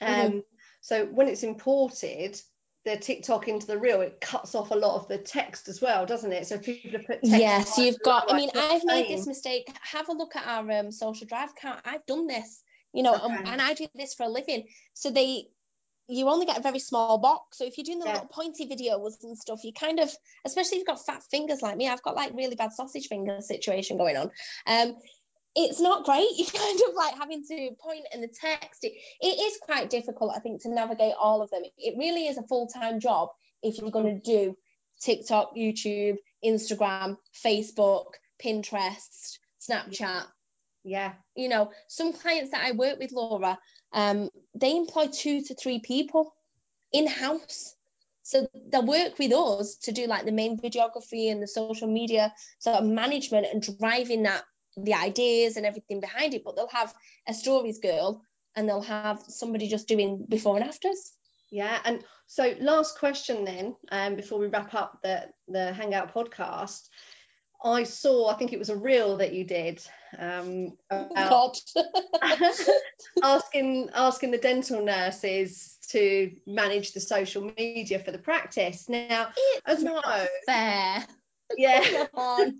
Um, 0.00 0.08
mm-hmm. 0.08 0.38
So 0.80 1.06
when 1.06 1.28
it's 1.28 1.42
imported, 1.42 2.40
the 2.86 2.96
TikTok 2.96 3.48
into 3.48 3.66
the 3.66 3.76
reel, 3.76 4.00
it 4.00 4.20
cuts 4.20 4.54
off 4.54 4.70
a 4.70 4.74
lot 4.76 4.94
of 4.94 5.08
the 5.08 5.18
text 5.18 5.68
as 5.68 5.82
well, 5.82 6.06
doesn't 6.06 6.32
it? 6.32 6.46
So 6.46 6.56
people 6.56 6.92
have 6.92 7.04
put 7.04 7.18
yes, 7.24 7.76
you've 7.78 7.98
got. 8.04 8.32
I 8.32 8.36
mean, 8.36 8.48
I've 8.54 8.84
made 8.84 9.08
this 9.08 9.26
mistake. 9.26 9.68
Have 9.82 10.08
a 10.08 10.12
look 10.12 10.36
at 10.36 10.46
our 10.46 10.70
um, 10.70 10.92
social 10.92 11.26
drive 11.26 11.50
account. 11.50 11.80
I've 11.84 12.06
done 12.06 12.28
this, 12.28 12.62
you 12.92 13.02
know, 13.02 13.14
okay. 13.14 13.24
and, 13.24 13.48
and, 13.48 13.60
I 13.60 13.74
do 13.74 13.88
this 13.96 14.14
for 14.14 14.22
a 14.22 14.28
living. 14.28 14.68
So 14.94 15.10
they, 15.10 15.48
you 16.06 16.28
only 16.28 16.46
get 16.46 16.58
a 16.58 16.62
very 16.62 16.78
small 16.78 17.18
box. 17.18 17.58
So 17.58 17.64
if 17.64 17.76
you're 17.76 17.84
doing 17.84 17.98
the 17.98 18.06
yeah. 18.06 18.12
little 18.12 18.28
pointy 18.28 18.68
videos 18.68 19.14
and 19.24 19.36
stuff, 19.36 19.64
you 19.64 19.72
kind 19.72 19.98
of, 19.98 20.08
especially 20.44 20.76
if 20.76 20.80
you've 20.82 20.86
got 20.86 21.04
fat 21.04 21.24
fingers 21.28 21.62
like 21.62 21.76
me, 21.76 21.88
I've 21.88 22.02
got 22.02 22.14
like 22.14 22.34
really 22.34 22.54
bad 22.54 22.72
sausage 22.72 23.08
finger 23.08 23.40
situation 23.40 23.98
going 23.98 24.16
on. 24.16 24.30
Um, 24.68 24.94
it's 25.56 25.80
not 25.80 26.04
great. 26.04 26.28
You're 26.36 26.46
kind 26.46 26.80
of 26.88 26.94
like 26.94 27.14
having 27.14 27.42
to 27.48 27.70
point 27.80 28.04
in 28.12 28.20
the 28.20 28.28
text. 28.28 28.84
It, 28.84 28.92
it 29.20 29.40
is 29.40 29.58
quite 29.62 29.90
difficult, 29.90 30.32
I 30.36 30.40
think, 30.40 30.62
to 30.62 30.68
navigate 30.68 31.14
all 31.18 31.42
of 31.42 31.50
them. 31.50 31.62
It 31.78 31.96
really 31.98 32.26
is 32.26 32.38
a 32.38 32.42
full 32.42 32.68
time 32.68 33.00
job 33.00 33.30
if 33.62 33.78
you're 33.78 33.90
going 33.90 34.20
to 34.20 34.20
do 34.20 34.56
TikTok, 35.00 35.56
YouTube, 35.56 36.16
Instagram, 36.44 37.16
Facebook, 37.44 38.06
Pinterest, 38.42 39.38
Snapchat. 39.68 40.24
Yeah. 40.84 41.14
You 41.34 41.48
know, 41.48 41.70
some 41.88 42.12
clients 42.12 42.52
that 42.52 42.64
I 42.64 42.72
work 42.72 42.98
with, 42.98 43.12
Laura, 43.12 43.58
um, 43.92 44.30
they 44.54 44.76
employ 44.76 45.08
two 45.08 45.42
to 45.42 45.54
three 45.54 45.80
people 45.80 46.34
in 46.92 47.06
house. 47.06 47.74
So 48.22 48.46
they'll 48.70 48.84
work 48.84 49.18
with 49.18 49.32
us 49.32 49.76
to 49.84 49.92
do 49.92 50.06
like 50.06 50.24
the 50.24 50.32
main 50.32 50.58
videography 50.58 51.30
and 51.30 51.42
the 51.42 51.48
social 51.48 51.88
media 51.88 52.34
sort 52.58 52.76
of 52.76 52.84
management 52.84 53.46
and 53.52 53.78
driving 53.78 54.24
that 54.24 54.42
the 54.76 54.94
ideas 54.94 55.56
and 55.56 55.66
everything 55.66 56.00
behind 56.00 56.34
it, 56.34 56.44
but 56.44 56.56
they'll 56.56 56.68
have 56.68 56.94
a 57.28 57.34
stories 57.34 57.78
girl 57.78 58.22
and 58.54 58.68
they'll 58.68 58.80
have 58.82 59.22
somebody 59.28 59.68
just 59.68 59.88
doing 59.88 60.24
before 60.28 60.56
and 60.56 60.64
afters. 60.64 61.12
Yeah, 61.50 61.78
and 61.84 62.02
so 62.26 62.54
last 62.60 62.98
question 62.98 63.44
then, 63.44 63.76
um, 63.90 64.16
before 64.16 64.38
we 64.38 64.48
wrap 64.48 64.74
up 64.74 64.98
the 65.02 65.28
the 65.48 65.72
Hangout 65.72 66.12
podcast, 66.12 66.88
I 67.62 67.84
saw, 67.84 68.28
I 68.28 68.34
think 68.34 68.52
it 68.52 68.58
was 68.58 68.68
a 68.68 68.76
reel 68.76 69.16
that 69.18 69.32
you 69.32 69.44
did, 69.44 69.80
um, 70.18 70.76
about 70.90 71.60
asking 73.22 73.90
asking 73.94 74.30
the 74.32 74.38
dental 74.38 74.84
nurses 74.84 75.78
to 75.90 76.32
manage 76.46 76.92
the 76.92 77.00
social 77.00 77.50
media 77.56 77.98
for 78.00 78.10
the 78.10 78.18
practice. 78.18 78.88
Now, 78.88 79.28
it's 79.66 79.82
not 79.82 80.04
know, 80.04 80.26
fair. 80.46 81.06
Yeah. 81.56 82.06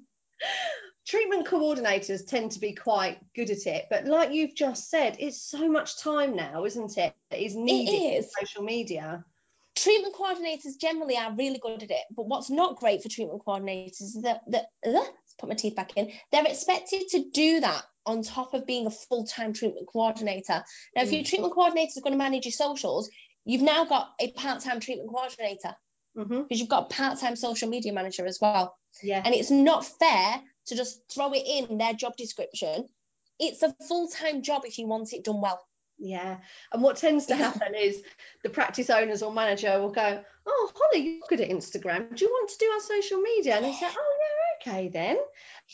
treatment 1.07 1.47
coordinators 1.47 2.27
tend 2.27 2.51
to 2.53 2.59
be 2.59 2.73
quite 2.73 3.19
good 3.35 3.51
at 3.51 3.67
it 3.67 3.87
but 3.91 4.07
like 4.07 4.33
you've 4.33 4.55
just 4.55 4.91
said 4.91 5.17
it's 5.19 5.41
so 5.41 5.69
much 5.69 5.99
time 6.01 6.35
now 6.35 6.65
isn't 6.65 6.97
it 6.99 7.15
that 7.31 7.45
is 7.45 7.55
needed 7.55 7.93
it 7.93 8.25
is. 8.25 8.33
social 8.39 8.63
media 8.63 9.25
treatment 9.77 10.15
coordinators 10.15 10.79
generally 10.81 11.17
are 11.17 11.35
really 11.35 11.59
good 11.59 11.83
at 11.83 11.91
it 11.91 12.05
but 12.15 12.27
what's 12.27 12.51
not 12.51 12.77
great 12.77 13.03
for 13.03 13.09
treatment 13.09 13.43
coordinators 13.47 14.01
is 14.01 14.21
that, 14.23 14.41
that 14.49 14.67
uh, 14.87 14.91
let's 14.91 15.35
put 15.39 15.49
my 15.49 15.55
teeth 15.55 15.77
back 15.77 15.93
in 15.97 16.11
they're 16.33 16.47
expected 16.47 17.09
to 17.09 17.25
do 17.33 17.61
that 17.61 17.83
on 18.05 18.23
top 18.23 18.55
of 18.55 18.67
being 18.67 18.87
a 18.87 18.91
full-time 18.91 19.53
treatment 19.53 19.87
coordinator 19.93 20.65
now 20.95 21.03
if 21.03 21.13
your 21.13 21.23
Mm. 21.23 21.27
treatment 21.27 21.55
coordinator 21.55 21.93
is 21.95 22.03
going 22.03 22.13
to 22.13 22.19
manage 22.19 22.47
your 22.47 22.53
socials 22.53 23.11
you've 23.45 23.63
now 23.63 23.85
got 23.85 24.13
a 24.19 24.33
part-time 24.33 24.81
treatment 24.81 25.11
coordinator 25.11 25.77
mm-hmm. 26.17 26.43
because 26.43 26.59
you've 26.59 26.69
got 26.69 26.85
a 26.91 26.95
part-time 26.95 27.37
social 27.37 27.69
media 27.69 27.93
manager 27.93 28.27
as 28.27 28.39
well 28.41 28.77
yeah 29.03 29.23
and 29.25 29.35
it's 29.35 29.51
not 29.51 29.85
fair 29.85 30.43
to 30.67 30.77
just 30.77 31.01
throw 31.13 31.33
it 31.33 31.45
in 31.47 31.79
their 31.79 31.95
job 31.95 32.17
description 32.17 32.89
it's 33.39 33.63
a 33.63 33.75
full-time 33.89 34.43
job 34.43 34.63
if 34.65 34.79
you 34.79 34.87
want 34.87 35.13
it 35.13 35.25
done 35.25 35.41
well 35.41 35.61
Yeah, 35.99 36.39
and 36.73 36.83
what 36.83 36.97
tends 36.97 37.27
to 37.27 37.35
happen 37.35 37.75
is 37.75 38.03
the 38.43 38.51
practice 38.51 38.91
owners 38.91 39.23
or 39.23 39.33
manager 39.33 39.81
will 39.81 39.91
go, 39.93 40.23
"Oh, 40.47 40.73
Holly, 40.75 41.05
you're 41.07 41.27
good 41.29 41.41
at 41.41 41.51
Instagram. 41.51 42.15
Do 42.15 42.25
you 42.27 42.31
want 42.31 42.51
to 42.51 42.59
do 42.59 42.67
our 42.67 42.81
social 42.81 43.19
media?" 43.21 43.57
And 43.57 43.65
they 43.65 43.73
say, 43.73 43.87
"Oh, 43.89 44.17
yeah, 44.69 44.73
okay 44.75 44.89
then." 44.89 45.19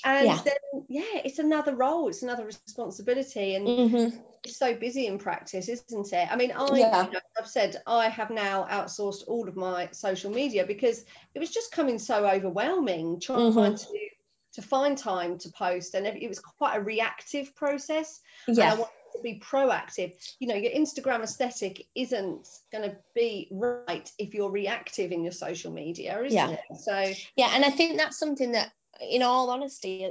And 0.05 0.33
Yeah. 0.33 0.43
then, 0.45 0.87
yeah, 0.89 1.23
it's 1.25 1.41
another 1.41 1.75
role, 1.75 2.09
it's 2.09 2.23
another 2.23 2.45
responsibility, 2.47 3.57
and 3.57 3.67
Mhm. 3.67 4.23
it's 4.45 4.59
so 4.59 4.75
busy 4.77 5.07
in 5.07 5.19
practice, 5.19 5.69
isn't 5.69 6.13
it? 6.13 6.33
I 6.33 6.37
mean, 6.37 6.53
I, 6.53 6.69
Yeah. 6.69 7.01
you 7.01 7.11
know, 7.11 7.21
I've 7.39 7.49
said 7.49 7.83
I 7.87 8.09
have 8.09 8.31
now 8.31 8.67
outsourced 8.71 9.25
all 9.29 9.49
of 9.49 9.57
my 9.57 9.89
social 9.93 10.31
media 10.31 10.67
because 10.67 11.05
it 11.35 11.39
was 11.41 11.51
just 11.51 11.73
coming 11.73 11.99
so 11.99 12.27
overwhelming 12.29 13.21
trying 13.21 13.43
Mhm. 13.45 13.77
to 13.77 14.09
to 14.55 14.63
find 14.63 14.99
time 14.99 15.39
to 15.39 15.51
post, 15.53 15.95
and 15.95 16.07
it 16.07 16.29
was 16.29 16.39
quite 16.39 16.77
a 16.77 16.81
reactive 16.81 17.55
process 17.55 18.21
and 18.47 18.59
I 18.59 18.63
yeah 18.63 18.75
want 18.75 18.91
to 19.17 19.23
be 19.23 19.41
proactive. 19.41 20.15
You 20.39 20.49
know, 20.49 20.55
your 20.55 20.73
Instagram 20.73 21.23
aesthetic 21.23 21.87
isn't 21.95 22.49
going 22.73 22.91
to 22.91 22.97
be 23.15 23.49
right 23.51 24.11
if 24.19 24.35
you're 24.35 24.51
reactive 24.51 25.13
in 25.13 25.23
your 25.23 25.33
social 25.33 25.73
media, 25.73 26.19
isn't 26.23 26.33
Yeah. 26.33 26.51
it? 26.51 26.61
So, 26.81 27.13
Yeah, 27.37 27.51
and 27.55 27.65
I 27.65 27.71
think 27.71 27.99
that's 27.99 28.19
something 28.19 28.53
that, 28.53 28.73
in 29.01 29.23
all 29.23 29.51
honesty, 29.51 30.11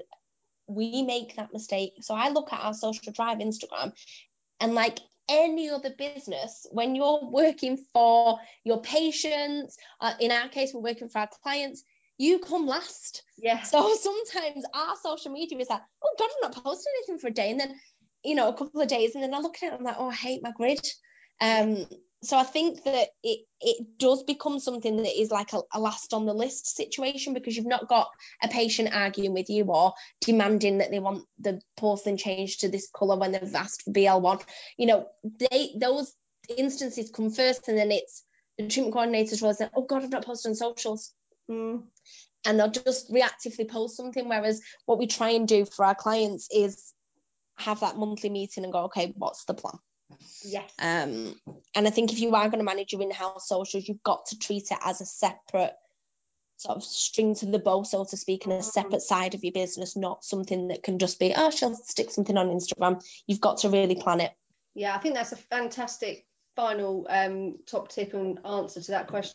we 0.68 1.02
make 1.02 1.36
that 1.36 1.52
mistake. 1.52 1.94
So 2.02 2.14
I 2.14 2.30
look 2.30 2.54
at 2.54 2.62
our 2.62 2.74
social 2.74 3.12
drive 3.12 3.40
Instagram, 3.40 3.94
and 4.60 4.76
like 4.76 5.00
any 5.30 5.70
other 5.70 5.94
business, 5.98 6.68
when 6.72 6.96
you're 6.96 7.22
working 7.24 7.78
for 7.94 8.38
your 8.64 8.82
patients, 8.82 9.78
uh, 10.00 10.14
in 10.20 10.32
our 10.32 10.50
case, 10.50 10.74
we're 10.74 10.82
working 10.82 11.10
for 11.10 11.20
our 11.20 11.30
clients, 11.42 11.84
you 12.22 12.38
come 12.38 12.68
last. 12.68 13.24
yeah, 13.38 13.64
So 13.64 13.96
sometimes 13.96 14.64
our 14.74 14.96
social 15.02 15.32
media 15.32 15.58
is 15.58 15.70
like, 15.70 15.82
oh 16.04 16.16
God, 16.20 16.30
I'm 16.36 16.52
not 16.52 16.64
posting 16.64 16.94
anything 17.00 17.20
for 17.20 17.28
a 17.28 17.32
day, 17.32 17.50
and 17.50 17.60
then 17.60 17.80
you 18.24 18.36
know 18.36 18.50
a 18.50 18.54
couple 18.54 18.80
of 18.80 18.88
days, 18.88 19.16
and 19.16 19.24
then 19.24 19.34
I 19.34 19.40
look 19.40 19.58
at 19.62 19.74
it, 19.74 19.76
I'm 19.78 19.84
like, 19.84 19.96
oh, 19.98 20.10
I 20.10 20.14
hate 20.14 20.44
my 20.44 20.52
grid. 20.52 20.86
Um, 21.42 21.88
so 22.24 22.38
I 22.38 22.44
think 22.44 22.84
that 22.84 23.08
it 23.24 23.40
it 23.60 23.98
does 23.98 24.22
become 24.22 24.60
something 24.60 24.98
that 24.98 25.20
is 25.20 25.32
like 25.32 25.54
a, 25.54 25.62
a 25.74 25.80
last 25.80 26.14
on 26.14 26.28
the 26.28 26.34
list 26.36 26.76
situation 26.76 27.34
because 27.34 27.58
you've 27.58 27.66
not 27.66 27.90
got 27.90 28.10
a 28.44 28.48
patient 28.48 28.94
arguing 28.94 29.34
with 29.34 29.50
you 29.50 29.66
or 29.66 29.94
demanding 30.22 30.78
that 30.78 30.92
they 30.92 31.00
want 31.00 31.26
the 31.40 31.60
porcelain 31.76 32.18
changed 32.18 32.62
to 32.62 32.70
this 32.70 32.88
color 32.94 33.18
when 33.18 33.32
they've 33.32 33.56
asked 33.56 33.82
for 33.82 33.92
BL1. 33.92 34.44
You 34.78 34.86
know, 34.86 35.08
they 35.40 35.74
those 35.80 36.14
instances 36.56 37.10
come 37.10 37.32
first, 37.32 37.68
and 37.68 37.80
then 37.80 37.90
it's 37.92 38.24
the 38.60 38.68
treatment 38.68 38.96
coordinators 38.96 39.42
will 39.42 39.56
say, 39.56 39.70
oh 39.74 39.88
God, 39.88 40.04
I've 40.04 40.12
not 40.12 40.26
posted 40.26 40.52
on 40.52 40.56
socials 40.56 41.12
Mm, 41.52 41.84
and 42.46 42.60
they'll 42.60 42.72
just 42.72 43.12
reactively 43.12 43.70
post 43.70 43.98
something. 43.98 44.28
Whereas 44.28 44.62
what 44.86 44.98
we 44.98 45.08
try 45.08 45.32
and 45.32 45.48
do 45.48 45.66
for 45.66 45.86
our 45.86 45.96
clients 45.96 46.48
is 46.52 46.94
have 47.58 47.82
that 47.82 47.98
monthly 47.98 48.30
meeting 48.30 48.64
and 48.64 48.74
go, 48.74 48.86
okay, 48.86 49.14
what's 49.18 49.46
the 49.46 49.54
plan? 49.54 49.76
yes, 50.44 50.72
Um, 50.80 51.36
and 51.76 51.88
I 51.88 51.90
think 51.90 52.12
if 52.12 52.20
you 52.20 52.36
are 52.36 52.50
going 52.50 52.60
to 52.60 52.66
manage 52.66 52.94
your 52.94 53.02
in-house 53.02 53.48
socials, 53.48 53.88
you've 53.88 54.04
got 54.04 54.28
to 54.28 54.40
treat 54.40 54.72
it 54.72 54.78
as 54.84 55.02
a 55.02 55.06
separate 55.06 55.74
sort 56.58 56.78
of 56.78 56.84
string 56.84 57.34
to 57.36 57.46
the 57.48 57.60
bow, 57.60 57.84
so 57.84 58.06
to 58.06 58.18
speak, 58.18 58.46
and 58.46 58.54
a 58.54 58.62
separate 58.62 59.02
side 59.02 59.34
of 59.34 59.44
your 59.44 59.54
business, 59.54 59.96
not 59.96 60.24
something 60.24 60.68
that 60.68 60.84
can 60.84 61.00
just 61.00 61.20
be, 61.20 61.34
oh, 61.36 61.50
she'll 61.50 61.76
stick 61.76 62.12
something 62.12 62.38
on 62.38 62.50
Instagram. 62.50 63.04
You've 63.26 63.42
got 63.42 63.60
to 63.60 63.70
really 63.70 63.96
plan 63.96 64.22
it. 64.22 64.32
yeah. 64.76 64.96
I 64.96 65.00
think 65.00 65.16
that's 65.16 65.32
a 65.32 65.38
fantastic 65.38 66.26
final 66.66 67.08
um, 67.10 67.58
top 67.66 67.90
tip 67.90 68.14
and 68.14 68.38
answer 68.46 68.80
to 68.82 68.92
that 68.92 69.08
question, 69.08 69.34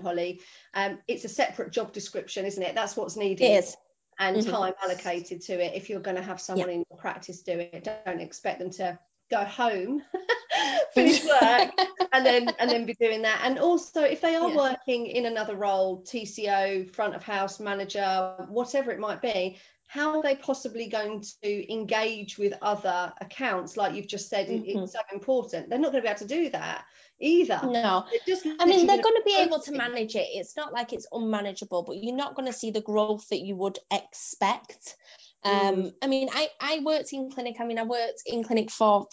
Holly. 0.00 0.40
Um, 0.74 1.00
it's 1.08 1.24
a 1.24 1.28
separate 1.28 1.72
job 1.72 1.92
description, 1.92 2.44
isn't 2.46 2.62
it? 2.62 2.76
That's 2.76 2.96
what's 2.96 3.16
needed. 3.16 3.44
It 3.44 3.64
is. 3.64 3.76
and 4.20 4.36
Mhm. 4.36 4.50
time 4.50 4.74
allocated 4.82 5.40
to 5.42 5.52
it. 5.64 5.74
If 5.74 5.88
you're 5.88 6.00
going 6.00 6.16
to 6.16 6.22
have 6.22 6.40
someone 6.40 6.70
in 6.70 6.84
your 6.90 6.98
practice 6.98 7.42
do 7.42 7.58
it, 7.58 7.84
don't 8.04 8.20
expect 8.20 8.58
them 8.58 8.70
to 8.70 8.98
go 9.30 9.44
home, 9.44 10.02
finish 10.92 11.24
work, 11.24 11.70
and 12.12 12.24
then 12.26 12.48
and 12.60 12.68
then 12.70 12.84
be 12.84 12.94
doing 12.94 13.22
that. 13.22 13.40
And 13.44 13.58
also, 13.60 14.02
if 14.02 14.20
they 14.20 14.34
are 14.36 14.48
Yeah. 14.50 14.56
working 14.56 15.06
in 15.06 15.26
another 15.26 15.54
role, 15.56 16.02
TCO, 16.02 16.84
front 16.94 17.14
of 17.14 17.22
house 17.22 17.60
manager, 17.60 18.34
whatever 18.48 18.90
it 18.92 18.98
might 19.00 19.20
be, 19.22 19.58
how 19.88 20.16
are 20.16 20.22
they 20.22 20.36
possibly 20.36 20.88
going 20.88 21.22
to 21.42 21.72
engage 21.72 22.38
with 22.38 22.54
other 22.62 23.12
accounts? 23.20 23.76
Like 23.76 23.94
you've 23.94 24.06
just 24.06 24.28
said, 24.28 24.48
Mhm. 24.48 24.64
it's 24.66 24.92
so 24.92 25.00
important. 25.12 25.68
They're 25.70 25.78
not 25.78 25.92
going 25.92 26.02
to 26.02 26.06
be 26.06 26.10
able 26.10 26.18
to 26.20 26.26
do 26.26 26.50
that 26.50 26.84
either. 27.20 27.62
No, 27.62 28.06
just 28.26 28.46
I 28.60 28.66
mean, 28.66 28.86
they're 28.86 29.00
gonna 29.02 29.22
be 29.24 29.36
able 29.36 29.60
to 29.62 29.72
manage 29.72 30.14
it. 30.14 30.28
It's 30.32 30.56
not 30.56 30.72
like 30.72 30.92
it's 30.92 31.08
unmanageable, 31.10 31.82
but 31.82 31.96
you're 31.96 32.14
not 32.14 32.36
going 32.36 32.46
to 32.46 32.52
see 32.52 32.70
the 32.70 32.80
growth 32.80 33.28
that 33.30 33.40
you 33.40 33.56
would 33.56 33.78
expect. 33.90 34.96
Um, 35.42 35.92
I 36.00 36.06
mean, 36.06 36.28
I, 36.32 36.50
I 36.60 36.78
worked 36.84 37.12
in 37.12 37.30
clinic. 37.30 37.56
I 37.58 37.64
mean, 37.64 37.78
I 37.78 37.82
worked 37.84 38.22
in 38.26 38.44
clinic 38.44 38.70
for 38.70 39.08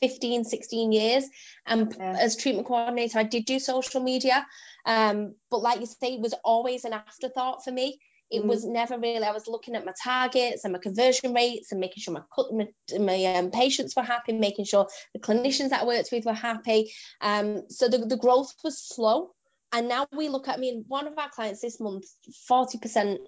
15, 0.00 0.44
16 0.44 0.92
years. 0.92 1.28
And 1.66 1.94
Yeah. 1.98 2.18
as 2.18 2.36
treatment 2.36 2.66
coordinator, 2.66 3.18
I 3.18 3.24
did 3.24 3.44
do 3.44 3.58
social 3.58 4.00
media. 4.02 4.46
Um, 4.86 5.34
but 5.50 5.60
like 5.60 5.80
you 5.80 5.86
say, 5.86 6.14
it 6.14 6.20
was 6.20 6.34
always 6.44 6.84
an 6.86 6.94
afterthought 6.94 7.62
for 7.62 7.72
me. 7.72 7.98
It 8.32 8.42
Mm. 8.42 8.48
was 8.48 8.64
never 8.64 8.98
really, 8.98 9.24
I 9.24 9.32
was 9.32 9.46
looking 9.46 9.76
at 9.76 9.84
my 9.84 9.92
targets 10.02 10.64
and 10.64 10.72
my 10.72 10.78
conversion 10.78 11.34
rates 11.34 11.70
and 11.72 11.80
making 11.80 12.02
sure 12.02 12.14
my, 12.14 12.22
my, 12.50 12.98
my 12.98 13.24
um, 13.36 13.50
patients 13.50 13.94
were 13.94 14.02
happy, 14.02 14.32
making 14.32 14.64
sure 14.64 14.88
the 15.14 15.20
clinicians 15.20 15.70
that 15.70 15.82
I 15.82 15.86
worked 15.86 16.10
with 16.12 16.24
were 16.24 16.32
happy. 16.32 16.92
Um, 17.20 17.64
so 17.68 17.88
the, 17.88 17.98
the 17.98 18.16
growth 18.16 18.54
was 18.64 18.82
slow. 18.82 19.32
And 19.72 19.88
now 19.88 20.06
we 20.12 20.28
look 20.28 20.48
at, 20.48 20.56
I 20.56 20.60
mean, 20.60 20.84
one 20.88 21.06
of 21.06 21.18
our 21.18 21.30
clients 21.30 21.60
this 21.60 21.80
month, 21.80 22.04
40% 22.50 23.18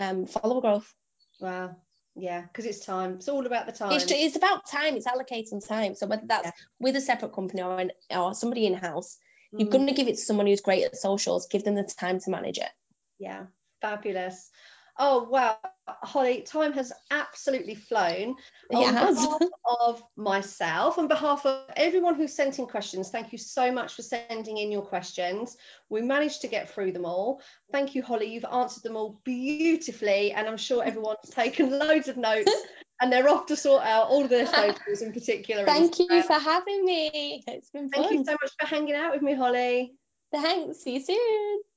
um, 0.00 0.26
follower 0.26 0.60
growth. 0.60 0.94
Wow. 1.40 1.76
Yeah, 2.16 2.42
because 2.42 2.64
it's 2.64 2.84
time. 2.86 3.14
It's 3.14 3.28
all 3.28 3.44
about 3.44 3.66
the 3.66 3.72
time. 3.72 3.92
It's, 3.92 4.10
it's 4.10 4.36
about 4.36 4.68
time, 4.70 4.96
it's 4.96 5.06
allocating 5.06 5.66
time. 5.66 5.94
So 5.94 6.06
whether 6.06 6.26
that's 6.26 6.46
Yeah. 6.46 6.52
with 6.78 6.96
a 6.96 7.00
separate 7.00 7.32
company 7.32 7.62
or, 7.62 7.80
an, 7.80 7.90
or 8.10 8.34
somebody 8.34 8.66
in 8.66 8.74
house, 8.74 9.16
you're 9.52 9.68
Mm. 9.68 9.72
going 9.72 9.86
to 9.86 9.92
give 9.94 10.08
it 10.08 10.16
to 10.16 10.20
someone 10.22 10.46
who's 10.46 10.60
great 10.60 10.84
at 10.84 10.96
socials, 10.96 11.46
give 11.48 11.64
them 11.64 11.74
the 11.74 11.82
time 11.84 12.18
to 12.20 12.30
manage 12.30 12.58
it. 12.58 12.70
Yeah, 13.18 13.46
fabulous. 13.84 14.50
Oh 14.96 15.24
wow, 15.24 15.58
Holly, 15.88 16.42
time 16.42 16.72
has 16.72 16.92
absolutely 17.10 17.74
flown. 17.74 18.36
It 18.70 18.76
on 18.76 18.94
has. 18.94 19.16
behalf 19.16 19.42
of 19.80 20.02
myself, 20.16 20.98
on 20.98 21.08
behalf 21.08 21.44
of 21.44 21.68
everyone 21.76 22.14
who 22.14 22.28
sent 22.28 22.60
in 22.60 22.66
questions, 22.66 23.10
thank 23.10 23.32
you 23.32 23.38
so 23.38 23.72
much 23.72 23.94
for 23.94 24.02
sending 24.02 24.58
in 24.58 24.70
your 24.70 24.82
questions. 24.82 25.56
We 25.88 26.00
managed 26.00 26.42
to 26.42 26.48
get 26.48 26.70
through 26.70 26.92
them 26.92 27.04
all. 27.04 27.42
Thank 27.72 27.96
you, 27.96 28.02
Holly. 28.02 28.32
You've 28.32 28.46
answered 28.50 28.84
them 28.84 28.96
all 28.96 29.20
beautifully, 29.24 30.32
and 30.32 30.46
I'm 30.46 30.56
sure 30.56 30.84
everyone's 30.84 31.30
taken 31.30 31.76
loads 31.76 32.06
of 32.06 32.16
notes 32.16 32.52
and 33.00 33.12
they're 33.12 33.28
off 33.28 33.46
to 33.46 33.56
sort 33.56 33.82
out 33.82 34.06
all 34.06 34.22
of 34.22 34.30
their 34.30 34.46
socials 34.60 35.02
in 35.02 35.12
particular. 35.12 35.64
Thank 35.64 35.98
you 35.98 36.22
for 36.22 36.38
having 36.38 36.84
me. 36.84 37.42
It's 37.48 37.70
been 37.70 37.90
fun. 37.90 38.04
Thank 38.04 38.12
you 38.12 38.24
so 38.24 38.32
much 38.32 38.52
for 38.60 38.66
hanging 38.66 38.94
out 38.94 39.12
with 39.12 39.22
me, 39.22 39.34
Holly. 39.34 39.94
Thanks. 40.30 40.78
See 40.84 40.94
you 40.94 41.02
soon. 41.02 41.73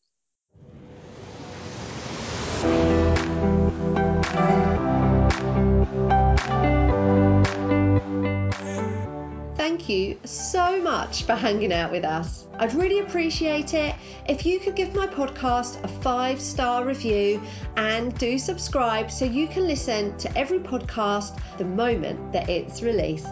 Thank 9.68 9.90
you 9.90 10.18
so 10.24 10.82
much 10.82 11.24
for 11.24 11.36
hanging 11.36 11.74
out 11.74 11.92
with 11.92 12.06
us. 12.06 12.48
I'd 12.58 12.74
really 12.74 13.00
appreciate 13.00 13.74
it 13.74 13.94
if 14.26 14.46
you 14.46 14.62
could 14.62 14.78
give 14.78 14.96
my 14.96 15.08
podcast 15.08 15.84
a 15.84 15.90
five 15.90 16.40
star 16.40 16.86
review 16.86 17.42
and 17.76 18.18
do 18.18 18.40
subscribe 18.40 19.12
so 19.12 19.26
you 19.26 19.46
can 19.46 19.68
listen 19.68 20.18
to 20.20 20.38
every 20.38 20.60
podcast 20.60 21.38
the 21.58 21.66
moment 21.66 22.32
that 22.32 22.48
it's 22.48 22.82
released. 22.82 23.28